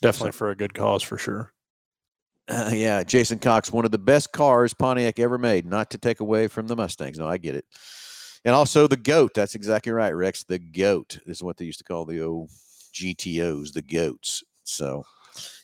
Definitely 0.00 0.32
for 0.32 0.50
a 0.50 0.56
good 0.56 0.74
cause 0.74 1.02
for 1.02 1.18
sure. 1.18 1.52
Uh, 2.48 2.70
yeah, 2.72 3.02
Jason 3.02 3.38
Cox, 3.38 3.72
one 3.72 3.84
of 3.84 3.90
the 3.90 3.98
best 3.98 4.32
cars 4.32 4.74
Pontiac 4.74 5.18
ever 5.18 5.38
made. 5.38 5.66
Not 5.66 5.90
to 5.90 5.98
take 5.98 6.20
away 6.20 6.48
from 6.48 6.66
the 6.66 6.76
Mustangs. 6.76 7.18
No, 7.18 7.28
I 7.28 7.38
get 7.38 7.54
it. 7.54 7.64
And 8.44 8.54
also 8.54 8.86
the 8.86 8.96
goat. 8.96 9.32
That's 9.34 9.54
exactly 9.54 9.92
right, 9.92 10.10
Rex. 10.10 10.44
The 10.44 10.58
goat 10.58 11.18
is 11.26 11.42
what 11.42 11.56
they 11.56 11.64
used 11.64 11.78
to 11.78 11.84
call 11.84 12.04
the 12.04 12.20
old 12.22 12.50
GTOs, 12.92 13.72
the 13.72 13.82
goats. 13.82 14.42
So, 14.64 15.04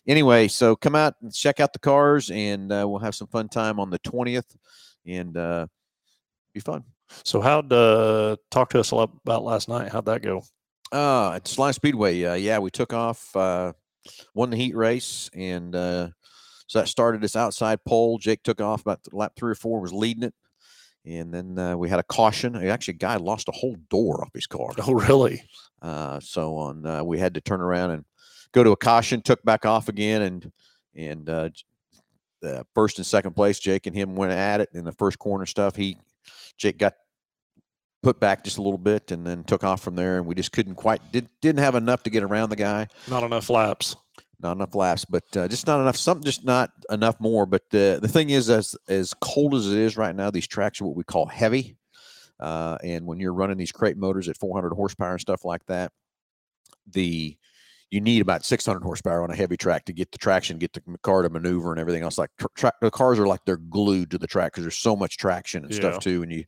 anyway, 0.06 0.48
so 0.48 0.76
come 0.76 0.94
out 0.94 1.14
and 1.20 1.34
check 1.34 1.58
out 1.60 1.72
the 1.72 1.80
cars, 1.80 2.30
and 2.30 2.70
uh, 2.72 2.86
we'll 2.88 3.00
have 3.00 3.14
some 3.14 3.28
fun 3.28 3.48
time 3.48 3.80
on 3.80 3.90
the 3.90 3.98
twentieth, 3.98 4.56
and 5.04 5.36
uh, 5.36 5.66
be 6.54 6.60
fun. 6.60 6.84
So 7.24 7.40
how'd 7.40 7.72
uh, 7.72 8.36
talk 8.50 8.70
to 8.70 8.80
us 8.80 8.90
a 8.90 8.96
lot 8.96 9.10
about 9.24 9.44
last 9.44 9.68
night? 9.68 9.90
How'd 9.90 10.06
that 10.06 10.22
go? 10.22 10.42
Uh, 10.92 11.32
at 11.32 11.46
Slime 11.46 11.72
Speedway, 11.72 12.22
uh, 12.24 12.34
yeah, 12.34 12.58
we 12.58 12.70
took 12.70 12.92
off, 12.92 13.34
uh, 13.36 13.72
won 14.34 14.50
the 14.50 14.56
heat 14.56 14.74
race, 14.74 15.28
and 15.34 15.74
uh, 15.74 16.08
so 16.66 16.78
that 16.78 16.88
started 16.88 17.20
this 17.20 17.36
outside 17.36 17.84
pole. 17.84 18.18
Jake 18.18 18.42
took 18.42 18.60
off 18.60 18.82
about 18.82 19.00
lap 19.12 19.32
three 19.36 19.52
or 19.52 19.54
four, 19.54 19.80
was 19.80 19.92
leading 19.92 20.22
it, 20.22 20.34
and 21.04 21.32
then 21.32 21.58
uh, 21.58 21.76
we 21.76 21.88
had 21.88 21.98
a 21.98 22.04
caution. 22.04 22.56
Actually, 22.56 22.94
a 22.94 22.98
guy 22.98 23.16
lost 23.16 23.48
a 23.48 23.52
whole 23.52 23.76
door 23.90 24.22
off 24.22 24.32
his 24.32 24.46
car. 24.46 24.70
Oh, 24.86 24.94
really? 24.94 25.42
Uh, 25.82 26.20
so 26.20 26.56
on, 26.56 26.86
uh, 26.86 27.04
we 27.04 27.18
had 27.18 27.34
to 27.34 27.40
turn 27.40 27.60
around 27.60 27.90
and 27.90 28.04
go 28.52 28.64
to 28.64 28.72
a 28.72 28.76
caution. 28.76 29.20
Took 29.20 29.42
back 29.44 29.66
off 29.66 29.88
again, 29.88 30.22
and 30.22 30.52
and 30.94 31.28
uh, 31.28 31.50
the 32.40 32.66
first 32.74 32.98
and 32.98 33.06
second 33.06 33.34
place, 33.34 33.58
Jake 33.58 33.86
and 33.86 33.94
him 33.94 34.16
went 34.16 34.32
at 34.32 34.60
it 34.60 34.70
in 34.72 34.84
the 34.84 34.92
first 34.92 35.18
corner 35.18 35.46
stuff. 35.46 35.76
He 35.76 35.98
Jake 36.58 36.78
got 36.78 36.94
put 38.02 38.20
back 38.20 38.44
just 38.44 38.58
a 38.58 38.62
little 38.62 38.78
bit 38.78 39.10
and 39.10 39.26
then 39.26 39.42
took 39.44 39.64
off 39.64 39.80
from 39.82 39.96
there 39.96 40.18
and 40.18 40.26
we 40.26 40.34
just 40.34 40.52
couldn't 40.52 40.76
quite 40.76 41.00
did, 41.10 41.28
didn't 41.40 41.58
have 41.60 41.74
enough 41.74 42.02
to 42.04 42.10
get 42.10 42.22
around 42.22 42.50
the 42.50 42.56
guy 42.56 42.86
Not 43.08 43.24
enough 43.24 43.50
laps. 43.50 43.96
not 44.40 44.52
enough 44.52 44.74
laps 44.76 45.04
but 45.04 45.24
uh, 45.36 45.48
just 45.48 45.66
not 45.66 45.80
enough 45.80 45.96
something 45.96 46.24
just 46.24 46.44
not 46.44 46.70
enough 46.90 47.18
more 47.20 47.44
but 47.44 47.62
uh, 47.74 47.98
the 47.98 48.08
thing 48.08 48.30
is 48.30 48.50
as 48.50 48.76
as 48.88 49.14
cold 49.14 49.54
as 49.56 49.66
it 49.66 49.76
is 49.78 49.96
right 49.96 50.14
now 50.14 50.30
these 50.30 50.46
tracks 50.46 50.80
are 50.80 50.84
what 50.86 50.96
we 50.96 51.02
call 51.02 51.26
heavy 51.26 51.76
uh, 52.38 52.78
and 52.84 53.04
when 53.04 53.18
you're 53.18 53.34
running 53.34 53.56
these 53.56 53.72
crate 53.72 53.96
motors 53.96 54.28
at 54.28 54.36
400 54.36 54.72
horsepower 54.74 55.12
and 55.12 55.20
stuff 55.20 55.44
like 55.44 55.66
that 55.66 55.90
the 56.92 57.36
you 57.90 58.00
need 58.00 58.20
about 58.20 58.44
600 58.44 58.82
horsepower 58.82 59.22
on 59.22 59.30
a 59.30 59.36
heavy 59.36 59.56
track 59.56 59.84
to 59.86 59.92
get 59.92 60.12
the 60.12 60.18
traction, 60.18 60.58
get 60.58 60.72
the 60.74 60.82
car 61.02 61.22
to 61.22 61.30
maneuver 61.30 61.70
and 61.72 61.80
everything 61.80 62.02
else. 62.02 62.18
Like 62.18 62.30
tr- 62.38 62.46
tra- 62.54 62.72
the 62.82 62.90
cars 62.90 63.18
are 63.18 63.26
like 63.26 63.40
they're 63.46 63.56
glued 63.56 64.10
to 64.10 64.18
the 64.18 64.26
track 64.26 64.52
because 64.52 64.64
there's 64.64 64.76
so 64.76 64.94
much 64.94 65.16
traction 65.16 65.64
and 65.64 65.72
Yeah. 65.72 65.80
stuff 65.80 66.02
too. 66.02 66.22
And 66.22 66.30
you, 66.32 66.44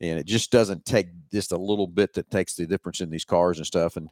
and 0.00 0.18
it 0.18 0.24
just 0.26 0.50
doesn't 0.50 0.86
take 0.86 1.08
just 1.30 1.52
a 1.52 1.58
little 1.58 1.86
bit 1.86 2.14
that 2.14 2.30
takes 2.30 2.54
the 2.54 2.66
difference 2.66 3.00
in 3.02 3.10
these 3.10 3.26
cars 3.26 3.58
and 3.58 3.66
stuff. 3.66 3.96
And 3.96 4.08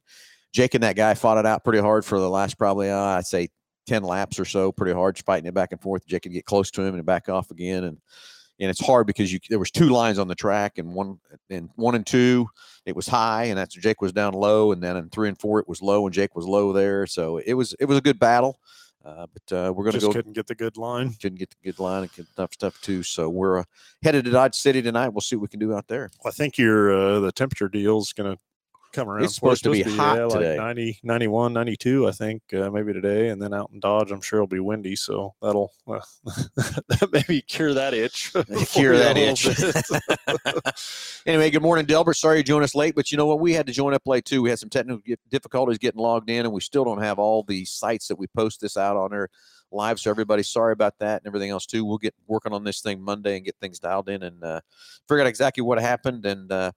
Jake 0.52 0.74
and 0.74 0.83
that 0.85 0.96
guy 0.96 1.14
fought 1.14 1.38
it 1.38 1.46
out 1.46 1.64
pretty 1.64 1.81
hard 1.81 2.04
for 2.04 2.20
the 2.20 2.28
last 2.28 2.59
probably 2.59 2.90
uh, 2.90 2.96
I'd 2.98 3.26
say 3.26 3.48
10 3.87 4.02
laps 4.02 4.38
or 4.38 4.44
so, 4.44 4.70
pretty 4.70 4.92
hard, 4.92 5.18
fighting 5.24 5.46
it 5.46 5.54
back 5.54 5.72
and 5.72 5.81
forth. 5.81 6.07
Jake 6.07 6.22
could 6.24 6.33
get 6.33 6.44
close 6.44 6.70
to 6.72 6.83
him 6.83 6.94
and 6.94 7.07
back 7.07 7.31
off 7.31 7.50
again. 7.50 7.85
And 7.85 7.98
and 8.60 8.70
it's 8.70 8.84
hard 8.84 9.06
because 9.06 9.32
you 9.32 9.38
there 9.48 9.58
was 9.58 9.70
two 9.70 9.88
lines 9.88 10.18
on 10.18 10.28
the 10.28 10.34
track 10.34 10.78
and 10.78 10.92
one 10.92 11.18
and 11.50 11.70
one 11.76 11.94
and 11.94 12.06
two 12.06 12.46
it 12.86 12.96
was 12.96 13.06
high 13.06 13.44
and 13.44 13.58
that's 13.58 13.74
Jake 13.74 14.00
was 14.00 14.12
down 14.12 14.34
low 14.34 14.72
and 14.72 14.82
then 14.82 14.96
in 14.96 15.08
three 15.10 15.28
and 15.28 15.38
four 15.38 15.60
it 15.60 15.68
was 15.68 15.82
low 15.82 16.06
and 16.06 16.14
Jake 16.14 16.34
was 16.34 16.46
low 16.46 16.72
there. 16.72 17.06
So 17.06 17.38
it 17.38 17.54
was 17.54 17.74
it 17.78 17.86
was 17.86 17.98
a 17.98 18.02
good 18.02 18.18
battle 18.18 18.58
uh, 19.04 19.26
but 19.32 19.56
uh, 19.56 19.72
we're 19.72 19.84
gonna 19.84 19.92
Just 19.92 20.06
go 20.06 20.12
couldn't 20.12 20.34
get 20.34 20.46
the 20.46 20.54
good 20.54 20.76
line. 20.76 21.14
couldn't 21.14 21.38
get 21.38 21.50
the 21.50 21.56
good 21.64 21.78
line 21.78 22.02
and 22.02 22.12
get 22.12 22.26
enough 22.36 22.52
stuff 22.52 22.78
too. 22.80 23.02
So 23.02 23.28
we're 23.30 23.60
uh, 23.60 23.64
headed 24.02 24.24
to 24.24 24.30
Dodge 24.30 24.54
City 24.54 24.82
tonight. 24.82 25.08
We'll 25.08 25.20
see 25.22 25.36
what 25.36 25.42
we 25.42 25.48
can 25.48 25.60
do 25.60 25.74
out 25.74 25.86
there. 25.88 26.10
I 26.26 26.30
think 26.30 26.58
your 26.58 26.92
uh, 26.92 27.20
the 27.20 27.32
temperature 27.32 27.68
deal 27.68 27.98
is 27.98 28.12
going 28.12 28.34
to 28.34 28.38
come 28.92 29.09
around. 29.09 29.24
It's 29.24 29.38
for- 29.38 29.57
supposed 29.57 29.64
to 29.64 29.70
be 29.70 29.83
hot 29.83 30.18
yeah, 30.18 30.29
today. 30.29 30.59
Like 30.59 30.77
90, 30.77 31.01
91, 31.03 31.53
92, 31.53 32.09
I 32.09 32.11
think, 32.12 32.42
uh, 32.55 32.70
maybe 32.70 32.92
today. 32.92 33.29
And 33.29 33.40
then 33.40 33.55
out 33.55 33.70
in 33.72 33.81
Dodge, 33.81 34.11
I'm 34.11 34.20
sure 34.20 34.38
it'll 34.38 34.46
be 34.46 34.61
windy. 34.61 34.96
So 34.96 35.35
that'll 35.42 35.72
uh, 35.87 36.01
maybe 37.12 37.40
cure 37.42 37.74
that 37.74 37.94
itch. 37.94 38.33
cure 38.66 38.96
that 38.96 39.16
itch. 39.16 39.46
anyway, 41.27 41.51
good 41.51 41.62
morning, 41.62 41.87
Delbert. 41.87 42.16
Sorry 42.16 42.38
you 42.38 42.42
joined 42.44 42.64
us 42.64 42.74
late, 42.74 42.94
but 42.94 43.11
you 43.11 43.18
know 43.18 43.27
what? 43.27 43.40
We 43.40 43.53
had 43.53 43.66
to 43.66 43.72
join 43.72 43.94
up 43.94 44.07
late 44.07 44.24
too. 44.24 44.42
We 44.42 44.51
had 44.51 44.59
some 44.59 44.70
technical 44.70 45.03
difficulties 45.31 45.79
getting 45.79 46.01
logged 46.01 46.31
in, 46.31 46.44
and 46.44 46.53
we 46.53 46.61
still 46.61 46.85
don't 46.85 47.03
have 47.03 47.18
all 47.18 47.42
the 47.42 47.64
sites 47.64 48.09
that 48.09 48.16
we 48.16 48.27
post 48.29 48.61
this 48.61 48.77
out 48.77 48.96
on 48.96 49.11
there 49.11 49.29
live. 49.70 50.01
So 50.01 50.11
everybody, 50.11 50.42
sorry 50.42 50.72
about 50.72 50.98
that 50.98 51.22
and 51.22 51.27
everything 51.27 51.51
else 51.51 51.66
too. 51.66 51.85
We'll 51.85 51.98
get 51.98 52.14
working 52.27 52.53
on 52.53 52.64
this 52.64 52.81
thing 52.81 53.03
Monday 53.03 53.37
and 53.37 53.44
get 53.44 53.57
things 53.61 53.79
dialed 53.79 54.09
in 54.09 54.22
and 54.22 54.42
uh, 54.42 54.61
figure 55.09 55.20
out 55.20 55.27
exactly 55.27 55.62
what 55.62 55.79
happened 55.81 56.27
and 56.27 56.51
uh, 56.51 56.72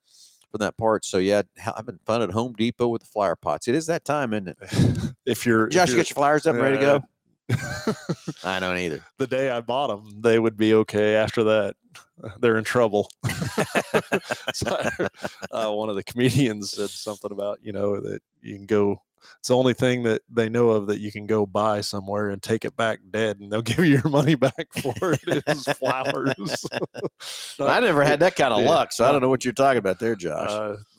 that 0.60 0.78
part. 0.78 1.06
So 1.06 1.18
yeah, 1.18 1.44
ha- 1.60 1.74
having 1.76 2.00
fun 2.06 2.22
at 2.22 2.32
Home 2.32 2.54
Depot 2.54 2.88
with 2.88 3.02
the 3.02 3.08
flower 3.08 3.36
pots. 3.36 3.68
It 3.68 3.76
is 3.76 3.86
that 3.88 4.04
time, 4.06 4.34
isn't 4.34 4.50
it? 4.50 4.58
if 5.26 5.46
you're, 5.46 5.68
Josh, 5.68 5.90
you 5.90 5.94
you're- 5.96 6.04
got 6.04 6.10
your 6.10 6.16
flowers 6.16 6.46
up 6.48 6.56
and 6.56 6.64
ready 6.64 6.78
to 6.78 6.82
go? 6.82 7.04
I 8.44 8.60
don't 8.60 8.78
either. 8.78 9.04
the 9.18 9.28
day 9.28 9.50
I 9.50 9.60
bought 9.62 9.88
them, 9.88 10.22
they 10.22 10.40
would 10.40 10.56
be 10.56 10.74
okay. 10.76 11.16
After 11.16 11.44
that, 11.44 11.76
they're 12.40 12.58
in 12.58 12.64
trouble. 12.64 13.10
so 14.54 14.80
uh, 15.52 15.70
one 15.72 15.90
of 15.90 15.96
the 15.96 16.04
comedians 16.04 16.72
said 16.72 16.90
something 16.90 17.32
about 17.32 17.60
you 17.62 17.74
know 17.74 18.00
that 18.00 18.22
you 18.42 18.56
can 18.56 18.66
go. 18.66 19.02
It's 19.40 19.48
the 19.48 19.56
only 19.58 19.74
thing 19.74 20.04
that 20.04 20.22
they 20.30 20.50
know 20.50 20.70
of 20.70 20.88
that 20.88 21.00
you 21.00 21.12
can 21.12 21.26
go 21.26 21.46
buy 21.46 21.82
somewhere 21.82 22.30
and 22.30 22.42
take 22.42 22.66
it 22.66 22.76
back 22.76 23.00
dead, 23.10 23.40
and 23.40 23.52
they'll 23.52 23.62
give 23.64 23.80
you 23.80 23.86
your 24.00 24.10
money 24.10 24.36
back 24.36 24.68
for 24.82 24.94
it. 25.14 25.44
Is 25.48 25.66
flowers. 25.66 26.66
I 27.60 27.80
never 27.80 28.04
had 28.04 28.20
that 28.22 28.36
kind 28.36 28.54
of 28.54 28.62
Yeah. 28.62 28.70
luck, 28.70 28.92
so 28.92 29.06
I 29.06 29.12
don't 29.12 29.22
know 29.22 29.30
what 29.30 29.44
you're 29.46 29.54
talking 29.54 29.78
about 29.80 30.00
there, 30.00 30.16
Josh. 30.16 30.50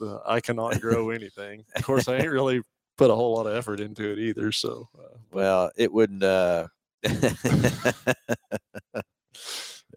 Uh, 0.00 0.18
I 0.26 0.40
cannot 0.40 0.80
grow 0.80 1.10
anything. 1.10 1.64
Of 1.76 1.82
course, 1.84 2.08
I 2.08 2.16
ain't 2.18 2.30
really 2.30 2.62
put 2.96 3.10
a 3.10 3.14
whole 3.14 3.34
lot 3.34 3.46
of 3.46 3.54
effort 3.56 3.80
into 3.80 4.10
it 4.12 4.18
either. 4.18 4.52
So, 4.52 4.88
uh, 4.98 5.16
Well, 5.32 5.70
it 5.76 5.92
wouldn't. 5.92 6.22
Uh, 6.22 6.68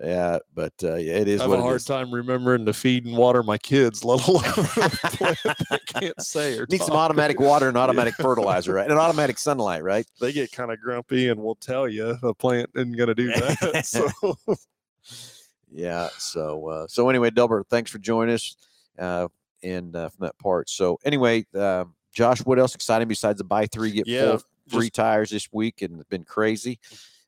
yeah, 0.01 0.39
but 0.53 0.73
uh, 0.83 0.95
yeah, 0.95 1.13
it 1.13 1.27
is 1.27 1.39
I 1.39 1.43
have 1.43 1.51
what 1.51 1.59
a 1.59 1.61
hard 1.61 1.77
is. 1.77 1.85
time 1.85 2.13
remembering 2.13 2.65
to 2.65 2.73
feed 2.73 3.05
and 3.05 3.15
water 3.15 3.43
my 3.43 3.57
kids, 3.57 4.03
let 4.03 4.27
alone 4.27 4.43
plant 4.43 5.43
that 5.69 5.81
can't 5.87 6.21
say 6.21 6.57
or 6.57 6.65
Need 6.69 6.81
some 6.81 6.97
automatic 6.97 7.39
water 7.39 7.69
and 7.69 7.77
automatic 7.77 8.15
fertilizer, 8.19 8.73
right? 8.73 8.89
And 8.89 8.99
automatic 8.99 9.39
sunlight, 9.39 9.83
right? 9.83 10.05
They 10.19 10.33
get 10.33 10.51
kind 10.51 10.71
of 10.71 10.81
grumpy 10.81 11.29
and 11.29 11.41
will 11.41 11.55
tell 11.55 11.87
you 11.87 12.17
a 12.21 12.33
plant 12.33 12.71
isn't 12.75 12.97
going 12.97 13.07
to 13.07 13.15
do 13.15 13.27
that. 13.27 13.85
so, 13.85 14.35
Yeah. 15.71 16.09
So, 16.17 16.67
uh, 16.67 16.87
so 16.87 17.09
anyway, 17.09 17.29
Delbert, 17.29 17.67
thanks 17.69 17.89
for 17.89 17.99
joining 17.99 18.35
us, 18.35 18.57
uh, 18.99 19.29
and 19.63 19.95
uh, 19.95 20.09
from 20.09 20.25
that 20.25 20.37
part. 20.39 20.69
So, 20.69 20.99
anyway, 21.05 21.45
uh, 21.55 21.85
Josh, 22.13 22.39
what 22.39 22.59
else 22.59 22.75
exciting 22.75 23.07
besides 23.07 23.37
the 23.37 23.45
buy 23.45 23.65
three 23.67 23.91
get 23.91 24.07
Yeah, 24.07 24.37
four 24.37 24.79
free 24.79 24.89
tires 24.89 25.29
this 25.29 25.47
week, 25.53 25.81
and 25.81 25.99
it's 26.01 26.09
been 26.09 26.25
crazy 26.25 26.79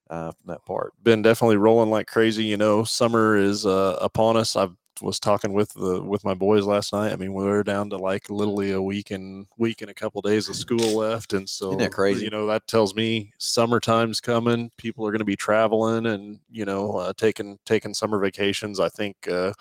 uh, 0.10 0.32
from 0.32 0.48
that 0.48 0.66
part. 0.66 0.94
been 1.04 1.22
definitely 1.22 1.58
rolling 1.58 1.90
like 1.90 2.08
crazy. 2.08 2.44
You 2.44 2.58
know, 2.58 2.84
summer 2.84 3.36
is 3.36 3.66
uh, 3.66 3.98
upon 4.02 4.38
us. 4.38 4.56
I 4.56 4.68
was 5.02 5.20
talking 5.20 5.54
with 5.54 5.74
the 5.74 6.02
with 6.02 6.24
my 6.24 6.34
boys 6.34 6.66
last 6.66 6.94
night. 6.94 7.12
I 7.12 7.16
mean, 7.16 7.34
we 7.34 7.46
are 7.48 7.64
down 7.64 7.90
to 7.92 7.98
like 7.98 8.30
literally 8.30 8.72
a 8.72 8.82
week 8.82 9.12
and 9.12 9.46
week 9.58 9.82
and 9.82 9.92
a 9.92 9.94
couple 9.94 10.22
days 10.22 10.50
of 10.50 10.56
school 10.56 10.98
left, 10.98 11.34
and 11.34 11.48
so 11.48 11.76
that 11.76 11.92
crazy? 11.92 12.26
You 12.26 12.32
know, 12.32 12.48
that 12.48 12.68
tells 12.68 12.96
me 12.96 13.34
summertime's 13.38 14.20
coming. 14.20 14.72
People 14.78 15.06
are 15.06 15.12
going 15.12 15.20
to 15.20 15.26
be 15.26 15.36
traveling 15.36 16.08
and 16.08 16.40
you 16.50 16.66
know 16.66 16.98
uh, 16.98 17.14
taking 17.16 17.60
taking 17.66 17.94
summer 17.94 18.20
vacations. 18.20 18.80
I 18.80 18.90
think. 18.90 19.28
Uh, 19.28 19.54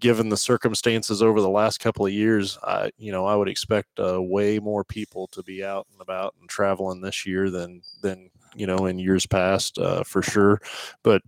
Given 0.00 0.28
the 0.28 0.36
circumstances 0.36 1.22
over 1.22 1.40
the 1.40 1.48
last 1.48 1.78
couple 1.78 2.04
of 2.04 2.12
years, 2.12 2.58
I 2.62 2.90
you 2.98 3.12
know 3.12 3.24
I 3.24 3.36
would 3.36 3.48
expect 3.48 3.88
uh, 3.98 4.20
way 4.20 4.58
more 4.58 4.84
people 4.84 5.28
to 5.28 5.42
be 5.42 5.64
out 5.64 5.86
and 5.92 6.00
about 6.02 6.34
and 6.40 6.50
traveling 6.50 7.00
this 7.00 7.24
year 7.24 7.48
than 7.48 7.80
than 8.02 8.28
you 8.54 8.66
know 8.66 8.86
in 8.86 8.98
years 8.98 9.26
past 9.26 9.78
uh, 9.78 10.04
for 10.04 10.22
sure. 10.22 10.60
But 11.02 11.22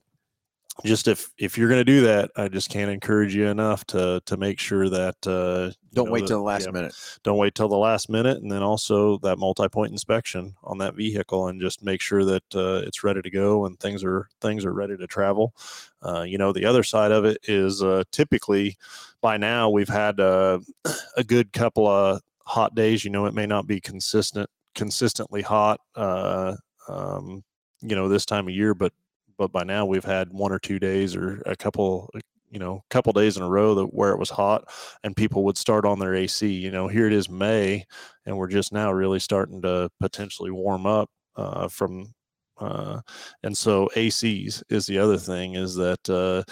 just 0.84 1.08
if 1.08 1.30
if 1.38 1.56
you're 1.56 1.68
going 1.68 1.80
to 1.80 1.84
do 1.84 2.02
that, 2.02 2.30
I 2.36 2.48
just 2.48 2.68
can't 2.68 2.90
encourage 2.90 3.34
you 3.34 3.46
enough 3.46 3.84
to 3.86 4.20
to 4.26 4.36
make 4.36 4.58
sure 4.58 4.88
that 4.90 5.14
uh, 5.26 5.72
Don't 5.94 6.06
know, 6.06 6.12
wait 6.12 6.26
till 6.26 6.38
the 6.38 6.44
last 6.44 6.66
yeah, 6.66 6.72
minute. 6.72 6.94
Don't 7.22 7.38
wait 7.38 7.54
till 7.54 7.68
the 7.68 7.76
last 7.76 8.10
minute, 8.10 8.42
and 8.42 8.50
then 8.50 8.62
also 8.62 9.18
that 9.18 9.38
multi-point 9.38 9.92
inspection 9.92 10.54
on 10.62 10.78
that 10.78 10.94
vehicle, 10.94 11.48
and 11.48 11.60
just 11.60 11.82
make 11.82 12.00
sure 12.00 12.24
that 12.24 12.54
uh, 12.54 12.82
it's 12.86 13.02
ready 13.02 13.22
to 13.22 13.30
go 13.30 13.64
and 13.64 13.80
things 13.80 14.04
are 14.04 14.28
things 14.40 14.64
are 14.64 14.72
ready 14.72 14.96
to 14.96 15.06
travel. 15.06 15.54
Uh, 16.02 16.22
you 16.22 16.36
know, 16.36 16.52
the 16.52 16.66
other 16.66 16.82
side 16.82 17.12
of 17.12 17.24
it 17.24 17.38
is 17.44 17.82
uh, 17.82 18.04
typically 18.12 18.76
by 19.22 19.36
now 19.36 19.70
we've 19.70 19.88
had 19.88 20.20
uh, 20.20 20.58
a 21.16 21.24
good 21.24 21.52
couple 21.52 21.86
of 21.86 22.20
hot 22.44 22.74
days. 22.74 23.04
You 23.04 23.10
know, 23.10 23.26
it 23.26 23.34
may 23.34 23.46
not 23.46 23.66
be 23.66 23.80
consistent 23.80 24.50
consistently 24.74 25.40
hot. 25.40 25.80
Uh, 25.94 26.56
um, 26.88 27.42
you 27.81 27.94
know, 27.96 28.09
this 28.09 28.27
time 28.27 28.49
of 28.49 28.55
year, 28.55 28.75
but 28.75 28.92
but 29.38 29.53
by 29.53 29.64
now 29.64 29.85
we've 29.85 30.05
had 30.05 30.33
one 30.33 30.53
or 30.53 30.59
two 30.59 30.79
days 30.79 31.14
or 31.14 31.42
a 31.46 31.55
couple 31.55 32.11
you 32.51 32.59
know 32.59 32.77
a 32.77 32.94
couple 32.94 33.12
days 33.12 33.37
in 33.37 33.42
a 33.42 33.49
row 33.49 33.75
that 33.75 33.92
where 33.94 34.12
it 34.12 34.18
was 34.18 34.31
hot 34.31 34.64
and 35.05 35.16
people 35.16 35.44
would 35.44 35.59
start 35.59 35.85
on 35.85 35.99
their 35.99 36.14
AC. 36.14 36.49
You 36.49 36.70
know, 36.70 36.88
here 36.88 37.07
it 37.07 37.12
is 37.12 37.29
May, 37.29 37.85
and 38.25 38.37
we're 38.37 38.49
just 38.49 38.72
now 38.72 38.92
really 38.92 39.18
starting 39.18 39.62
to 39.62 39.90
potentially 40.01 40.51
warm 40.51 40.87
up 40.87 41.11
uh, 41.37 41.68
from. 41.68 42.12
Uh, 42.59 43.03
and 43.42 43.55
so 43.55 43.87
ACs 43.96 44.62
is 44.70 44.87
the 44.87 44.99
other 44.99 45.18
thing 45.18 45.57
is 45.57 45.75
that 45.75 46.09
uh, 46.09 46.42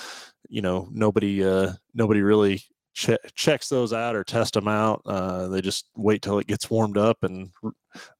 you 0.50 0.60
know 0.60 0.88
nobody 0.92 1.42
uh, 1.42 1.72
nobody 1.94 2.20
really 2.20 2.62
che- 2.94 3.18
checks 3.34 3.68
those 3.68 3.92
out 3.92 4.16
or 4.16 4.24
test 4.24 4.54
them 4.54 4.68
out. 4.68 5.02
Uh, 5.04 5.48
they 5.48 5.60
just 5.60 5.86
wait 5.96 6.22
till 6.22 6.38
it 6.38 6.46
gets 6.46 6.70
warmed 6.70 6.96
up 6.96 7.22
and 7.22 7.50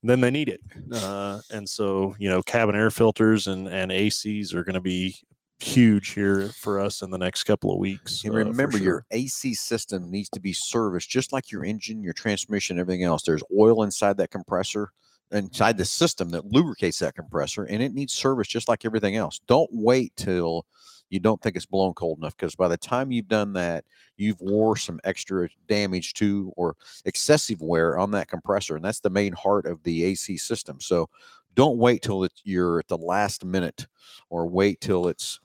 then 0.02 0.20
they 0.20 0.30
need 0.30 0.48
it. 0.48 0.60
Uh, 0.92 1.40
and 1.50 1.68
so, 1.68 2.14
you 2.18 2.28
know, 2.28 2.42
cabin 2.42 2.74
air 2.74 2.90
filters 2.90 3.46
and, 3.46 3.68
and 3.68 3.90
ACs 3.90 4.52
are 4.52 4.64
going 4.64 4.74
to 4.74 4.80
be 4.80 5.16
huge 5.60 6.10
here 6.10 6.50
for 6.60 6.80
us 6.80 7.02
in 7.02 7.10
the 7.10 7.18
next 7.18 7.44
couple 7.44 7.72
of 7.72 7.78
weeks. 7.78 8.24
And 8.24 8.34
uh, 8.34 8.38
remember, 8.38 8.76
sure. 8.76 8.84
your 8.84 9.06
AC 9.10 9.54
system 9.54 10.10
needs 10.10 10.28
to 10.30 10.40
be 10.40 10.52
serviced 10.52 11.08
just 11.08 11.32
like 11.32 11.50
your 11.50 11.64
engine, 11.64 12.02
your 12.02 12.12
transmission, 12.12 12.78
everything 12.78 13.04
else. 13.04 13.22
There's 13.22 13.42
oil 13.56 13.84
inside 13.84 14.16
that 14.18 14.30
compressor, 14.30 14.90
inside 15.30 15.78
the 15.78 15.84
system 15.84 16.30
that 16.30 16.44
lubricates 16.46 16.98
that 16.98 17.14
compressor, 17.14 17.64
and 17.64 17.82
it 17.82 17.94
needs 17.94 18.12
service 18.12 18.48
just 18.48 18.68
like 18.68 18.84
everything 18.84 19.16
else. 19.16 19.40
Don't 19.46 19.70
wait 19.72 20.12
till 20.16 20.66
you 21.14 21.20
don't 21.20 21.40
think 21.40 21.54
it's 21.54 21.64
blown 21.64 21.94
cold 21.94 22.18
enough 22.18 22.36
because 22.36 22.56
by 22.56 22.66
the 22.66 22.76
time 22.76 23.12
you've 23.12 23.28
done 23.28 23.52
that, 23.52 23.84
you've 24.16 24.40
wore 24.40 24.76
some 24.76 25.00
extra 25.04 25.48
damage 25.68 26.12
to 26.14 26.52
or 26.56 26.76
excessive 27.04 27.60
wear 27.62 27.98
on 27.98 28.10
that 28.10 28.28
compressor, 28.28 28.76
and 28.76 28.84
that's 28.84 29.00
the 29.00 29.10
main 29.10 29.32
heart 29.32 29.64
of 29.66 29.82
the 29.84 30.04
AC 30.04 30.36
system. 30.36 30.80
So 30.80 31.08
don't 31.54 31.78
wait 31.78 32.02
till 32.02 32.24
it's, 32.24 32.42
you're 32.44 32.80
at 32.80 32.88
the 32.88 32.98
last 32.98 33.44
minute 33.44 33.86
or 34.28 34.48
wait 34.48 34.80
till 34.80 35.06
it's 35.06 35.38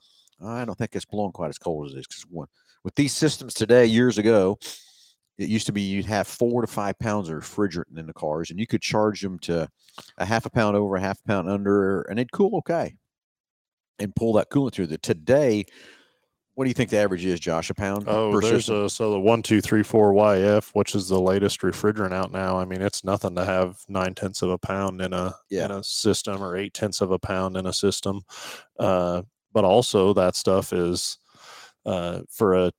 I 0.44 0.64
don't 0.64 0.76
think 0.76 0.96
it's 0.96 1.04
blown 1.04 1.32
quite 1.32 1.50
as 1.50 1.58
cold 1.58 1.86
as 1.86 1.94
it 1.94 2.00
is 2.00 2.06
because 2.06 2.48
with 2.82 2.94
these 2.94 3.12
systems 3.12 3.54
today, 3.54 3.84
years 3.84 4.18
ago, 4.18 4.58
it 5.38 5.48
used 5.48 5.66
to 5.66 5.72
be 5.72 5.82
you'd 5.82 6.06
have 6.06 6.26
four 6.26 6.62
to 6.62 6.66
five 6.66 6.98
pounds 6.98 7.28
of 7.28 7.36
refrigerant 7.36 7.96
in 7.96 8.06
the 8.06 8.12
cars, 8.12 8.50
and 8.50 8.58
you 8.58 8.66
could 8.66 8.82
charge 8.82 9.20
them 9.20 9.38
to 9.40 9.68
a 10.18 10.24
half 10.24 10.46
a 10.46 10.50
pound 10.50 10.76
over, 10.76 10.96
a 10.96 11.00
half 11.00 11.22
pound 11.24 11.48
under, 11.48 12.02
and 12.02 12.18
it'd 12.18 12.32
cool 12.32 12.56
okay, 12.58 12.96
and 14.00 14.14
pull 14.16 14.32
that 14.34 14.50
coolant 14.50 14.72
through. 14.72 14.86
The 14.88 14.98
today, 14.98 15.64
what 16.54 16.64
do 16.64 16.68
you 16.70 16.74
think 16.74 16.90
the 16.90 16.98
average 16.98 17.24
is, 17.24 17.38
Josh? 17.38 17.70
A 17.70 17.74
pound? 17.74 18.04
Oh, 18.06 18.40
there's 18.40 18.64
system? 18.66 18.84
a 18.84 18.90
so 18.90 19.10
the 19.12 19.20
one 19.20 19.42
two 19.42 19.60
three 19.60 19.82
four 19.82 20.12
YF, 20.12 20.70
which 20.72 20.94
is 20.94 21.08
the 21.08 21.20
latest 21.20 21.60
refrigerant 21.60 22.12
out 22.12 22.32
now. 22.32 22.58
I 22.58 22.64
mean, 22.64 22.82
it's 22.82 23.04
nothing 23.04 23.34
to 23.36 23.44
have 23.44 23.78
nine 23.88 24.14
tenths 24.14 24.42
of 24.42 24.50
a 24.50 24.58
pound 24.58 25.00
in 25.00 25.12
a 25.12 25.34
Yeah. 25.50 25.66
in 25.66 25.70
a 25.70 25.84
system 25.84 26.42
or 26.42 26.56
eight 26.56 26.74
tenths 26.74 27.00
of 27.00 27.10
a 27.12 27.18
pound 27.18 27.56
in 27.56 27.66
a 27.66 27.72
system. 27.72 28.22
Uh, 28.78 29.22
but 29.52 29.64
also 29.64 30.12
that 30.14 30.36
stuff 30.36 30.72
is 30.72 31.18
uh, 31.86 32.20
for 32.30 32.54
a 32.54 32.72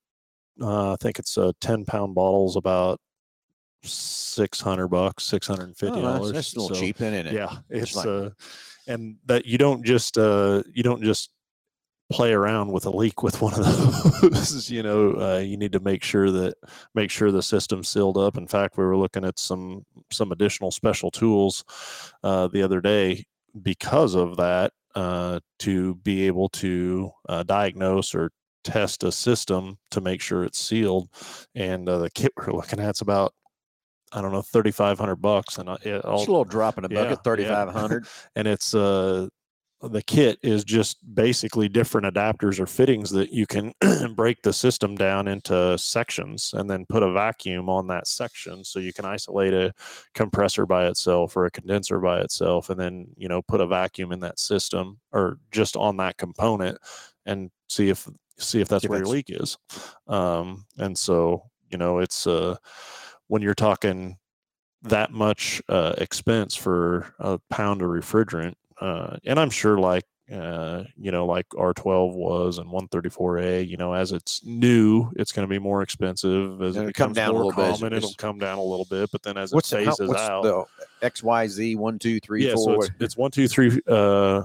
uh, 0.61 0.93
I 0.93 0.95
think 1.01 1.17
it's 1.19 1.37
a 1.37 1.53
ten 1.61 1.85
pound 1.85 2.13
bottle's 2.15 2.55
about 2.55 2.99
six 3.83 4.61
hundred 4.61 4.89
bucks, 4.89 5.23
six 5.23 5.47
hundred 5.47 5.63
and 5.69 5.77
fifty 5.77 6.01
that's, 6.01 6.17
dollars. 6.19 6.31
that's 6.33 6.53
a 6.55 6.59
little 6.59 6.75
cheap, 6.77 7.01
isn't 7.01 7.13
it? 7.27 7.33
Yeah, 7.33 7.57
it's 7.69 7.95
like- 7.95 8.05
uh, 8.05 8.29
and 8.91 9.17
that 9.25 9.45
you 9.45 9.57
don't 9.57 9.83
just 9.83 10.17
uh, 10.17 10.63
you 10.73 10.83
don't 10.83 11.03
just 11.03 11.31
play 12.11 12.33
around 12.33 12.71
with 12.71 12.85
a 12.85 12.89
leak 12.89 13.23
with 13.23 13.41
one 13.41 13.53
of 13.53 13.63
those. 14.21 14.69
you 14.69 14.83
know, 14.83 15.13
uh, 15.13 15.39
you 15.39 15.57
need 15.57 15.71
to 15.71 15.79
make 15.79 16.03
sure 16.03 16.29
that 16.29 16.55
make 16.93 17.09
sure 17.09 17.31
the 17.31 17.41
system's 17.41 17.89
sealed 17.89 18.17
up. 18.17 18.37
In 18.37 18.47
fact, 18.47 18.77
we 18.77 18.83
were 18.83 18.97
looking 18.97 19.25
at 19.25 19.39
some 19.39 19.85
some 20.11 20.31
additional 20.31 20.71
special 20.71 21.09
tools 21.09 21.63
uh, 22.23 22.47
the 22.47 22.61
other 22.61 22.81
day 22.81 23.25
because 23.61 24.15
of 24.15 24.37
that 24.37 24.73
uh, 24.95 25.39
to 25.59 25.95
be 25.95 26.27
able 26.27 26.49
to 26.49 27.11
uh, 27.29 27.43
diagnose 27.43 28.13
or 28.13 28.31
test 28.63 29.03
a 29.03 29.11
system 29.11 29.77
to 29.89 30.01
make 30.01 30.21
sure 30.21 30.43
it's 30.43 30.59
sealed. 30.59 31.09
And 31.55 31.87
uh, 31.89 31.99
the 31.99 32.11
kit 32.11 32.31
we're 32.35 32.53
looking 32.53 32.79
at 32.79 32.95
is 32.95 33.01
about 33.01 33.33
I 34.11 34.21
don't 34.21 34.31
know 34.31 34.41
thirty 34.41 34.71
five 34.71 34.99
hundred 34.99 35.17
bucks, 35.17 35.57
and 35.57 35.69
uh, 35.69 35.77
it 35.83 36.03
all 36.05 36.19
Just 36.19 36.27
a 36.27 36.31
little 36.31 36.45
drop 36.45 36.77
in 36.77 36.83
Yeah, 36.83 36.95
bucket, 36.95 37.11
yeah. 37.11 37.15
thirty 37.23 37.43
five 37.45 37.69
hundred. 37.69 38.07
and 38.35 38.47
it's 38.47 38.73
uh 38.73 39.27
the 39.83 40.01
kit 40.03 40.37
is 40.43 40.63
just 40.63 40.97
basically 41.15 41.67
different 41.67 42.05
adapters 42.13 42.59
or 42.59 42.67
fittings 42.67 43.09
that 43.09 43.31
you 43.33 43.47
can 43.47 43.73
break 44.15 44.41
the 44.43 44.53
system 44.53 44.95
down 44.95 45.27
into 45.27 45.77
sections 45.77 46.53
and 46.55 46.69
then 46.69 46.85
put 46.87 47.01
a 47.01 47.11
vacuum 47.11 47.67
on 47.67 47.87
that 47.87 48.07
section 48.07 48.63
so 48.63 48.79
you 48.79 48.93
can 48.93 49.05
isolate 49.05 49.53
a 49.53 49.73
compressor 50.13 50.65
by 50.65 50.85
itself 50.87 51.35
or 51.35 51.45
a 51.45 51.51
condenser 51.51 51.99
by 51.99 52.19
itself 52.21 52.69
and 52.69 52.79
then 52.79 53.07
you 53.17 53.27
know 53.27 53.41
put 53.41 53.61
a 53.61 53.67
vacuum 53.67 54.11
in 54.11 54.19
that 54.19 54.39
system 54.39 54.99
or 55.11 55.39
just 55.51 55.75
on 55.75 55.97
that 55.97 56.17
component 56.17 56.77
and 57.25 57.49
see 57.67 57.89
if 57.89 58.07
see 58.37 58.61
if 58.61 58.67
that's 58.67 58.85
if 58.85 58.89
where 58.89 58.99
your 58.99 59.07
leak 59.07 59.25
is 59.29 59.57
um 60.07 60.63
and 60.77 60.97
so 60.97 61.41
you 61.69 61.77
know 61.77 61.97
it's 61.99 62.27
uh 62.27 62.55
when 63.31 63.41
you're 63.41 63.53
talking 63.53 64.17
that 64.81 65.13
much 65.13 65.61
uh, 65.69 65.93
expense 65.99 66.53
for 66.53 67.13
a 67.17 67.39
pound 67.49 67.81
of 67.81 67.87
refrigerant. 67.87 68.55
Uh, 68.81 69.15
and 69.23 69.39
I'm 69.39 69.49
sure, 69.49 69.77
like, 69.77 70.03
uh, 70.29 70.83
you 70.97 71.11
know, 71.11 71.25
like 71.25 71.47
R12 71.51 72.13
was 72.13 72.57
and 72.57 72.69
134A, 72.69 73.65
you 73.65 73.77
know, 73.77 73.93
as 73.93 74.11
it's 74.11 74.43
new, 74.43 75.09
it's 75.15 75.31
going 75.31 75.47
to 75.47 75.49
be 75.49 75.59
more 75.59 75.81
expensive. 75.81 76.61
As 76.61 76.75
It'll 76.75 76.89
it 76.89 76.93
come 76.93 77.13
becomes 77.13 77.15
down 77.15 77.29
a 77.29 77.33
more 77.33 77.45
little 77.45 77.79
bit 77.79 77.93
it'll 77.93 78.13
come 78.15 78.37
down 78.37 78.57
a 78.57 78.63
little 78.63 78.87
bit. 78.89 79.09
But 79.13 79.23
then 79.23 79.37
as 79.37 79.53
What's 79.53 79.71
it 79.71 79.77
the, 79.77 79.85
phases 79.85 80.09
what's 80.09 80.21
out, 80.21 80.43
the 80.43 80.65
X 81.01 81.23
Y 81.23 81.47
Z 81.47 81.77
one 81.77 81.99
two 81.99 82.19
three 82.19 82.47
yeah, 82.47 82.55
four? 82.55 82.65
so 82.65 82.81
it's, 82.81 82.89
it's 82.99 83.17
one, 83.17 83.31
two, 83.31 83.47
three, 83.47 83.79
uh, 83.87 84.41
uh, 84.41 84.43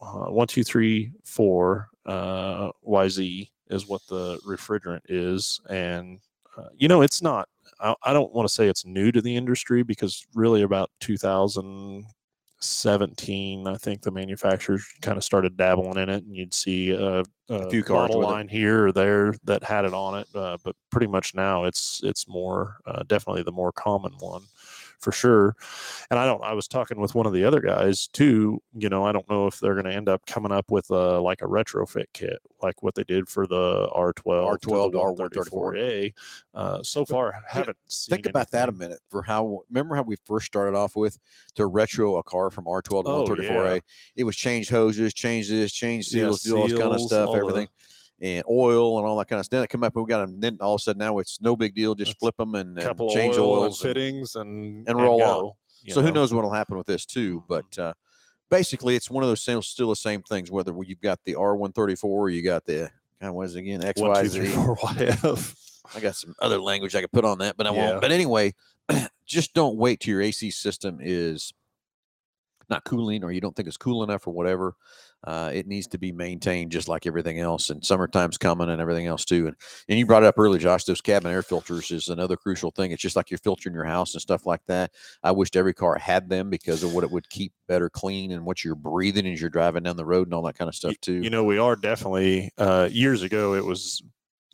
one, 0.00 0.48
two, 0.48 0.64
three, 0.64 1.12
four, 1.22 1.88
uh, 2.04 2.72
YZ 2.84 3.48
is 3.70 3.86
what 3.86 4.00
the 4.08 4.38
refrigerant 4.44 5.02
is. 5.08 5.60
And, 5.70 6.18
uh, 6.58 6.70
you 6.76 6.88
know, 6.88 7.02
it's 7.02 7.22
not, 7.22 7.48
I, 7.84 7.94
I 8.02 8.12
don't 8.12 8.32
want 8.32 8.48
to 8.48 8.54
say 8.54 8.66
it's 8.66 8.84
new 8.86 9.12
to 9.12 9.20
the 9.20 9.36
industry 9.36 9.84
because 9.84 10.26
really 10.34 10.62
about 10.62 10.90
2017, 11.00 13.66
I 13.66 13.74
think 13.76 14.02
the 14.02 14.10
manufacturers 14.10 14.86
kind 15.02 15.18
of 15.18 15.24
started 15.24 15.56
dabbling 15.56 15.98
in 15.98 16.08
it 16.08 16.24
and 16.24 16.34
you'd 16.34 16.54
see 16.54 16.92
a, 16.92 17.22
a, 17.50 17.70
few 17.70 17.84
cars 17.84 18.08
model 18.08 18.20
with 18.20 18.28
it. 18.28 18.32
line 18.32 18.48
here 18.48 18.86
or 18.86 18.92
there 18.92 19.34
that 19.44 19.62
had 19.62 19.84
it 19.84 19.92
on 19.92 20.20
it. 20.20 20.26
Uh, 20.34 20.56
but 20.64 20.74
pretty 20.90 21.06
much 21.06 21.34
now 21.34 21.64
it's, 21.64 22.00
it's 22.02 22.26
more, 22.26 22.78
uh, 22.86 23.02
definitely 23.06 23.42
the 23.42 23.52
more 23.52 23.72
common 23.72 24.12
one 24.18 24.44
for 25.00 25.12
sure. 25.12 25.56
And 26.10 26.18
I 26.18 26.26
don't, 26.26 26.42
I 26.42 26.52
was 26.52 26.68
talking 26.68 27.00
with 27.00 27.14
one 27.14 27.26
of 27.26 27.32
the 27.32 27.44
other 27.44 27.60
guys 27.60 28.06
too, 28.08 28.60
you 28.74 28.88
know, 28.88 29.04
I 29.04 29.12
don't 29.12 29.28
know 29.28 29.46
if 29.46 29.60
they're 29.60 29.74
going 29.74 29.84
to 29.86 29.92
end 29.94 30.08
up 30.08 30.24
coming 30.26 30.52
up 30.52 30.70
with 30.70 30.90
a, 30.90 31.20
like 31.20 31.42
a 31.42 31.46
retrofit 31.46 32.06
kit, 32.12 32.38
like 32.62 32.82
what 32.82 32.94
they 32.94 33.04
did 33.04 33.28
for 33.28 33.46
the 33.46 33.88
R12, 33.94 34.58
R12 34.60 34.92
R134. 34.92 35.50
134A. 35.50 36.12
Uh, 36.54 36.82
so 36.82 37.04
far, 37.04 37.34
haven't 37.48 37.76
seen 37.88 38.14
Think 38.16 38.26
about 38.26 38.50
that 38.52 38.68
a 38.68 38.72
minute 38.72 39.00
for 39.10 39.22
how 39.22 39.60
remember 39.70 39.94
how 39.96 40.02
we 40.02 40.16
first 40.24 40.46
started 40.46 40.76
off 40.76 40.96
with 40.96 41.18
to 41.56 41.66
retro 41.66 42.16
a 42.16 42.22
car 42.22 42.50
from 42.50 42.64
R12 42.64 43.04
to 43.04 43.10
Oh, 43.10 43.24
134A. 43.24 43.80
It 44.16 44.24
was 44.24 44.36
change 44.36 44.68
hoses, 44.68 45.12
change 45.14 45.48
this, 45.48 45.72
change 45.72 46.06
Yeah, 46.12 46.24
seals, 46.30 46.42
do 46.42 46.56
all 46.56 46.68
this 46.68 46.78
kind 46.78 46.94
of 46.94 47.00
stuff, 47.00 47.26
all 47.28 47.34
the- 47.34 47.38
everything, 47.40 47.68
and 48.20 48.44
oil 48.48 48.98
and 48.98 49.06
all 49.06 49.16
that 49.18 49.28
kind 49.28 49.40
of 49.40 49.44
stuff. 49.46 49.58
Then 49.58 49.64
it 49.64 49.68
come 49.70 49.82
up, 49.84 49.94
we 49.96 50.04
got 50.06 50.26
them. 50.26 50.40
Then 50.40 50.58
all 50.60 50.74
of 50.74 50.78
a 50.80 50.82
sudden 50.82 50.98
now 51.00 51.18
it's 51.18 51.40
no 51.40 51.56
big 51.56 51.74
deal. 51.74 51.94
Just 51.94 52.10
That's 52.12 52.18
flip 52.20 52.36
them 52.36 52.54
and, 52.54 52.78
and 52.78 52.98
change 53.10 53.36
oil 53.36 53.52
oils. 53.62 53.82
and- 53.82 53.88
fittings 53.94 54.36
and, 54.36 54.88
and 54.88 54.96
roll 55.00 55.18
go, 55.18 55.56
you 55.82 55.92
so 55.92 56.00
who 56.00 56.06
know. 56.06 56.10
Mm-hmm. 56.10 56.14
knows 56.16 56.34
what'll 56.34 56.52
happen 56.52 56.76
with 56.76 56.86
this 56.86 57.04
too? 57.04 57.42
But 57.48 57.78
uh, 57.78 57.92
basically, 58.50 58.94
it's 58.96 59.10
one 59.10 59.22
of 59.24 59.28
those 59.28 59.42
same, 59.42 59.60
still 59.62 59.88
the 59.90 59.96
same 59.96 60.22
things. 60.22 60.50
Whether 60.50 60.72
you've 60.86 61.00
got 61.00 61.18
the 61.24 61.34
R134, 61.34 62.04
or 62.04 62.30
you 62.30 62.42
got 62.42 62.64
the 62.64 62.90
kind 63.20 63.30
of 63.30 63.34
what 63.34 63.46
is 63.46 63.56
it 63.56 63.60
again 63.60 63.84
X 63.84 64.00
One, 64.00 64.10
Y 64.10 64.22
two, 64.22 64.28
three, 64.28 64.46
Z. 64.46 64.52
four, 64.54 64.76
YF. 64.76 65.60
I 65.94 66.00
got 66.00 66.14
some 66.16 66.34
other 66.40 66.58
language 66.58 66.94
I 66.94 67.02
could 67.02 67.12
put 67.12 67.24
on 67.26 67.38
that, 67.38 67.56
but 67.56 67.66
I 67.66 67.74
Yeah. 67.74 67.90
won't. 67.90 68.00
But 68.00 68.10
anyway, 68.12 68.54
just 69.26 69.52
don't 69.54 69.76
wait 69.76 70.00
till 70.00 70.12
your 70.12 70.22
AC 70.22 70.50
system 70.50 70.98
is 71.00 71.52
not 72.70 72.84
cooling 72.84 73.24
or 73.24 73.32
you 73.32 73.40
don't 73.40 73.54
think 73.54 73.68
it's 73.68 73.76
cool 73.76 74.02
enough 74.02 74.26
or 74.26 74.32
whatever. 74.34 74.74
Uh, 75.26 75.50
it 75.54 75.66
needs 75.66 75.86
to 75.86 75.96
be 75.96 76.12
maintained 76.12 76.70
just 76.70 76.86
like 76.86 77.06
everything 77.06 77.38
else. 77.40 77.70
And 77.70 77.82
summertime's 77.82 78.36
coming 78.36 78.68
and 78.68 78.78
everything 78.80 79.06
else 79.06 79.24
too. 79.24 79.46
And 79.46 79.56
and 79.88 79.98
you 79.98 80.04
brought 80.04 80.22
it 80.22 80.26
up 80.26 80.38
earlier, 80.38 80.60
Josh. 80.60 80.84
Those 80.84 81.00
cabin 81.00 81.32
air 81.32 81.40
filters 81.42 81.90
is 81.90 82.08
another 82.08 82.36
crucial 82.36 82.70
thing. 82.70 82.90
It's 82.92 83.00
just 83.00 83.16
like 83.16 83.30
you're 83.30 83.38
filtering 83.38 83.74
your 83.74 83.84
house 83.84 84.12
and 84.12 84.20
stuff 84.20 84.44
like 84.44 84.60
that. 84.66 84.90
I 85.22 85.30
wished 85.32 85.56
every 85.56 85.72
car 85.72 85.96
had 85.96 86.28
them 86.28 86.50
because 86.50 86.82
of 86.82 86.94
what 86.94 87.04
it 87.04 87.10
would 87.10 87.28
keep 87.30 87.52
better 87.68 87.88
clean 87.88 88.32
and 88.32 88.44
what 88.44 88.62
you're 88.64 88.74
breathing 88.74 89.26
as 89.26 89.40
you're 89.40 89.48
driving 89.48 89.84
down 89.84 89.96
the 89.96 90.04
road 90.04 90.26
and 90.26 90.34
all 90.34 90.42
that 90.42 90.58
kind 90.58 90.68
of 90.68 90.74
stuff 90.74 90.92
too. 91.00 91.22
you 91.22 91.30
know 91.30 91.42
we 91.44 91.56
are 91.56 91.76
definitely 91.76 92.50
uh 92.58 92.86
years 92.92 93.22
ago 93.22 93.54
it 93.54 93.64
was 93.64 94.02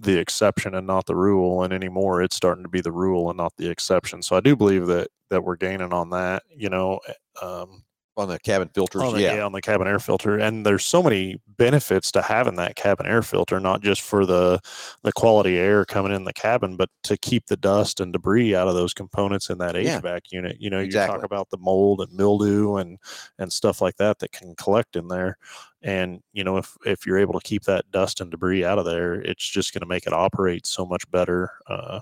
the 0.00 0.16
exception 0.18 0.74
and 0.76 0.86
not 0.86 1.06
the 1.06 1.14
rule 1.16 1.62
and 1.64 1.72
anymore 1.72 2.22
it's 2.22 2.36
starting 2.36 2.62
to 2.62 2.70
be 2.70 2.80
the 2.80 2.92
rule 2.92 3.28
and 3.30 3.36
not 3.36 3.52
the 3.56 3.68
exception 3.68 4.22
so 4.22 4.36
i 4.36 4.40
do 4.40 4.54
believe 4.54 4.86
that 4.86 5.08
that 5.28 5.42
we're 5.42 5.56
gaining 5.56 5.92
on 5.92 6.08
that 6.10 6.42
you 6.56 6.68
know 6.70 7.00
um 7.42 7.82
on 8.16 8.28
the 8.28 8.38
cabin 8.40 8.68
filters. 8.74 9.02
on 9.02 9.14
the, 9.14 9.22
yeah. 9.22 9.40
on 9.44 9.52
the 9.52 9.60
cabin 9.62 9.86
air 9.86 9.98
filter 9.98 10.36
and 10.36 10.66
there's 10.66 10.84
so 10.84 11.02
many 11.02 11.40
benefits 11.56 12.10
to 12.12 12.20
having 12.20 12.56
that 12.56 12.76
cabin 12.76 13.06
air 13.06 13.22
filter 13.22 13.58
not 13.60 13.80
just 13.82 14.02
for 14.02 14.26
the 14.26 14.60
the 15.02 15.12
quality 15.12 15.56
air 15.56 15.84
coming 15.84 16.12
in 16.12 16.24
the 16.24 16.32
cabin 16.32 16.76
but 16.76 16.90
to 17.02 17.16
keep 17.16 17.46
the 17.46 17.56
dust 17.56 18.00
and 18.00 18.12
debris 18.12 18.54
out 18.54 18.68
of 18.68 18.74
those 18.74 18.92
components 18.92 19.48
in 19.48 19.58
that 19.58 19.74
Yeah. 19.74 20.00
HVAC 20.00 20.20
unit 20.32 20.56
you 20.60 20.68
know 20.68 20.80
you 20.80 20.90
talk 20.90 21.22
about 21.22 21.48
the 21.50 21.58
mold 21.58 22.00
and 22.00 22.12
mildew 22.12 22.76
and 22.76 22.98
and 23.38 23.52
stuff 23.52 23.80
like 23.80 23.96
that 23.96 24.18
that 24.18 24.32
can 24.32 24.54
collect 24.56 24.96
in 24.96 25.08
there 25.08 25.38
and 25.82 26.20
you 26.32 26.44
know 26.44 26.56
if 26.58 26.76
if 26.84 27.06
you're 27.06 27.18
able 27.18 27.38
to 27.38 27.48
keep 27.48 27.62
that 27.62 27.90
dust 27.90 28.20
and 28.20 28.30
debris 28.30 28.64
out 28.64 28.78
of 28.78 28.84
there 28.84 29.14
it's 29.14 29.48
just 29.48 29.72
going 29.72 29.80
to 29.80 29.86
make 29.86 30.06
it 30.06 30.12
operate 30.12 30.66
so 30.66 30.84
much 30.84 31.08
better 31.10 31.50
uh, 31.68 32.00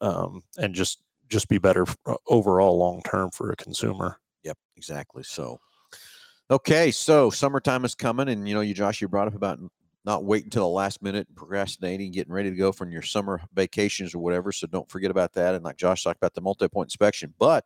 um, 0.00 0.42
and 0.58 0.74
just 0.74 1.02
just 1.28 1.48
be 1.48 1.58
better 1.58 1.86
uh, 2.06 2.14
overall 2.28 2.76
long 2.78 3.02
term 3.02 3.30
for 3.30 3.50
a 3.50 3.56
consumer 3.56 4.18
Yep, 4.44 4.58
exactly. 4.76 5.22
So, 5.22 5.60
okay, 6.50 6.90
so 6.90 7.30
summertime 7.30 7.84
is 7.84 7.94
coming, 7.94 8.28
and 8.28 8.48
you 8.48 8.54
know, 8.54 8.60
you 8.60 8.74
Josh, 8.74 9.00
you 9.00 9.08
brought 9.08 9.28
up 9.28 9.34
about 9.34 9.58
not 10.04 10.24
waiting 10.24 10.46
until 10.46 10.62
the 10.64 10.68
last 10.68 11.02
minute, 11.02 11.26
and 11.28 11.36
procrastinating, 11.36 12.10
getting 12.12 12.32
ready 12.32 12.50
to 12.50 12.56
go 12.56 12.72
for 12.72 12.88
your 12.88 13.02
summer 13.02 13.40
vacations 13.54 14.14
or 14.14 14.20
whatever. 14.20 14.50
So 14.52 14.66
don't 14.66 14.90
forget 14.90 15.10
about 15.10 15.32
that. 15.34 15.54
And 15.54 15.64
like 15.64 15.76
Josh 15.76 16.04
talked 16.04 16.16
about 16.16 16.34
the 16.34 16.40
multi-point 16.40 16.86
inspection, 16.86 17.34
but 17.38 17.64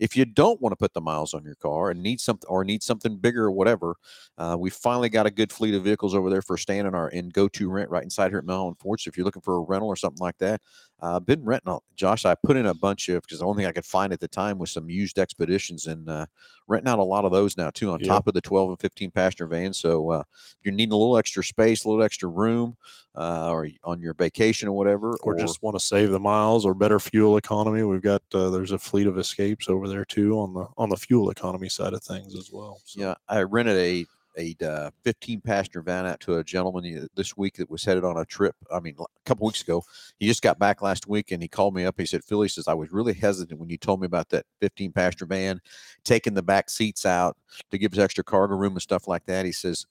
if 0.00 0.16
you 0.16 0.24
don't 0.24 0.60
want 0.60 0.72
to 0.72 0.76
put 0.76 0.94
the 0.94 1.00
miles 1.00 1.34
on 1.34 1.44
your 1.44 1.54
car 1.56 1.90
and 1.90 2.02
need 2.02 2.20
something 2.20 2.48
or 2.48 2.64
need 2.64 2.82
something 2.82 3.18
bigger 3.18 3.44
or 3.44 3.52
whatever, 3.52 3.96
uh, 4.38 4.56
we 4.58 4.70
finally 4.70 5.10
got 5.10 5.26
a 5.26 5.30
good 5.30 5.52
fleet 5.52 5.74
of 5.74 5.84
vehicles 5.84 6.14
over 6.14 6.30
there 6.30 6.42
for 6.42 6.56
staying 6.56 6.86
in 6.86 6.94
our 6.94 7.10
in 7.10 7.28
go-to 7.28 7.68
rent 7.70 7.90
right 7.90 8.02
inside 8.02 8.30
here 8.30 8.38
at 8.38 8.46
Melon 8.46 8.74
Ford. 8.80 8.98
So 9.00 9.08
if 9.08 9.16
you're 9.16 9.26
looking 9.26 9.42
for 9.42 9.56
a 9.56 9.60
rental 9.60 9.88
or 9.88 9.96
something 9.96 10.22
like 10.22 10.38
that, 10.38 10.60
uh, 11.02 11.16
I've 11.16 11.26
been 11.26 11.44
renting. 11.44 11.72
Out, 11.72 11.84
Josh, 11.96 12.24
I 12.24 12.34
put 12.34 12.56
in 12.56 12.66
a 12.66 12.74
bunch 12.74 13.08
of 13.08 13.22
because 13.22 13.38
the 13.40 13.46
only 13.46 13.62
thing 13.62 13.68
I 13.68 13.72
could 13.72 13.84
find 13.84 14.12
at 14.12 14.20
the 14.20 14.28
time 14.28 14.58
was 14.58 14.70
some 14.70 14.88
used 14.90 15.18
expeditions 15.18 15.86
and 15.86 16.08
uh, 16.08 16.26
renting 16.68 16.90
out 16.90 16.98
a 16.98 17.04
lot 17.04 17.24
of 17.24 17.32
those 17.32 17.56
now 17.56 17.70
too, 17.70 17.90
on 17.90 18.00
Yeah. 18.00 18.08
top 18.08 18.26
of 18.26 18.34
the 18.34 18.40
12 18.40 18.70
and 18.70 18.80
15 18.80 19.10
passenger 19.10 19.46
vans. 19.46 19.78
So 19.78 20.10
uh, 20.10 20.22
if 20.30 20.56
you're 20.62 20.74
needing 20.74 20.92
a 20.92 20.96
little 20.96 21.16
extra 21.16 21.42
space, 21.44 21.84
a 21.84 21.88
little 21.88 22.02
extra 22.04 22.28
room, 22.28 22.76
uh, 23.16 23.50
or 23.50 23.68
on 23.84 24.00
your 24.00 24.14
vacation 24.14 24.68
or 24.68 24.72
whatever, 24.72 25.16
or, 25.22 25.34
just 25.36 25.62
want 25.62 25.74
to 25.76 25.80
save 25.84 26.10
the 26.10 26.20
miles 26.20 26.64
or 26.66 26.74
better 26.74 27.00
fuel 27.00 27.36
economy 27.36 27.82
we've 27.82 28.02
got 28.02 28.22
uh, 28.34 28.50
there's 28.50 28.72
a 28.72 28.78
fleet 28.78 29.06
of 29.06 29.18
escapes 29.18 29.68
over 29.68 29.88
there 29.88 30.04
too 30.04 30.38
on 30.38 30.52
the 30.54 30.66
on 30.76 30.88
the 30.90 30.96
fuel 30.96 31.30
economy 31.30 31.68
side 31.68 31.92
of 31.92 32.02
things 32.02 32.34
as 32.36 32.50
well 32.52 32.80
so. 32.84 33.00
Yeah, 33.00 33.14
I 33.28 33.42
rented 33.42 33.76
a 33.76 34.06
a 34.40 34.66
uh, 34.66 34.90
15 35.04 35.40
passenger 35.40 35.82
van 35.82 36.06
out 36.06 36.20
to 36.20 36.38
a 36.38 36.44
gentleman 36.44 37.08
this 37.14 37.36
week 37.36 37.56
that 37.56 37.70
was 37.70 37.84
headed 37.84 38.04
on 38.04 38.16
a 38.16 38.24
trip. 38.24 38.56
I 38.72 38.80
mean, 38.80 38.96
a 38.98 39.04
couple 39.24 39.46
weeks 39.46 39.62
ago. 39.62 39.84
He 40.18 40.26
just 40.26 40.42
got 40.42 40.58
back 40.58 40.82
last 40.82 41.06
week 41.06 41.30
and 41.30 41.42
he 41.42 41.48
called 41.48 41.74
me 41.74 41.84
up. 41.84 41.98
He 41.98 42.06
said, 42.06 42.24
Philly 42.24 42.48
says, 42.48 42.68
I 42.68 42.74
was 42.74 42.92
really 42.92 43.12
hesitant 43.12 43.60
when 43.60 43.70
you 43.70 43.76
told 43.76 44.00
me 44.00 44.06
about 44.06 44.30
that 44.30 44.46
15 44.60 44.92
passenger 44.92 45.26
van, 45.26 45.60
taking 46.04 46.34
the 46.34 46.42
back 46.42 46.70
seats 46.70 47.04
out 47.04 47.36
to 47.70 47.78
give 47.78 47.92
us 47.92 47.98
extra 47.98 48.24
cargo 48.24 48.56
room 48.56 48.72
and 48.72 48.82
stuff 48.82 49.06
like 49.06 49.26
that. 49.26 49.44
He 49.44 49.52
says, 49.52 49.86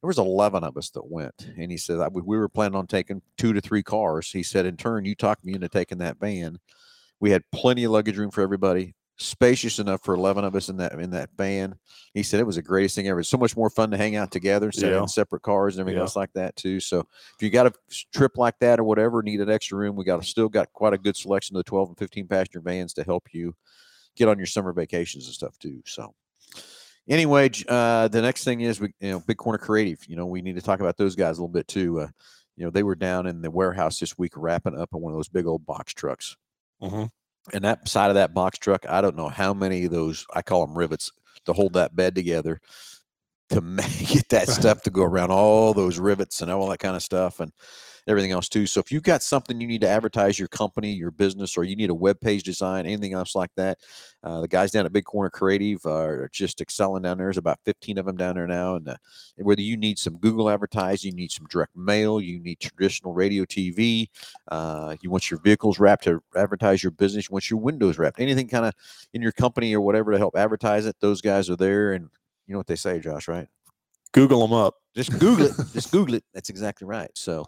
there 0.00 0.08
was 0.08 0.18
11 0.18 0.64
of 0.64 0.76
us 0.76 0.90
that 0.90 1.10
went. 1.10 1.50
And 1.58 1.70
he 1.70 1.76
said, 1.76 1.98
we 2.12 2.22
were 2.22 2.48
planning 2.48 2.76
on 2.76 2.86
taking 2.86 3.20
two 3.36 3.52
to 3.52 3.60
three 3.60 3.82
cars. 3.82 4.30
He 4.30 4.42
said, 4.42 4.66
in 4.66 4.76
turn, 4.76 5.04
you 5.04 5.14
talked 5.14 5.44
me 5.44 5.54
into 5.54 5.68
taking 5.68 5.98
that 5.98 6.18
van. 6.18 6.58
We 7.20 7.30
had 7.30 7.42
plenty 7.52 7.84
of 7.84 7.92
luggage 7.92 8.16
room 8.16 8.30
for 8.30 8.40
everybody, 8.40 8.94
spacious 9.22 9.78
enough 9.78 10.02
for 10.02 10.14
11 10.14 10.44
of 10.44 10.56
us 10.56 10.70
in 10.70 10.78
that 10.78 10.92
in 10.92 11.10
that 11.10 11.28
van. 11.36 11.74
He 12.14 12.22
said 12.22 12.40
it 12.40 12.46
was 12.46 12.56
the 12.56 12.62
greatest 12.62 12.94
thing 12.96 13.06
ever. 13.06 13.20
It's 13.20 13.28
so 13.28 13.36
much 13.36 13.54
more 13.56 13.68
fun 13.68 13.90
to 13.90 13.96
hang 13.98 14.16
out 14.16 14.32
together 14.32 14.66
instead 14.68 14.92
Yeah. 14.92 15.02
in 15.02 15.08
separate 15.08 15.42
cars 15.42 15.74
and 15.76 15.80
everything 15.82 15.98
Yeah. 15.98 16.04
else 16.04 16.16
like 16.16 16.32
that 16.32 16.56
too. 16.56 16.80
So 16.80 17.00
if 17.00 17.42
you 17.42 17.50
got 17.50 17.66
a 17.66 17.72
trip 18.14 18.38
like 18.38 18.58
that 18.60 18.80
or 18.80 18.84
whatever, 18.84 19.22
need 19.22 19.40
an 19.40 19.50
extra 19.50 19.76
room, 19.76 19.94
we 19.94 20.04
got 20.04 20.24
still 20.24 20.48
got 20.48 20.72
quite 20.72 20.94
a 20.94 20.98
good 20.98 21.16
selection 21.16 21.54
of 21.54 21.60
the 21.60 21.68
12 21.68 21.90
and 21.90 21.98
15 21.98 22.26
passenger 22.28 22.60
vans 22.60 22.94
to 22.94 23.04
help 23.04 23.28
you 23.34 23.54
get 24.16 24.26
on 24.28 24.38
your 24.38 24.46
summer 24.46 24.72
vacations 24.72 25.26
and 25.26 25.34
stuff 25.34 25.58
too. 25.58 25.82
So 25.84 26.14
anyway, 27.08 27.50
uh, 27.68 28.08
the 28.08 28.22
next 28.22 28.44
thing 28.44 28.62
is 28.62 28.80
we 28.80 28.94
you 29.00 29.10
know 29.10 29.20
Big 29.20 29.36
Corner 29.36 29.58
Creative. 29.58 29.98
You 30.08 30.16
know 30.16 30.26
we 30.26 30.40
need 30.42 30.56
to 30.56 30.62
talk 30.62 30.80
about 30.80 30.96
those 30.96 31.14
guys 31.14 31.38
a 31.38 31.42
little 31.42 31.52
bit 31.52 31.68
too. 31.68 32.00
Uh, 32.00 32.08
you 32.56 32.64
know 32.64 32.70
they 32.70 32.82
were 32.82 32.94
down 32.94 33.26
in 33.26 33.42
the 33.42 33.50
warehouse 33.50 33.98
this 34.00 34.16
week 34.18 34.32
wrapping 34.36 34.78
up 34.78 34.94
on 34.94 35.00
one 35.00 35.12
of 35.12 35.18
those 35.18 35.28
big 35.28 35.46
old 35.46 35.64
box 35.66 35.92
trucks 35.94 36.36
Mhm. 36.82 37.10
And 37.52 37.64
that 37.64 37.88
side 37.88 38.08
of 38.10 38.14
that 38.14 38.34
box 38.34 38.58
truck, 38.58 38.84
I 38.88 39.00
don't 39.00 39.16
know 39.16 39.28
how 39.28 39.54
many 39.54 39.84
of 39.84 39.90
those 39.90 40.26
I 40.34 40.42
call 40.42 40.66
them 40.66 40.76
rivets 40.76 41.10
to 41.46 41.52
hold 41.52 41.74
that 41.74 41.96
bed 41.96 42.14
together 42.14 42.60
to 43.50 43.60
make 43.60 44.08
get 44.08 44.28
that 44.30 44.48
stuff 44.48 44.82
to 44.82 44.90
go 44.90 45.02
around 45.02 45.30
all 45.30 45.74
those 45.74 45.98
rivets 45.98 46.42
and 46.42 46.50
all 46.50 46.68
that 46.68 46.78
kind 46.78 46.96
of 46.96 47.02
stuff 47.02 47.40
and 47.40 47.52
everything 48.06 48.32
else 48.32 48.48
too. 48.48 48.66
So 48.66 48.80
if 48.80 48.90
you've 48.90 49.02
got 49.02 49.22
something 49.22 49.60
you 49.60 49.66
need 49.66 49.80
to 49.82 49.88
advertise 49.88 50.38
your 50.38 50.48
company, 50.48 50.92
your 50.92 51.10
business, 51.10 51.56
or 51.56 51.64
you 51.64 51.76
need 51.76 51.90
a 51.90 51.94
web 51.94 52.20
page 52.20 52.42
design, 52.42 52.86
anything 52.86 53.12
else 53.12 53.34
like 53.34 53.50
that, 53.56 53.78
uh, 54.22 54.40
the 54.40 54.48
guys 54.48 54.70
down 54.70 54.86
at 54.86 54.92
Big 54.92 55.04
Corner 55.04 55.30
Creative 55.30 55.84
are 55.86 56.28
just 56.32 56.60
excelling 56.60 57.02
down 57.02 57.18
there. 57.18 57.26
There's 57.26 57.38
about 57.38 57.60
15 57.64 57.98
of 57.98 58.06
them 58.06 58.16
down 58.16 58.34
there 58.34 58.46
now, 58.46 58.76
and 58.76 58.88
uh, 58.88 58.96
whether 59.36 59.62
you 59.62 59.76
need 59.76 59.98
some 59.98 60.18
Google 60.18 60.50
advertising, 60.50 61.12
you 61.12 61.16
need 61.16 61.32
some 61.32 61.46
direct 61.46 61.76
mail, 61.76 62.20
you 62.20 62.40
need 62.40 62.60
traditional 62.60 63.12
radio, 63.12 63.44
TV, 63.44 64.08
uh, 64.48 64.96
you 65.00 65.10
want 65.10 65.30
your 65.30 65.40
vehicles 65.40 65.78
wrapped 65.78 66.04
to 66.04 66.22
advertise 66.36 66.82
your 66.82 66.92
business, 66.92 67.28
you 67.28 67.32
want 67.32 67.50
your 67.50 67.60
windows 67.60 67.98
wrapped, 67.98 68.20
anything 68.20 68.48
kind 68.48 68.66
of 68.66 68.74
in 69.12 69.22
your 69.22 69.32
company 69.32 69.74
or 69.74 69.80
whatever 69.80 70.12
to 70.12 70.18
help 70.18 70.36
advertise 70.36 70.86
it. 70.86 70.96
Those 71.00 71.20
guys 71.20 71.48
are 71.48 71.56
there, 71.56 71.92
and 71.92 72.08
you 72.46 72.52
know 72.52 72.58
what 72.58 72.66
they 72.66 72.76
say, 72.76 72.98
Josh, 72.98 73.28
right? 73.28 73.48
Google 74.12 74.46
them 74.46 74.52
up 74.52 74.74
Just 74.94 75.16
Google 75.20 75.46
it. 75.46 75.52
Just 75.72 75.92
Google 75.92 76.16
it. 76.16 76.24
That's 76.34 76.50
exactly 76.50 76.86
right. 76.86 77.10
So, 77.14 77.46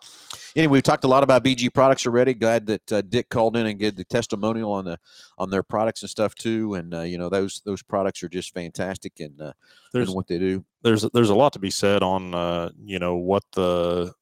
anyway, 0.55 0.75
we've 0.75 0.83
talked 0.83 1.03
a 1.03 1.09
lot 1.09 1.25
about 1.25 1.43
BG 1.43 1.75
products 1.75 2.07
already. 2.07 2.35
Glad 2.35 2.67
that 2.67 2.93
uh, 2.93 3.03
Dick 3.03 3.29
called 3.31 3.57
in 3.57 3.67
and 3.67 3.81
gave 3.81 3.97
the 3.97 4.05
testimonial 4.05 4.71
on 4.71 4.85
the 4.85 4.99
on 5.39 5.51
their 5.51 5.65
products 5.65 6.03
and 6.03 6.11
stuff 6.11 6.37
too. 6.37 6.75
And 6.75 6.95
uh, 6.95 7.03
you 7.03 7.19
know 7.19 7.29
those 7.29 7.61
those 7.65 7.83
products 7.83 8.23
are 8.23 8.29
just 8.29 8.55
fantastic 8.55 9.19
and 9.19 9.41
uh, 9.41 9.53
there's 9.93 10.09
and 10.09 10.17
what 10.17 10.29
they 10.29 10.39
do. 10.39 10.65
there's 10.83 11.03
there's 11.13 11.31
a 11.31 11.35
lot 11.35 11.53
to 11.55 11.59
be 11.59 11.71
said 11.71 12.03
on 12.05 12.33
uh, 12.33 12.71
you 12.85 13.01
know 13.01 13.17
what 13.17 13.43
the 13.55 14.13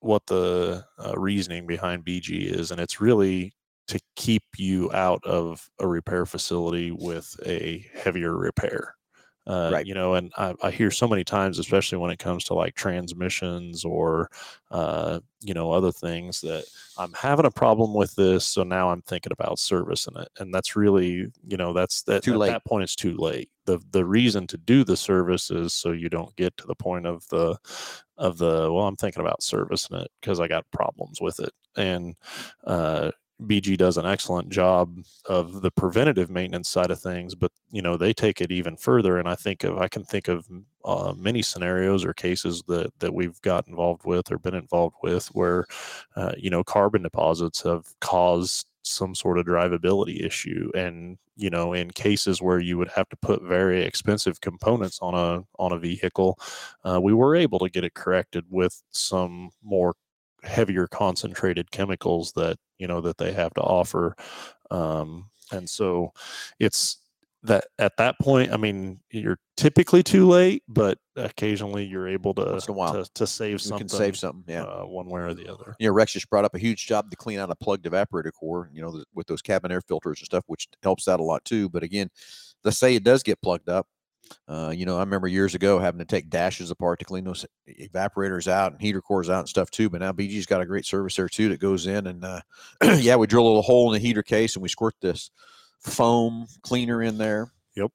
what 0.00 0.26
the 0.26 0.84
uh, 1.02 1.14
reasoning 1.18 1.66
behind 1.66 2.04
BG 2.04 2.44
is, 2.44 2.70
and 2.70 2.80
it's 2.80 3.00
really 3.00 3.54
to 3.88 3.98
keep 4.16 4.44
you 4.58 4.92
out 4.92 5.24
of 5.24 5.70
a 5.78 5.88
repair 5.88 6.26
facility 6.26 6.90
with 6.90 7.34
a 7.46 7.86
heavier 7.94 8.36
repair. 8.36 8.96
Uh, 9.46 9.72
Right. 9.72 9.86
You 9.86 9.94
know, 9.94 10.14
and 10.14 10.32
I, 10.36 10.54
I 10.62 10.70
hear 10.70 10.90
so 10.90 11.08
many 11.08 11.24
times, 11.24 11.58
especially 11.58 11.98
when 11.98 12.10
it 12.10 12.18
comes 12.18 12.44
to 12.44 12.54
like 12.54 12.74
transmissions 12.74 13.84
or 13.84 14.30
uh, 14.70 15.20
you 15.40 15.54
know 15.54 15.72
other 15.72 15.90
things, 15.92 16.40
that 16.42 16.64
I'm 16.96 17.12
having 17.14 17.46
a 17.46 17.50
problem 17.50 17.94
with 17.94 18.14
this, 18.16 18.44
so 18.44 18.62
now 18.62 18.90
I'm 18.90 19.02
thinking 19.02 19.32
about 19.32 19.58
servicing 19.58 20.16
it, 20.16 20.28
and 20.38 20.52
that's 20.54 20.76
really 20.76 21.26
you 21.48 21.56
know 21.56 21.72
that's 21.72 22.02
that 22.02 22.24
Too 22.24 22.32
at 22.32 22.38
late. 22.38 22.50
that 22.52 22.64
point 22.64 22.84
it's 22.84 22.94
too 22.96 23.16
late. 23.16 23.50
the 23.64 23.78
The 23.90 24.04
reason 24.04 24.46
to 24.48 24.56
do 24.58 24.84
the 24.84 24.96
service 24.96 25.50
is 25.50 25.72
so 25.72 25.92
you 25.92 26.08
don't 26.10 26.36
get 26.36 26.56
to 26.58 26.66
the 26.66 26.74
point 26.74 27.06
of 27.06 27.26
the 27.28 27.58
of 28.18 28.38
the 28.38 28.70
well, 28.72 28.86
I'm 28.86 28.96
thinking 28.96 29.22
about 29.22 29.42
servicing 29.42 29.96
it 29.98 30.10
because 30.20 30.40
I 30.40 30.48
got 30.48 30.70
problems 30.70 31.20
with 31.20 31.40
it, 31.40 31.52
and 31.76 32.14
uh, 32.64 33.10
BG 33.46 33.76
does 33.76 33.96
an 33.96 34.06
excellent 34.06 34.50
job 34.50 34.98
of 35.26 35.62
the 35.62 35.70
preventative 35.70 36.30
maintenance 36.30 36.68
side 36.68 36.90
of 36.90 37.00
things, 37.00 37.34
but 37.34 37.52
you 37.70 37.82
know 37.82 37.96
they 37.96 38.12
take 38.12 38.40
it 38.40 38.52
even 38.52 38.76
further. 38.76 39.18
And 39.18 39.28
I 39.28 39.34
think 39.34 39.64
of 39.64 39.78
I 39.78 39.88
can 39.88 40.04
think 40.04 40.28
of 40.28 40.46
uh, 40.84 41.14
many 41.16 41.42
scenarios 41.42 42.04
or 42.04 42.12
cases 42.12 42.62
that 42.68 42.92
that 43.00 43.14
we've 43.14 43.40
got 43.42 43.66
involved 43.68 44.04
with 44.04 44.30
or 44.30 44.38
been 44.38 44.54
involved 44.54 44.96
with 45.02 45.28
where 45.28 45.66
uh, 46.16 46.32
you 46.36 46.50
know 46.50 46.64
carbon 46.64 47.02
deposits 47.02 47.62
have 47.62 47.86
caused 48.00 48.66
some 48.82 49.14
sort 49.14 49.38
of 49.38 49.46
drivability 49.46 50.24
issue 50.24 50.70
and 50.74 51.18
you 51.36 51.50
know 51.50 51.72
in 51.74 51.90
cases 51.90 52.40
where 52.40 52.58
you 52.58 52.78
would 52.78 52.88
have 52.88 53.08
to 53.10 53.16
put 53.16 53.42
very 53.42 53.82
expensive 53.82 54.40
components 54.40 54.98
on 55.02 55.14
a 55.14 55.44
on 55.58 55.72
a 55.72 55.78
vehicle 55.78 56.38
uh, 56.84 56.98
we 57.00 57.12
were 57.12 57.36
able 57.36 57.58
to 57.58 57.68
get 57.68 57.84
it 57.84 57.92
corrected 57.94 58.44
with 58.48 58.82
some 58.90 59.50
more 59.62 59.94
heavier 60.42 60.86
concentrated 60.86 61.70
chemicals 61.70 62.32
that 62.32 62.56
you 62.80 62.86
know 62.88 63.00
that 63.00 63.18
they 63.18 63.32
have 63.32 63.54
to 63.54 63.60
offer 63.60 64.16
um, 64.70 65.28
and 65.52 65.68
so 65.68 66.12
it's 66.58 66.98
that 67.42 67.64
at 67.78 67.96
that 67.96 68.18
point 68.20 68.52
i 68.52 68.56
mean 68.56 69.00
you're 69.10 69.38
typically 69.56 70.02
too 70.02 70.26
late 70.28 70.62
but 70.68 70.98
occasionally 71.16 71.84
you're 71.84 72.08
able 72.08 72.34
to 72.34 72.44
Once 72.44 72.66
in 72.66 72.74
a 72.74 72.76
while, 72.76 72.92
to, 72.92 73.10
to 73.14 73.26
save 73.26 73.52
You 73.52 73.58
something 73.58 73.88
can 73.88 73.96
save 73.96 74.16
something. 74.16 74.44
Yeah. 74.46 74.64
uh, 74.64 74.84
one 74.84 75.06
way 75.08 75.22
or 75.22 75.34
the 75.34 75.50
other 75.52 75.74
you 75.78 75.86
know, 75.86 75.94
Rex 75.94 76.12
just 76.12 76.28
brought 76.28 76.44
up 76.44 76.54
a 76.54 76.58
huge 76.58 76.86
job 76.86 77.10
to 77.10 77.16
clean 77.16 77.38
out 77.38 77.50
a 77.50 77.56
plugged 77.56 77.84
evaporator 77.86 78.32
core, 78.32 78.70
you 78.72 78.82
know, 78.82 78.92
th- 78.92 79.04
with 79.14 79.26
those 79.26 79.42
cabin 79.42 79.72
air 79.72 79.80
filters 79.80 80.20
and 80.20 80.26
stuff, 80.26 80.44
which 80.46 80.68
helps 80.82 81.08
out 81.08 81.20
a 81.20 81.22
lot 81.22 81.44
too. 81.44 81.68
But 81.68 81.82
again, 81.82 82.08
let's 82.64 82.78
say 82.78 82.94
it 82.94 83.04
does 83.04 83.22
get 83.22 83.40
plugged 83.42 83.68
up. 83.68 83.86
Uh, 84.48 84.72
you 84.74 84.86
know, 84.86 84.96
I 84.96 85.00
remember 85.00 85.28
years 85.28 85.54
ago 85.54 85.78
having 85.78 85.98
to 85.98 86.04
take 86.04 86.30
dashes 86.30 86.70
apart 86.70 86.98
to 87.00 87.04
clean 87.04 87.24
those 87.24 87.46
evaporators 87.68 88.48
out 88.48 88.72
and 88.72 88.80
heater 88.80 89.00
cores 89.00 89.30
out 89.30 89.40
and 89.40 89.48
stuff 89.48 89.70
too. 89.70 89.88
But 89.88 90.00
now 90.00 90.12
BG's 90.12 90.46
got 90.46 90.60
a 90.60 90.66
great 90.66 90.86
service 90.86 91.16
there 91.16 91.28
too 91.28 91.48
that 91.48 91.60
goes 91.60 91.86
in 91.86 92.06
and 92.06 92.24
uh, 92.24 92.40
yeah, 92.96 93.16
we 93.16 93.26
drill 93.26 93.44
a 93.44 93.48
little 93.48 93.62
hole 93.62 93.92
in 93.92 94.00
the 94.00 94.06
heater 94.06 94.22
case 94.22 94.54
and 94.54 94.62
we 94.62 94.68
squirt 94.68 94.94
this 95.00 95.30
foam 95.80 96.46
cleaner 96.62 97.02
in 97.02 97.18
there. 97.18 97.52
Yep. 97.76 97.90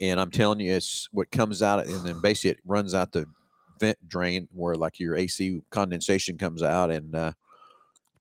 And 0.00 0.20
I'm 0.20 0.30
telling 0.30 0.60
you, 0.60 0.72
it's 0.72 1.08
what 1.12 1.30
comes 1.30 1.62
out, 1.62 1.86
and 1.86 2.04
then 2.04 2.20
basically 2.20 2.50
it 2.50 2.60
runs 2.64 2.94
out 2.94 3.12
the 3.12 3.26
vent 3.80 3.98
drain 4.06 4.48
where 4.52 4.74
like 4.74 5.00
your 5.00 5.16
AC 5.16 5.60
condensation 5.70 6.38
comes 6.38 6.62
out 6.62 6.90
and 6.90 7.14
uh, 7.14 7.32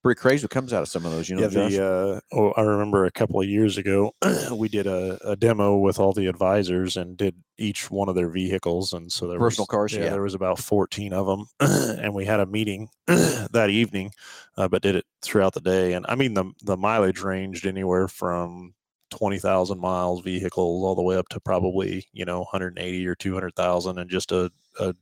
Pretty 0.04 0.20
crazy 0.20 0.44
what 0.44 0.52
comes 0.52 0.74
out 0.74 0.82
of 0.82 0.90
some 0.90 1.06
of 1.06 1.14
those, 1.14 1.30
you 1.30 1.38
know. 1.38 1.44
yeah, 1.44 1.48
the 1.48 2.22
uh, 2.34 2.36
oh, 2.38 2.52
I 2.58 2.62
remember 2.64 3.06
a 3.06 3.12
couple 3.12 3.40
of 3.40 3.48
years 3.48 3.78
ago, 3.78 4.14
we 4.52 4.68
did 4.68 4.86
a, 4.86 5.18
a 5.26 5.38
demo 5.38 5.78
with 5.78 5.98
all 5.98 6.12
the 6.12 6.28
advisors 6.28 6.98
and 6.98 7.16
did 7.16 7.36
each 7.58 7.90
one 7.90 8.10
of 8.10 8.16
their 8.16 8.28
vehicles, 8.28 8.92
and 8.92 9.10
so 9.10 9.30
there 9.30 9.40
Personal 9.40 9.64
was, 9.64 9.70
cars, 9.70 9.94
yeah. 9.94 10.10
there 10.10 10.22
was 10.22 10.34
about 10.34 10.60
fourteen 10.60 11.14
of 11.14 11.26
them, 11.26 11.46
and 12.02 12.14
we 12.14 12.26
had 12.26 12.42
a 12.42 12.46
meeting 12.46 12.90
that 13.08 13.70
evening, 13.70 14.12
uh, 14.58 14.68
but 14.68 14.82
did 14.82 14.98
it 14.98 15.06
throughout 15.22 15.54
the 15.54 15.62
day, 15.62 15.94
and 15.94 16.06
I 16.10 16.16
mean 16.16 16.34
the 16.34 16.52
the 16.62 16.76
mileage 16.76 17.22
ranged 17.22 17.66
anywhere 17.66 18.10
from 18.10 18.74
twenty 19.10 19.40
thousand 19.40 19.80
miles 19.80 20.22
vehicles 20.22 20.84
all 20.84 20.96
the 20.96 21.02
way 21.02 21.16
up 21.16 21.30
to 21.30 21.40
probably 21.40 22.06
you 22.12 22.26
know 22.26 22.40
180 22.40 23.08
or 23.08 23.16
200,000, 23.16 23.98
and 23.98 24.10
just 24.10 24.34
a, 24.34 24.52
a 24.82 24.94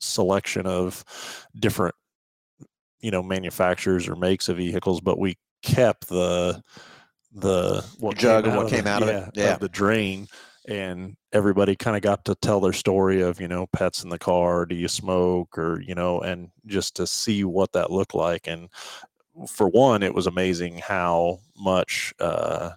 selection 0.00 0.66
of 0.66 1.04
different 1.54 1.94
you 3.00 3.10
know 3.10 3.22
manufacturers 3.22 4.08
or 4.08 4.16
makes 4.16 4.48
of 4.48 4.56
vehicles, 4.56 5.00
but 5.00 5.18
we 5.18 5.36
kept 5.62 6.08
the 6.08 6.62
the 7.32 7.84
what 7.98 8.16
Jug 8.16 8.46
and 8.46 8.56
what 8.56 8.64
of 8.66 8.70
the- 8.70 8.76
came 8.76 8.86
out 8.86 9.02
of 9.02 9.08
it, 9.08 9.30
yeah. 9.34 9.56
the 9.56 9.68
drain 9.68 10.26
and 10.68 11.16
everybody 11.32 11.74
kind 11.74 11.96
of 11.96 12.02
got 12.02 12.24
to 12.24 12.34
tell 12.36 12.60
their 12.60 12.72
story 12.72 13.20
of 13.22 13.40
you 13.40 13.48
know 13.48 13.66
pets 13.68 14.02
in 14.02 14.10
the 14.10 14.18
car 14.18 14.66
do 14.66 14.74
you 14.74 14.88
smoke 14.88 15.56
or 15.56 15.80
you 15.80 15.94
know 15.94 16.20
and 16.20 16.50
just 16.66 16.94
to 16.96 17.06
see 17.06 17.44
what 17.44 17.72
that 17.72 17.90
looked 17.90 18.14
like 18.14 18.46
and 18.46 18.68
for 19.48 19.68
one 19.68 20.02
it 20.02 20.14
was 20.14 20.26
amazing 20.26 20.78
how 20.78 21.38
much 21.56 22.12
uh 22.20 22.70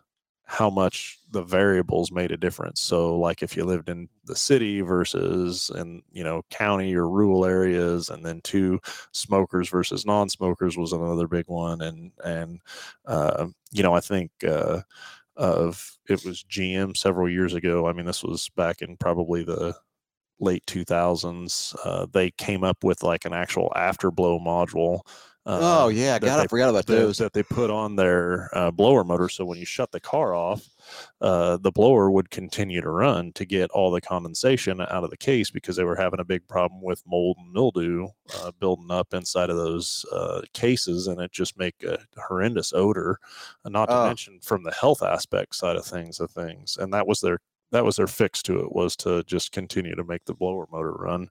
how 0.46 0.70
much 0.70 1.20
the 1.32 1.42
variables 1.42 2.12
made 2.12 2.32
a 2.32 2.38
difference 2.38 2.82
so 2.82 3.18
like 3.18 3.42
if 3.42 3.56
you 3.56 3.64
lived 3.66 3.90
in 3.90 4.08
the 4.26 4.36
city 4.36 4.82
versus 4.82 5.72
in 5.76 6.02
you 6.12 6.24
know 6.24 6.44
county 6.50 6.94
or 6.96 7.10
rural 7.10 7.46
areas 7.46 8.10
and 8.10 8.26
then 8.26 8.42
two 8.42 8.80
smokers 9.14 9.70
versus 9.70 10.06
non-smokers 10.06 10.78
was 10.78 10.92
another 10.92 11.28
big 11.28 11.46
one 11.48 11.82
and 11.82 12.12
and 12.24 12.60
uh, 13.06 13.48
you 13.72 13.82
know 13.82 13.94
i 13.94 14.00
think 14.00 14.32
uh 14.48 14.82
of 15.36 15.98
it 16.10 16.24
was 16.26 16.44
GM 16.44 16.96
several 16.96 17.30
years 17.30 17.54
ago. 17.54 17.88
I 17.88 17.94
mean, 17.94 18.06
this 18.06 18.24
was 18.24 18.50
back 18.50 18.82
in 18.82 18.98
probably 18.98 19.44
the 19.44 19.76
late 20.40 20.66
2000s. 20.68 21.76
Uh, 21.84 22.06
they 22.12 22.32
came 22.32 22.64
up 22.64 22.84
with 22.84 23.04
like 23.04 23.26
an 23.26 23.34
actual 23.34 23.72
afterblow 23.76 24.44
module. 24.44 25.02
Oh 25.46 25.86
uh, 25.86 25.88
yeah, 25.90 26.20
God, 26.20 26.40
I 26.40 26.48
forgot 26.48 26.70
about 26.70 26.86
those. 26.86 27.18
that 27.18 27.34
they 27.34 27.44
put 27.44 27.70
on 27.70 27.96
their 27.96 28.50
uh, 28.54 28.72
blower 28.72 29.04
motor. 29.04 29.30
So 29.30 29.46
when 29.46 29.58
you 29.58 29.66
shut 29.66 29.92
the 29.92 30.00
car 30.00 30.34
off, 30.34 30.68
uh, 31.22 31.58
the 31.58 31.72
blower 31.72 32.10
would 32.12 32.30
continue 32.30 32.82
to 32.82 32.90
run 32.90 33.32
to 33.34 33.46
get 33.46 33.70
all 33.72 33.92
the 33.92 34.02
condensation 34.02 34.80
out 34.82 35.04
of 35.04 35.10
the 35.10 35.18
case 35.18 35.50
because 35.50 35.76
they 35.76 35.84
were 35.84 35.96
having 35.96 36.20
a 36.20 36.26
big 36.26 36.48
problem 36.48 36.82
with 36.82 37.04
mold 37.06 37.38
and 37.40 37.52
mildew 37.52 38.08
uh, 38.40 38.52
building 38.60 38.92
up 38.92 39.14
inside 39.14 39.50
of 39.50 39.58
those 39.58 40.06
uh, 40.12 40.42
cases, 40.54 41.08
and 41.08 41.20
it 41.20 41.32
just 41.32 41.58
make 41.58 41.84
a 41.84 42.00
horrendous 42.28 42.72
odor. 42.74 43.20
Not 43.66 43.88
to 43.88 43.94
Oh. 43.94 44.08
mention 44.08 44.40
from 44.42 44.64
the 44.64 44.72
health 44.72 45.02
aspect 45.04 45.56
side 45.56 45.76
of 45.76 45.86
things, 45.86 46.20
of 46.20 46.32
things, 46.32 46.78
and 46.80 46.94
that 46.94 47.08
was 47.08 47.20
their 47.20 47.40
that 47.74 47.84
was 47.84 47.98
their 47.98 48.08
fix 48.08 48.42
to 48.44 48.60
it 48.62 48.72
was 48.72 48.96
to 48.98 49.24
just 49.26 49.52
continue 49.52 49.94
to 49.96 50.04
make 50.04 50.24
the 50.26 50.34
blower 50.34 50.66
motor 50.72 50.94
run 50.94 51.28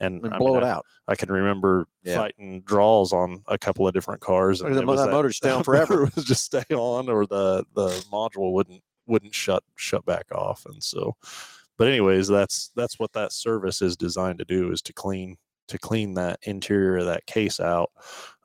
and, 0.00 0.22
and 0.24 0.38
blow 0.38 0.54
mean, 0.54 0.62
it 0.62 0.66
I- 0.66 0.70
out. 0.70 0.86
I 1.06 1.14
can 1.14 1.30
remember 1.30 1.86
Yeah. 2.02 2.16
fighting 2.16 2.62
draws 2.62 3.12
on 3.12 3.42
a 3.46 3.56
couple 3.58 3.86
of 3.86 3.94
different 3.94 4.20
cars. 4.20 4.60
And 4.62 4.72
it 4.74 4.80
the 4.80 4.86
was 4.86 5.00
that 5.04 5.10
motor's 5.12 5.38
down 5.38 5.62
forever. 5.64 6.00
motor 6.00 6.12
would 6.16 6.26
just 6.26 6.44
stay 6.44 6.64
on, 6.74 7.08
or 7.08 7.26
the 7.26 7.64
the 7.74 7.88
module 8.10 8.52
wouldn't 8.52 8.82
wouldn't 9.06 9.34
shut 9.34 9.62
shut 9.76 10.04
back 10.04 10.26
off. 10.32 10.64
And 10.66 10.82
so, 10.82 11.14
but 11.78 11.88
anyways, 11.88 12.28
that's 12.28 12.70
that's 12.76 12.98
what 12.98 13.12
that 13.12 13.32
service 13.32 13.82
is 13.82 13.96
designed 13.96 14.38
to 14.40 14.44
do 14.44 14.72
is 14.72 14.82
to 14.82 14.92
clean 14.92 15.36
to 15.68 15.78
clean 15.78 16.14
that 16.14 16.38
interior 16.42 16.98
of 16.98 17.06
that 17.06 17.24
case 17.26 17.60
out. 17.60 17.90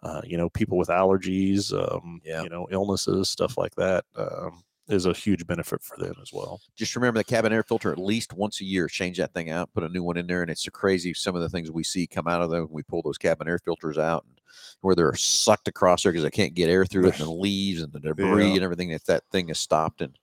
Uh, 0.03 0.21
you 0.23 0.37
know, 0.37 0.49
people 0.49 0.77
with 0.77 0.87
allergies, 0.89 1.73
um, 1.73 2.21
Yeah. 2.23 2.43
you 2.43 2.49
know, 2.49 2.67
illnesses, 2.71 3.29
stuff 3.29 3.57
like 3.57 3.73
that. 3.75 4.05
Um, 4.15 4.61
is 4.89 5.05
a 5.05 5.13
huge 5.13 5.45
benefit 5.45 5.81
for 5.83 5.97
them 5.97 6.13
as 6.21 6.31
well. 6.31 6.61
Just 6.75 6.95
remember 6.95 7.19
the 7.19 7.23
cabin 7.23 7.51
air 7.51 7.63
filter 7.63 7.91
at 7.91 7.99
least 7.99 8.33
once 8.33 8.61
a 8.61 8.65
year. 8.65 8.87
Change 8.87 9.17
that 9.17 9.33
thing 9.33 9.49
out, 9.49 9.73
put 9.73 9.83
a 9.83 9.89
new 9.89 10.03
one 10.03 10.17
in 10.17 10.27
there, 10.27 10.41
and 10.41 10.49
it's 10.51 10.63
so 10.63 10.71
crazy. 10.71 11.13
Some 11.13 11.35
of 11.35 11.41
the 11.41 11.49
things 11.49 11.71
we 11.71 11.83
see 11.83 12.07
come 12.07 12.27
out 12.27 12.41
of 12.41 12.49
them 12.49 12.61
when 12.63 12.71
we 12.73 12.83
pull 12.83 13.01
those 13.01 13.17
cabin 13.17 13.47
air 13.47 13.59
filters 13.59 13.97
out, 13.97 14.23
and 14.25 14.39
where 14.81 14.95
they're 14.95 15.15
sucked 15.15 15.67
across 15.67 16.03
there 16.03 16.11
because 16.11 16.23
they 16.23 16.29
can't 16.29 16.53
get 16.53 16.69
air 16.69 16.85
through 16.85 17.07
it, 17.07 17.19
and 17.19 17.27
the 17.27 17.31
leaves 17.33 17.81
and 17.81 17.91
the 17.93 17.99
debris 17.99 18.47
Yeah. 18.49 18.53
and 18.55 18.63
everything. 18.63 18.89
that 18.89 19.05
that 19.05 19.23
thing 19.31 19.49
is 19.49 19.59
stopped 19.59 20.01
and 20.01 20.17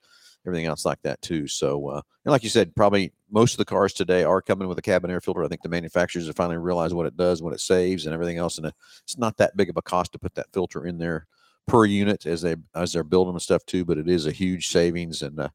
everything 0.46 0.66
else 0.66 0.84
like 0.84 1.00
that 1.02 1.20
too. 1.22 1.46
So, 1.48 1.88
uh, 1.88 2.02
and 2.24 2.32
like 2.32 2.42
you 2.42 2.50
said, 2.50 2.74
probably 2.76 3.12
most 3.30 3.52
of 3.54 3.58
the 3.58 3.64
cars 3.64 3.92
today 3.94 4.24
are 4.24 4.42
coming 4.42 4.68
with 4.68 4.78
a 4.78 4.82
cabin 4.82 5.10
air 5.10 5.20
filter. 5.20 5.42
I 5.42 5.48
think 5.48 5.62
the 5.62 5.70
manufacturers 5.70 6.26
have 6.26 6.36
finally 6.36 6.58
realized 6.58 6.92
what 6.94 7.06
it 7.06 7.16
does, 7.16 7.42
what 7.42 7.54
it 7.54 7.60
saves, 7.60 8.04
and 8.04 8.12
everything 8.14 8.36
else. 8.38 8.58
And 8.58 8.70
it's 9.02 9.16
not 9.16 9.36
that 9.38 9.56
big 9.56 9.70
of 9.70 9.76
a 9.78 9.82
cost 9.82 10.12
to 10.12 10.18
put 10.18 10.34
that 10.34 10.52
filter 10.52 10.86
in 10.86 10.98
there 10.98 11.26
per 11.66 11.84
unit 11.84 12.26
as 12.26 12.42
they 12.42 12.56
as 12.74 12.92
they're 12.92 13.04
building 13.04 13.34
and 13.34 13.42
stuff 13.42 13.64
too. 13.66 13.84
But 13.84 13.98
it 13.98 14.08
is 14.08 14.26
a 14.26 14.32
huge 14.32 14.68
savings, 14.68 15.22
and 15.22 15.38
uh, 15.38 15.48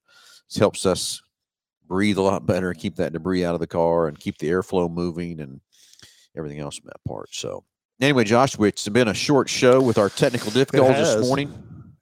it 0.49 0.59
helps 0.59 0.85
us 0.85 1.21
breathe 1.87 2.17
a 2.17 2.21
lot 2.21 2.45
better, 2.45 2.73
keep 2.73 2.95
that 2.97 3.13
debris 3.13 3.43
out 3.43 3.55
of 3.55 3.59
the 3.59 3.67
car, 3.67 4.07
and 4.07 4.19
keep 4.19 4.37
the 4.37 4.49
airflow 4.49 4.91
moving 4.91 5.39
and 5.39 5.59
everything 6.37 6.59
else 6.59 6.77
in 6.77 6.85
that 6.85 7.03
part. 7.07 7.33
So. 7.33 7.63
Anyway, 8.01 8.23
Josh, 8.23 8.57
it's 8.57 8.87
been 8.87 9.09
a 9.09 9.13
short 9.13 9.49
show 9.49 9.81
with 9.81 9.97
our 9.97 10.07
technical 10.07 10.51
difficulties 10.51 11.15
this 11.15 11.27
morning. 11.27 11.53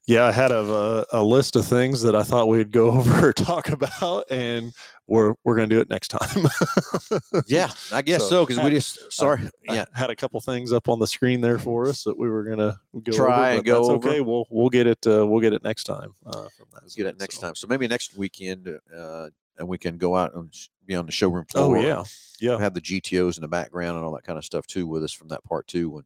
Yeah, 0.06 0.26
I 0.26 0.32
had 0.32 0.52
a, 0.52 1.06
a 1.12 1.24
list 1.24 1.56
of 1.56 1.66
things 1.66 2.04
that 2.04 2.16
I 2.16 2.22
thought 2.22 2.48
we'd 2.48 2.72
go 2.72 2.92
over 2.92 3.30
or 3.30 3.34
talk 3.34 3.70
about, 3.70 4.30
and 4.30 4.74
we're 5.08 5.34
we're 5.44 5.56
gonna 5.56 5.68
do 5.68 5.80
it 5.80 5.90
next 5.90 6.10
time. 6.10 6.48
Yeah, 7.48 7.70
I 7.92 8.02
guess 8.02 8.22
So, 8.24 8.30
so 8.30 8.46
because 8.46 8.64
we 8.64 8.70
just 8.72 9.12
sorry. 9.12 9.42
I 9.70 9.76
Yeah, 9.76 9.86
had 9.94 10.10
a 10.10 10.16
couple 10.16 10.40
things 10.42 10.74
up 10.74 10.90
on 10.90 11.00
the 11.00 11.08
screen 11.08 11.42
there 11.42 11.58
for 11.60 11.88
us 11.88 12.04
that 12.04 12.18
we 12.18 12.30
were 12.30 12.44
gonna 12.44 12.80
go 13.04 13.12
Try 13.14 13.50
over, 13.50 13.58
and 13.58 13.66
go 13.66 13.74
that's 13.76 13.90
over. 13.90 14.10
Okay, 14.10 14.22
we'll 14.22 14.46
we'll 14.50 14.70
get 14.70 14.88
it. 14.88 15.06
Uh, 15.08 15.26
we'll 15.26 15.40
get 15.42 15.54
it 15.54 15.64
next 15.64 15.86
time. 15.86 16.14
Uh, 16.26 16.48
from 16.58 16.68
that 16.74 16.82
let's 16.84 16.96
get 16.96 17.06
it 17.06 17.20
next 17.20 17.36
so. 17.36 17.42
time. 17.42 17.56
So 17.56 17.68
maybe 17.68 17.88
next 17.88 18.18
weekend, 18.18 18.68
uh, 18.96 19.30
and 19.58 19.68
we 19.68 19.78
can 19.78 19.98
go 19.98 20.16
out 20.16 20.36
and 20.36 20.54
be 20.86 20.96
on 20.96 21.06
the 21.06 21.12
showroom 21.12 21.46
floor. 21.46 21.78
Oh 21.78 21.82
floor. 21.82 21.84
yeah, 21.86 22.04
yeah. 22.40 22.58
have 22.60 22.74
the 22.74 22.82
GTOs 22.82 23.38
in 23.38 23.42
the 23.42 23.48
background 23.48 23.96
and 23.98 24.06
all 24.06 24.14
that 24.16 24.24
kind 24.24 24.38
of 24.38 24.46
stuff 24.46 24.68
too 24.68 24.88
with 24.88 25.04
us 25.04 25.14
from 25.14 25.30
that 25.30 25.44
part 25.44 25.68
too. 25.68 25.90
When 25.90 26.04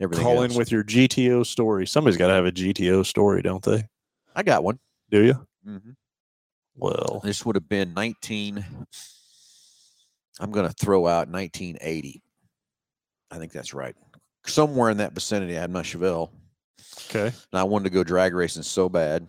everything 0.00 0.24
Call 0.24 0.42
else. 0.42 0.52
in 0.52 0.58
with 0.58 0.70
your 0.72 0.84
GTO 0.84 1.44
story. 1.44 1.86
Somebody's 1.86 2.16
got 2.16 2.28
to 2.28 2.34
have 2.34 2.46
a 2.46 2.52
GTO 2.52 3.04
story, 3.04 3.42
don't 3.42 3.62
they? 3.62 3.84
I 4.34 4.42
got 4.42 4.62
one. 4.64 4.78
Do 5.10 5.24
you? 5.24 5.46
hmm 5.64 5.90
Well, 6.76 7.20
This 7.24 7.44
would 7.44 7.56
have 7.56 7.68
been 7.68 7.94
19. 7.94 8.64
I'm 10.40 10.50
going 10.50 10.66
to 10.66 10.72
throw 10.72 11.06
out 11.06 11.28
1980. 11.28 12.22
I 13.30 13.38
think 13.38 13.52
that's 13.52 13.74
right. 13.74 13.94
Somewhere 14.46 14.90
in 14.90 14.96
that 14.98 15.12
vicinity, 15.12 15.56
I 15.56 15.60
had 15.60 15.70
my 15.70 15.82
Chevelle. 15.82 16.30
okay. 17.10 17.26
and 17.26 17.60
I 17.60 17.64
wanted 17.64 17.84
to 17.84 17.90
go 17.90 18.02
drag 18.02 18.34
racing 18.34 18.62
so 18.62 18.88
bad. 18.88 19.26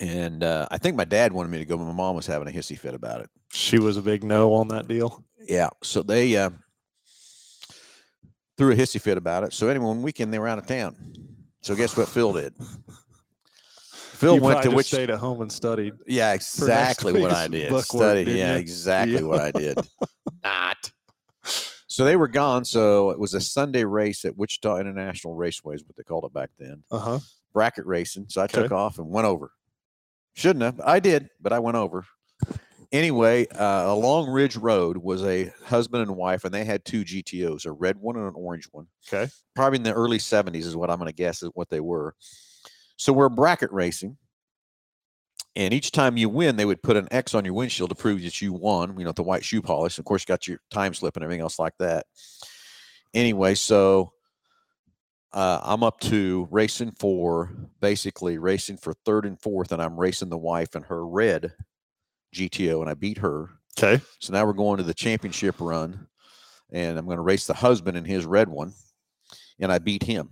And 0.00 0.42
uh, 0.42 0.66
I 0.70 0.78
think 0.78 0.96
my 0.96 1.04
dad 1.04 1.32
wanted 1.32 1.50
me 1.50 1.58
to 1.58 1.64
go, 1.64 1.76
but 1.76 1.84
my 1.84 1.92
mom 1.92 2.16
was 2.16 2.26
having 2.26 2.48
a 2.48 2.50
hissy 2.50 2.76
fit 2.76 2.94
about 2.94 3.20
it. 3.20 3.30
She 3.52 3.78
was 3.78 3.96
a 3.96 4.02
big 4.02 4.24
no 4.24 4.52
on 4.54 4.68
that 4.68 4.88
deal. 4.88 5.24
Yeah, 5.46 5.68
so 5.82 6.02
they 6.02 6.36
uh, 6.36 6.50
threw 8.58 8.72
a 8.72 8.76
hissy 8.76 9.00
fit 9.00 9.16
about 9.18 9.44
it. 9.44 9.52
So 9.52 9.68
anyway, 9.68 9.86
one 9.86 10.02
weekend 10.02 10.32
they 10.32 10.38
were 10.40 10.48
out 10.48 10.58
of 10.58 10.66
town. 10.66 10.96
So 11.60 11.76
guess 11.76 11.96
what 11.96 12.08
Phil 12.08 12.32
did? 12.32 12.54
Phil 14.22 14.36
You 14.36 14.40
went 14.40 14.62
to 14.62 14.70
which? 14.70 14.86
stayed 14.86 15.10
at 15.10 15.18
home 15.18 15.40
and 15.42 15.50
studied. 15.50 15.94
Yeah, 16.06 16.32
exactly 16.32 17.12
what 17.20 17.32
I 17.32 17.48
did. 17.48 17.74
Study. 17.84 18.22
Yeah, 18.30 18.52
you? 18.54 18.60
exactly 18.60 19.14
Yeah. 19.14 19.20
what 19.22 19.40
I 19.40 19.50
did. 19.50 19.78
Not. 20.44 20.92
So 21.88 22.04
they 22.04 22.14
were 22.14 22.28
gone. 22.28 22.64
So 22.64 23.10
it 23.10 23.18
was 23.18 23.34
a 23.34 23.40
Sunday 23.40 23.84
race 23.84 24.24
at 24.24 24.36
Wichita 24.36 24.78
International 24.78 25.34
Raceway, 25.34 25.74
is 25.74 25.84
what 25.84 25.96
they 25.96 26.04
called 26.04 26.24
it 26.24 26.32
back 26.32 26.50
then. 26.56 26.84
Uh 26.92 26.98
huh. 27.00 27.18
bracket 27.52 27.84
racing. 27.84 28.26
So 28.28 28.40
I 28.40 28.44
Okay. 28.44 28.62
took 28.62 28.70
off 28.70 28.98
and 28.98 29.10
went 29.10 29.26
over. 29.26 29.50
Shouldn't 30.34 30.62
have. 30.62 30.80
I 30.80 31.00
did, 31.00 31.28
but 31.40 31.52
I 31.52 31.58
went 31.58 31.76
over. 31.76 32.06
Anyway, 32.92 33.46
uh, 33.48 33.86
along 33.88 34.30
Ridge 34.30 34.56
Road 34.56 34.98
was 34.98 35.24
a 35.24 35.50
husband 35.64 36.02
and 36.02 36.14
wife, 36.16 36.44
and 36.44 36.54
they 36.54 36.64
had 36.64 36.84
two 36.84 37.04
GTOs, 37.04 37.66
a 37.66 37.72
red 37.72 37.96
one 37.98 38.16
and 38.16 38.26
an 38.26 38.34
orange 38.36 38.68
one. 38.70 38.86
Okay. 39.12 39.30
Probably 39.56 39.78
in 39.78 39.82
the 39.82 39.92
early 39.94 40.18
70s 40.18 40.64
is 40.66 40.76
what 40.76 40.90
I'm 40.90 40.98
going 40.98 41.08
to 41.08 41.14
guess 41.14 41.42
is 41.42 41.50
what 41.54 41.70
they 41.70 41.80
were. 41.80 42.14
So 43.02 43.12
we're 43.12 43.28
bracket 43.28 43.72
racing. 43.72 44.16
And 45.56 45.74
each 45.74 45.90
time 45.90 46.16
you 46.16 46.28
win, 46.28 46.54
they 46.54 46.64
would 46.64 46.84
put 46.84 46.96
an 46.96 47.08
X 47.10 47.34
on 47.34 47.44
your 47.44 47.52
windshield 47.52 47.90
to 47.90 47.96
prove 47.96 48.22
that 48.22 48.40
you 48.40 48.52
won, 48.52 48.96
you 48.96 49.04
know, 49.04 49.10
the 49.10 49.24
white 49.24 49.44
shoe 49.44 49.60
polish. 49.60 49.98
Of 49.98 50.04
course, 50.04 50.22
you 50.22 50.28
got 50.28 50.46
your 50.46 50.60
time 50.70 50.94
slip 50.94 51.16
and 51.16 51.24
everything 51.24 51.40
else 51.40 51.58
like 51.58 51.72
that. 51.80 52.06
Anyway, 53.12 53.56
so 53.56 54.12
uh, 55.32 55.58
I'm 55.64 55.82
up 55.82 55.98
to 56.02 56.46
racing 56.52 56.92
for 56.92 57.50
basically 57.80 58.38
racing 58.38 58.76
for 58.76 58.94
third 59.04 59.26
and 59.26 59.38
fourth, 59.40 59.72
and 59.72 59.82
I'm 59.82 59.98
racing 59.98 60.28
the 60.28 60.38
wife 60.38 60.76
in 60.76 60.84
her 60.84 61.04
red 61.04 61.54
GTO, 62.32 62.82
and 62.82 62.88
I 62.88 62.94
beat 62.94 63.18
her. 63.18 63.50
Okay. 63.76 64.00
So 64.20 64.32
now 64.32 64.46
we're 64.46 64.52
going 64.52 64.76
to 64.76 64.84
the 64.84 64.94
championship 64.94 65.56
run, 65.58 66.06
and 66.72 66.96
I'm 66.96 67.06
going 67.06 67.16
to 67.16 67.22
race 67.22 67.48
the 67.48 67.54
husband 67.54 67.96
in 67.96 68.04
his 68.04 68.24
red 68.24 68.48
one, 68.48 68.74
and 69.58 69.72
I 69.72 69.80
beat 69.80 70.04
him. 70.04 70.30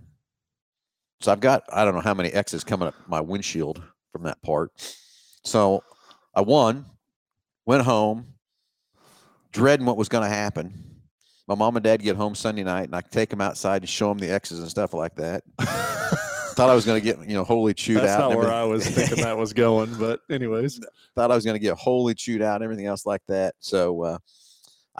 So 1.21 1.31
I've 1.31 1.39
got 1.39 1.63
I 1.71 1.85
don't 1.85 1.93
know 1.93 2.01
how 2.01 2.13
many 2.13 2.29
X's 2.29 2.63
coming 2.63 2.87
up 2.87 2.95
my 3.07 3.21
windshield 3.21 3.81
from 4.11 4.23
that 4.23 4.41
part. 4.41 4.71
So 5.43 5.83
I 6.35 6.41
won, 6.41 6.85
went 7.65 7.83
home, 7.83 8.33
dreading 9.51 9.85
what 9.85 9.97
was 9.97 10.09
going 10.09 10.23
to 10.23 10.29
happen. 10.29 10.85
My 11.47 11.55
mom 11.55 11.75
and 11.75 11.83
dad 11.83 12.01
get 12.01 12.15
home 12.15 12.35
Sunday 12.35 12.63
night, 12.63 12.85
and 12.85 12.95
I 12.95 13.01
take 13.01 13.29
them 13.29 13.41
outside 13.41 13.81
and 13.81 13.89
show 13.89 14.09
them 14.09 14.17
the 14.17 14.31
X's 14.31 14.59
and 14.59 14.69
stuff 14.69 14.93
like 14.93 15.15
that. 15.15 15.43
Thought 15.59 16.69
I 16.69 16.75
was 16.75 16.85
going 16.85 16.99
to 16.99 17.03
get 17.03 17.27
you 17.27 17.35
know 17.35 17.43
wholly 17.43 17.73
chewed 17.73 17.97
That's 17.97 18.11
out. 18.11 18.31
not 18.31 18.37
where. 18.37 18.51
I 18.51 18.63
was 18.63 18.85
thinking 18.87 19.23
that 19.23 19.37
was 19.37 19.53
going, 19.53 19.93
but 19.95 20.19
anyways, 20.29 20.79
thought 21.15 21.31
I 21.31 21.35
was 21.35 21.45
going 21.45 21.55
to 21.55 21.59
get 21.59 21.77
wholly 21.77 22.13
chewed 22.13 22.41
out 22.41 22.55
and 22.55 22.63
everything 22.63 22.87
else 22.87 23.05
like 23.05 23.21
that. 23.29 23.55
So 23.59 24.03
uh, 24.03 24.17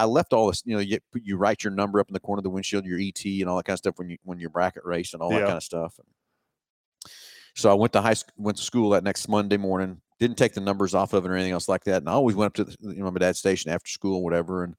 I 0.01 0.05
left 0.05 0.33
all 0.33 0.47
this, 0.47 0.63
you 0.65 0.73
know, 0.73 0.81
you, 0.81 0.97
you 1.13 1.37
write 1.37 1.63
your 1.63 1.71
number 1.71 1.99
up 1.99 2.09
in 2.09 2.13
the 2.13 2.19
corner 2.19 2.39
of 2.39 2.43
the 2.43 2.49
windshield, 2.49 2.85
your 2.85 2.99
ET 2.99 3.23
and 3.23 3.47
all 3.47 3.57
that 3.57 3.65
kind 3.65 3.75
of 3.75 3.79
stuff 3.79 3.99
when 3.99 4.09
you 4.09 4.17
when 4.23 4.39
you're 4.39 4.49
bracket 4.49 4.83
race 4.83 5.13
and 5.13 5.21
all 5.21 5.29
that 5.29 5.45
kind 5.45 5.57
of 5.57 5.63
stuff. 5.63 5.99
So 7.55 7.69
I 7.69 7.75
went 7.75 7.93
to 7.93 8.01
high 8.01 8.15
school, 8.15 8.33
went 8.37 8.57
to 8.57 8.63
school 8.63 8.89
that 8.91 9.03
next 9.03 9.27
Monday 9.27 9.57
morning. 9.57 10.01
Didn't 10.19 10.37
take 10.39 10.53
the 10.53 10.61
numbers 10.61 10.95
off 10.95 11.13
of 11.13 11.23
it 11.23 11.29
or 11.29 11.35
anything 11.35 11.51
else 11.51 11.69
like 11.69 11.83
that. 11.83 11.97
And 11.97 12.09
I 12.09 12.13
always 12.13 12.35
went 12.35 12.47
up 12.47 12.53
to 12.55 12.63
the, 12.63 12.75
you 12.95 13.03
know 13.03 13.11
my 13.11 13.19
dad's 13.19 13.37
station 13.37 13.69
after 13.69 13.91
school, 13.91 14.23
whatever, 14.23 14.63
and 14.63 14.75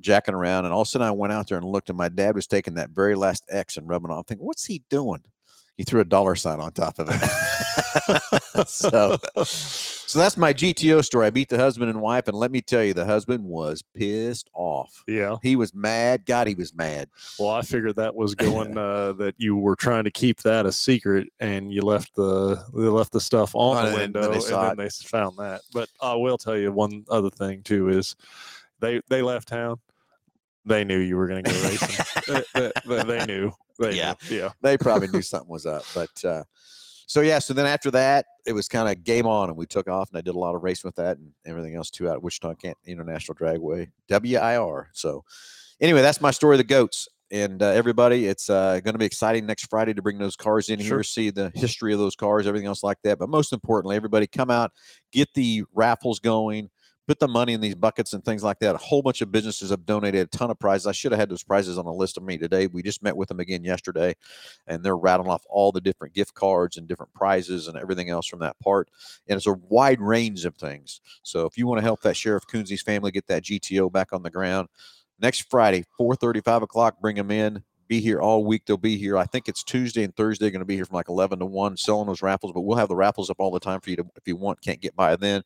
jacking 0.00 0.34
around. 0.34 0.64
And 0.64 0.74
all 0.74 0.82
of 0.82 0.88
a 0.88 0.90
sudden 0.90 1.06
I 1.06 1.12
went 1.12 1.32
out 1.32 1.48
there 1.48 1.58
and 1.58 1.66
looked, 1.66 1.88
and 1.88 1.98
my 1.98 2.08
dad 2.08 2.34
was 2.34 2.48
taking 2.48 2.74
that 2.74 2.90
very 2.90 3.14
last 3.14 3.44
X 3.48 3.76
and 3.76 3.88
rubbing 3.88 4.10
off. 4.10 4.26
thinking, 4.26 4.44
what's 4.44 4.64
he 4.64 4.82
doing? 4.90 5.22
He 5.76 5.84
threw 5.84 6.00
a 6.00 6.04
dollar 6.04 6.36
sign 6.36 6.58
on 6.60 6.72
top 6.72 6.98
of 6.98 7.08
it. 7.10 8.66
so 8.68 9.18
so 9.44 10.18
that's 10.18 10.36
my 10.36 10.54
GTO 10.54 11.04
story. 11.04 11.26
I 11.26 11.30
beat 11.30 11.48
the 11.48 11.58
husband 11.58 11.90
and 11.90 12.00
wife, 12.00 12.28
and 12.28 12.36
let 12.36 12.50
me 12.50 12.60
tell 12.62 12.82
you, 12.82 12.94
the 12.94 13.04
husband 13.04 13.44
was 13.44 13.82
pissed 13.94 14.48
off. 14.54 15.04
yeah. 15.06 15.36
He 15.42 15.56
was 15.56 15.74
mad. 15.74 16.24
God, 16.24 16.46
he 16.46 16.54
was 16.54 16.74
mad. 16.74 17.08
Well, 17.38 17.50
I 17.50 17.62
figured 17.62 17.96
that 17.96 18.14
was 18.14 18.34
going 18.34 18.78
uh, 18.78 19.12
that 19.14 19.34
you 19.38 19.56
were 19.56 19.76
trying 19.76 20.04
to 20.04 20.10
keep 20.10 20.40
that 20.42 20.64
a 20.66 20.72
secret, 20.72 21.28
and 21.40 21.72
you 21.72 21.82
left 21.82 22.14
the 22.14 22.56
they 22.74 22.82
left 22.88 23.12
the 23.12 23.20
stuff 23.20 23.54
on 23.54 23.76
Oh, 23.76 23.80
the 23.82 23.86
and 23.88 23.94
then- 23.96 24.00
window, 24.22 24.28
they 24.30 24.34
and 24.36 24.42
saw 24.42 24.68
then 24.68 24.76
they 24.78 24.88
found 24.88 25.36
that. 25.38 25.60
But 25.72 25.88
I 26.00 26.14
will 26.14 26.38
tell 26.38 26.56
you 26.56 26.72
one 26.72 27.04
other 27.10 27.30
thing 27.30 27.62
too 27.62 27.88
is 27.90 28.16
they 28.80 29.00
they 29.08 29.22
left 29.22 29.48
town. 29.48 29.78
They 30.66 30.84
knew 30.84 30.98
you 30.98 31.16
were 31.16 31.28
going 31.28 31.44
to 31.44 31.50
go 31.50 31.62
racing. 31.62 32.04
they, 32.26 32.42
they- 32.60 32.72
they- 32.86 33.02
they 33.18 33.26
knew. 33.26 33.52
They 33.78 33.92
Yeah. 33.96 34.14
knew. 34.28 34.36
yeah. 34.38 34.48
They 34.62 34.76
probably 34.76 35.08
knew 35.08 35.22
something 35.22 35.48
was 35.50 35.64
up. 35.66 35.84
But 35.94 36.24
uh, 36.24 36.42
so 37.06 37.20
yeah, 37.20 37.38
so 37.38 37.54
then 37.54 37.66
after 37.66 37.90
that, 37.92 38.26
it 38.46 38.52
was 38.52 38.66
kind 38.68 38.88
of 38.88 39.04
game 39.04 39.26
on, 39.26 39.48
and 39.48 39.56
we 39.56 39.66
took 39.66 39.88
off, 39.88 40.08
and 40.10 40.18
I 40.18 40.22
did 40.22 40.34
a 40.34 40.38
lot 40.38 40.54
of 40.56 40.62
racing 40.64 40.88
with 40.88 40.96
that 40.96 41.18
and 41.18 41.30
everything 41.46 41.76
else 41.76 41.90
too 41.90 42.08
out 42.08 42.14
at 42.14 42.22
Wichita 42.22 42.54
International 42.84 43.34
Dragway, 43.36 43.88
WIR. 44.10 44.88
So 44.92 45.22
anyway, 45.80 46.02
that's 46.02 46.20
my 46.20 46.30
story 46.32 46.54
of 46.56 46.58
the 46.58 46.64
goats. 46.64 47.06
And 47.32 47.60
uh, 47.60 47.66
everybody, 47.70 48.26
it's 48.26 48.48
uh, 48.48 48.78
going 48.84 48.94
to 48.94 48.98
be 48.98 49.04
exciting 49.04 49.46
next 49.46 49.66
Friday 49.68 49.92
to 49.94 50.00
bring 50.02 50.16
those 50.18 50.36
cars 50.36 50.68
in 50.68 50.78
Sure. 50.78 50.98
here, 50.98 51.02
see 51.02 51.30
the 51.30 51.50
history 51.56 51.92
of 51.92 51.98
those 51.98 52.14
cars, 52.14 52.46
everything 52.46 52.68
else 52.68 52.84
like 52.84 52.98
that. 53.02 53.18
But 53.18 53.28
most 53.28 53.52
importantly, 53.52 53.96
everybody 53.96 54.28
come 54.28 54.48
out, 54.50 54.70
get 55.12 55.28
the 55.34 55.64
raffles 55.74 56.20
going, 56.20 56.70
put 57.06 57.18
the 57.18 57.28
money 57.28 57.52
in 57.52 57.60
these 57.60 57.74
buckets 57.74 58.12
and 58.12 58.24
things 58.24 58.42
like 58.42 58.58
that. 58.58 58.74
A 58.74 58.78
whole 58.78 59.02
bunch 59.02 59.20
of 59.20 59.30
businesses 59.30 59.70
have 59.70 59.86
donated 59.86 60.22
a 60.22 60.36
ton 60.36 60.50
of 60.50 60.58
prizes. 60.58 60.86
I 60.86 60.92
should 60.92 61.12
have 61.12 61.18
had 61.18 61.28
those 61.28 61.44
prizes 61.44 61.78
on 61.78 61.84
the 61.84 61.92
list 61.92 62.16
of 62.16 62.22
me 62.22 62.36
today. 62.38 62.66
We 62.66 62.82
just 62.82 63.02
met 63.02 63.16
with 63.16 63.28
them 63.28 63.40
again 63.40 63.64
yesterday, 63.64 64.14
and 64.66 64.82
they're 64.82 64.96
rattling 64.96 65.30
off 65.30 65.44
all 65.48 65.72
the 65.72 65.80
different 65.80 66.14
gift 66.14 66.34
cards 66.34 66.76
and 66.76 66.88
different 66.88 67.14
prizes 67.14 67.68
and 67.68 67.76
everything 67.76 68.10
else 68.10 68.26
from 68.26 68.40
that 68.40 68.58
part. 68.60 68.90
And 69.28 69.36
it's 69.36 69.46
a 69.46 69.52
wide 69.52 70.00
range 70.00 70.44
of 70.44 70.56
things. 70.56 71.00
So 71.22 71.46
if 71.46 71.56
you 71.56 71.66
want 71.66 71.78
to 71.78 71.84
help 71.84 72.02
that 72.02 72.16
Sheriff 72.16 72.44
Coonsy's 72.46 72.82
family 72.82 73.10
get 73.10 73.26
that 73.28 73.44
GTO 73.44 73.90
back 73.92 74.12
on 74.12 74.22
the 74.22 74.30
ground, 74.30 74.68
next 75.20 75.50
Friday, 75.50 75.84
4:35 75.98 76.62
o'clock, 76.62 77.00
bring 77.00 77.16
them 77.16 77.30
in. 77.30 77.62
Be 77.88 78.00
here 78.00 78.20
all 78.20 78.44
week. 78.44 78.64
They'll 78.66 78.76
be 78.76 78.96
here. 78.96 79.16
I 79.16 79.24
think 79.24 79.48
it's 79.48 79.62
Tuesday 79.62 80.02
and 80.02 80.14
Thursday. 80.16 80.50
Going 80.50 80.60
to 80.60 80.66
be 80.66 80.74
here 80.74 80.84
from 80.84 80.96
like 80.96 81.08
11 81.08 81.38
to 81.38 81.46
1 81.46 81.76
selling 81.76 82.06
those 82.06 82.22
raffles, 82.22 82.52
but 82.52 82.62
we'll 82.62 82.76
have 82.76 82.88
the 82.88 82.96
raffles 82.96 83.30
up 83.30 83.36
all 83.38 83.50
the 83.50 83.60
time 83.60 83.80
for 83.80 83.90
you 83.90 83.96
to, 83.96 84.06
if 84.16 84.26
you 84.26 84.36
want, 84.36 84.60
can't 84.60 84.80
get 84.80 84.96
by 84.96 85.14
then. 85.16 85.42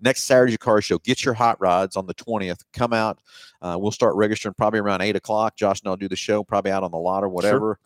Next 0.00 0.24
Saturday's 0.24 0.56
car 0.56 0.80
show. 0.80 0.98
Get 0.98 1.24
your 1.24 1.34
hot 1.34 1.60
rods 1.60 1.96
on 1.96 2.06
the 2.06 2.14
20th. 2.14 2.60
Come 2.72 2.92
out. 2.92 3.20
Uh, 3.62 3.76
we'll 3.78 3.92
start 3.92 4.16
registering 4.16 4.54
probably 4.54 4.80
around 4.80 5.02
8 5.02 5.16
o'clock. 5.16 5.56
Josh 5.56 5.80
and 5.80 5.88
I'll 5.88 5.96
do 5.96 6.08
the 6.08 6.16
show 6.16 6.42
probably 6.42 6.72
out 6.72 6.82
on 6.82 6.90
the 6.90 6.98
lot 6.98 7.22
or 7.22 7.28
whatever. 7.28 7.78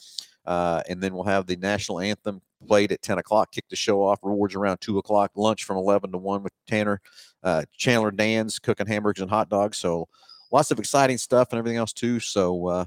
Uh, 0.47 0.83
and 0.89 1.03
then 1.03 1.13
we'll 1.13 1.25
have 1.25 1.47
the 1.47 1.57
national 1.57 2.01
anthem 2.01 2.41
played 2.67 2.91
at 2.91 3.03
10 3.03 3.19
o'clock, 3.19 3.53
kick 3.53 3.65
the 3.69 3.77
show 3.77 4.03
off, 4.03 4.19
rewards 4.23 4.55
around 4.55 4.81
2 4.81 4.99
o'clock, 4.99 5.31
lunch 5.37 5.65
from 5.65 5.77
11 5.77 6.11
to 6.13 6.19
1 6.19 6.43
with 6.43 6.53
Tanner, 6.67 7.01
uh, 7.43 7.65
Chandler 7.77 8.11
Dan's 8.11 8.59
cooking 8.59 8.87
hamburgers 8.87 9.21
and 9.21 9.31
hot 9.31 9.51
dogs. 9.51 9.77
So 9.77 10.09
lots 10.51 10.71
of 10.71 10.79
exciting 10.79 11.19
stuff 11.19 11.49
and 11.51 11.59
everything 11.59 11.77
else 11.77 11.93
too. 11.93 12.19
So, 12.21 12.67
uh, 12.67 12.85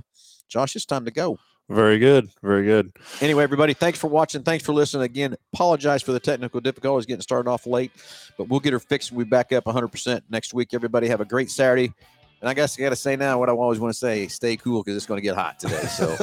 Josh, 0.51 0.75
it's 0.75 0.85
time 0.85 1.05
to 1.05 1.11
go. 1.11 1.39
Very 1.69 1.97
good. 1.99 2.29
Very 2.43 2.65
good. 2.65 2.91
Anyway, 3.21 3.43
everybody, 3.43 3.73
thanks 3.73 3.97
for 3.97 4.07
watching. 4.07 4.43
Thanks 4.43 4.65
for 4.65 4.73
listening. 4.73 5.03
Again, 5.03 5.37
apologize 5.53 6.01
for 6.01 6.11
the 6.11 6.19
technical 6.19 6.59
difficulties 6.59 7.05
getting 7.05 7.21
started 7.21 7.49
off 7.49 7.65
late, 7.65 7.91
but 8.37 8.49
we'll 8.49 8.59
get 8.59 8.73
her 8.73 8.79
fixed. 8.79 9.13
We'll 9.13 9.25
be 9.25 9.29
back 9.29 9.53
up 9.53 9.63
100% 9.63 10.21
next 10.29 10.53
week. 10.53 10.73
Everybody, 10.73 11.07
have 11.07 11.21
a 11.21 11.25
great 11.25 11.49
Saturday. 11.49 11.93
And 12.41 12.49
I 12.49 12.53
guess 12.53 12.77
I 12.77 12.81
got 12.81 12.89
to 12.89 12.95
say 12.97 13.15
now 13.15 13.39
what 13.39 13.47
I 13.47 13.53
always 13.53 13.79
want 13.79 13.93
to 13.93 13.97
say 13.97 14.27
stay 14.27 14.57
cool 14.57 14.83
because 14.83 14.97
it's 14.97 15.05
going 15.05 15.19
to 15.19 15.23
get 15.23 15.35
hot 15.35 15.59
today. 15.59 15.83
So 15.83 16.17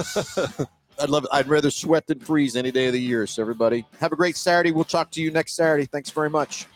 I'd 1.00 1.08
love 1.08 1.24
it. 1.24 1.30
I'd 1.32 1.48
rather 1.48 1.70
sweat 1.70 2.06
than 2.06 2.18
freeze 2.18 2.56
any 2.56 2.70
day 2.70 2.88
of 2.88 2.92
the 2.92 3.00
year. 3.00 3.26
So, 3.26 3.40
everybody, 3.40 3.86
have 4.00 4.12
a 4.12 4.16
great 4.16 4.36
Saturday. 4.36 4.72
We'll 4.72 4.84
talk 4.84 5.10
to 5.12 5.22
you 5.22 5.30
next 5.30 5.54
Saturday. 5.54 5.86
Thanks 5.86 6.10
very 6.10 6.28
much. 6.28 6.66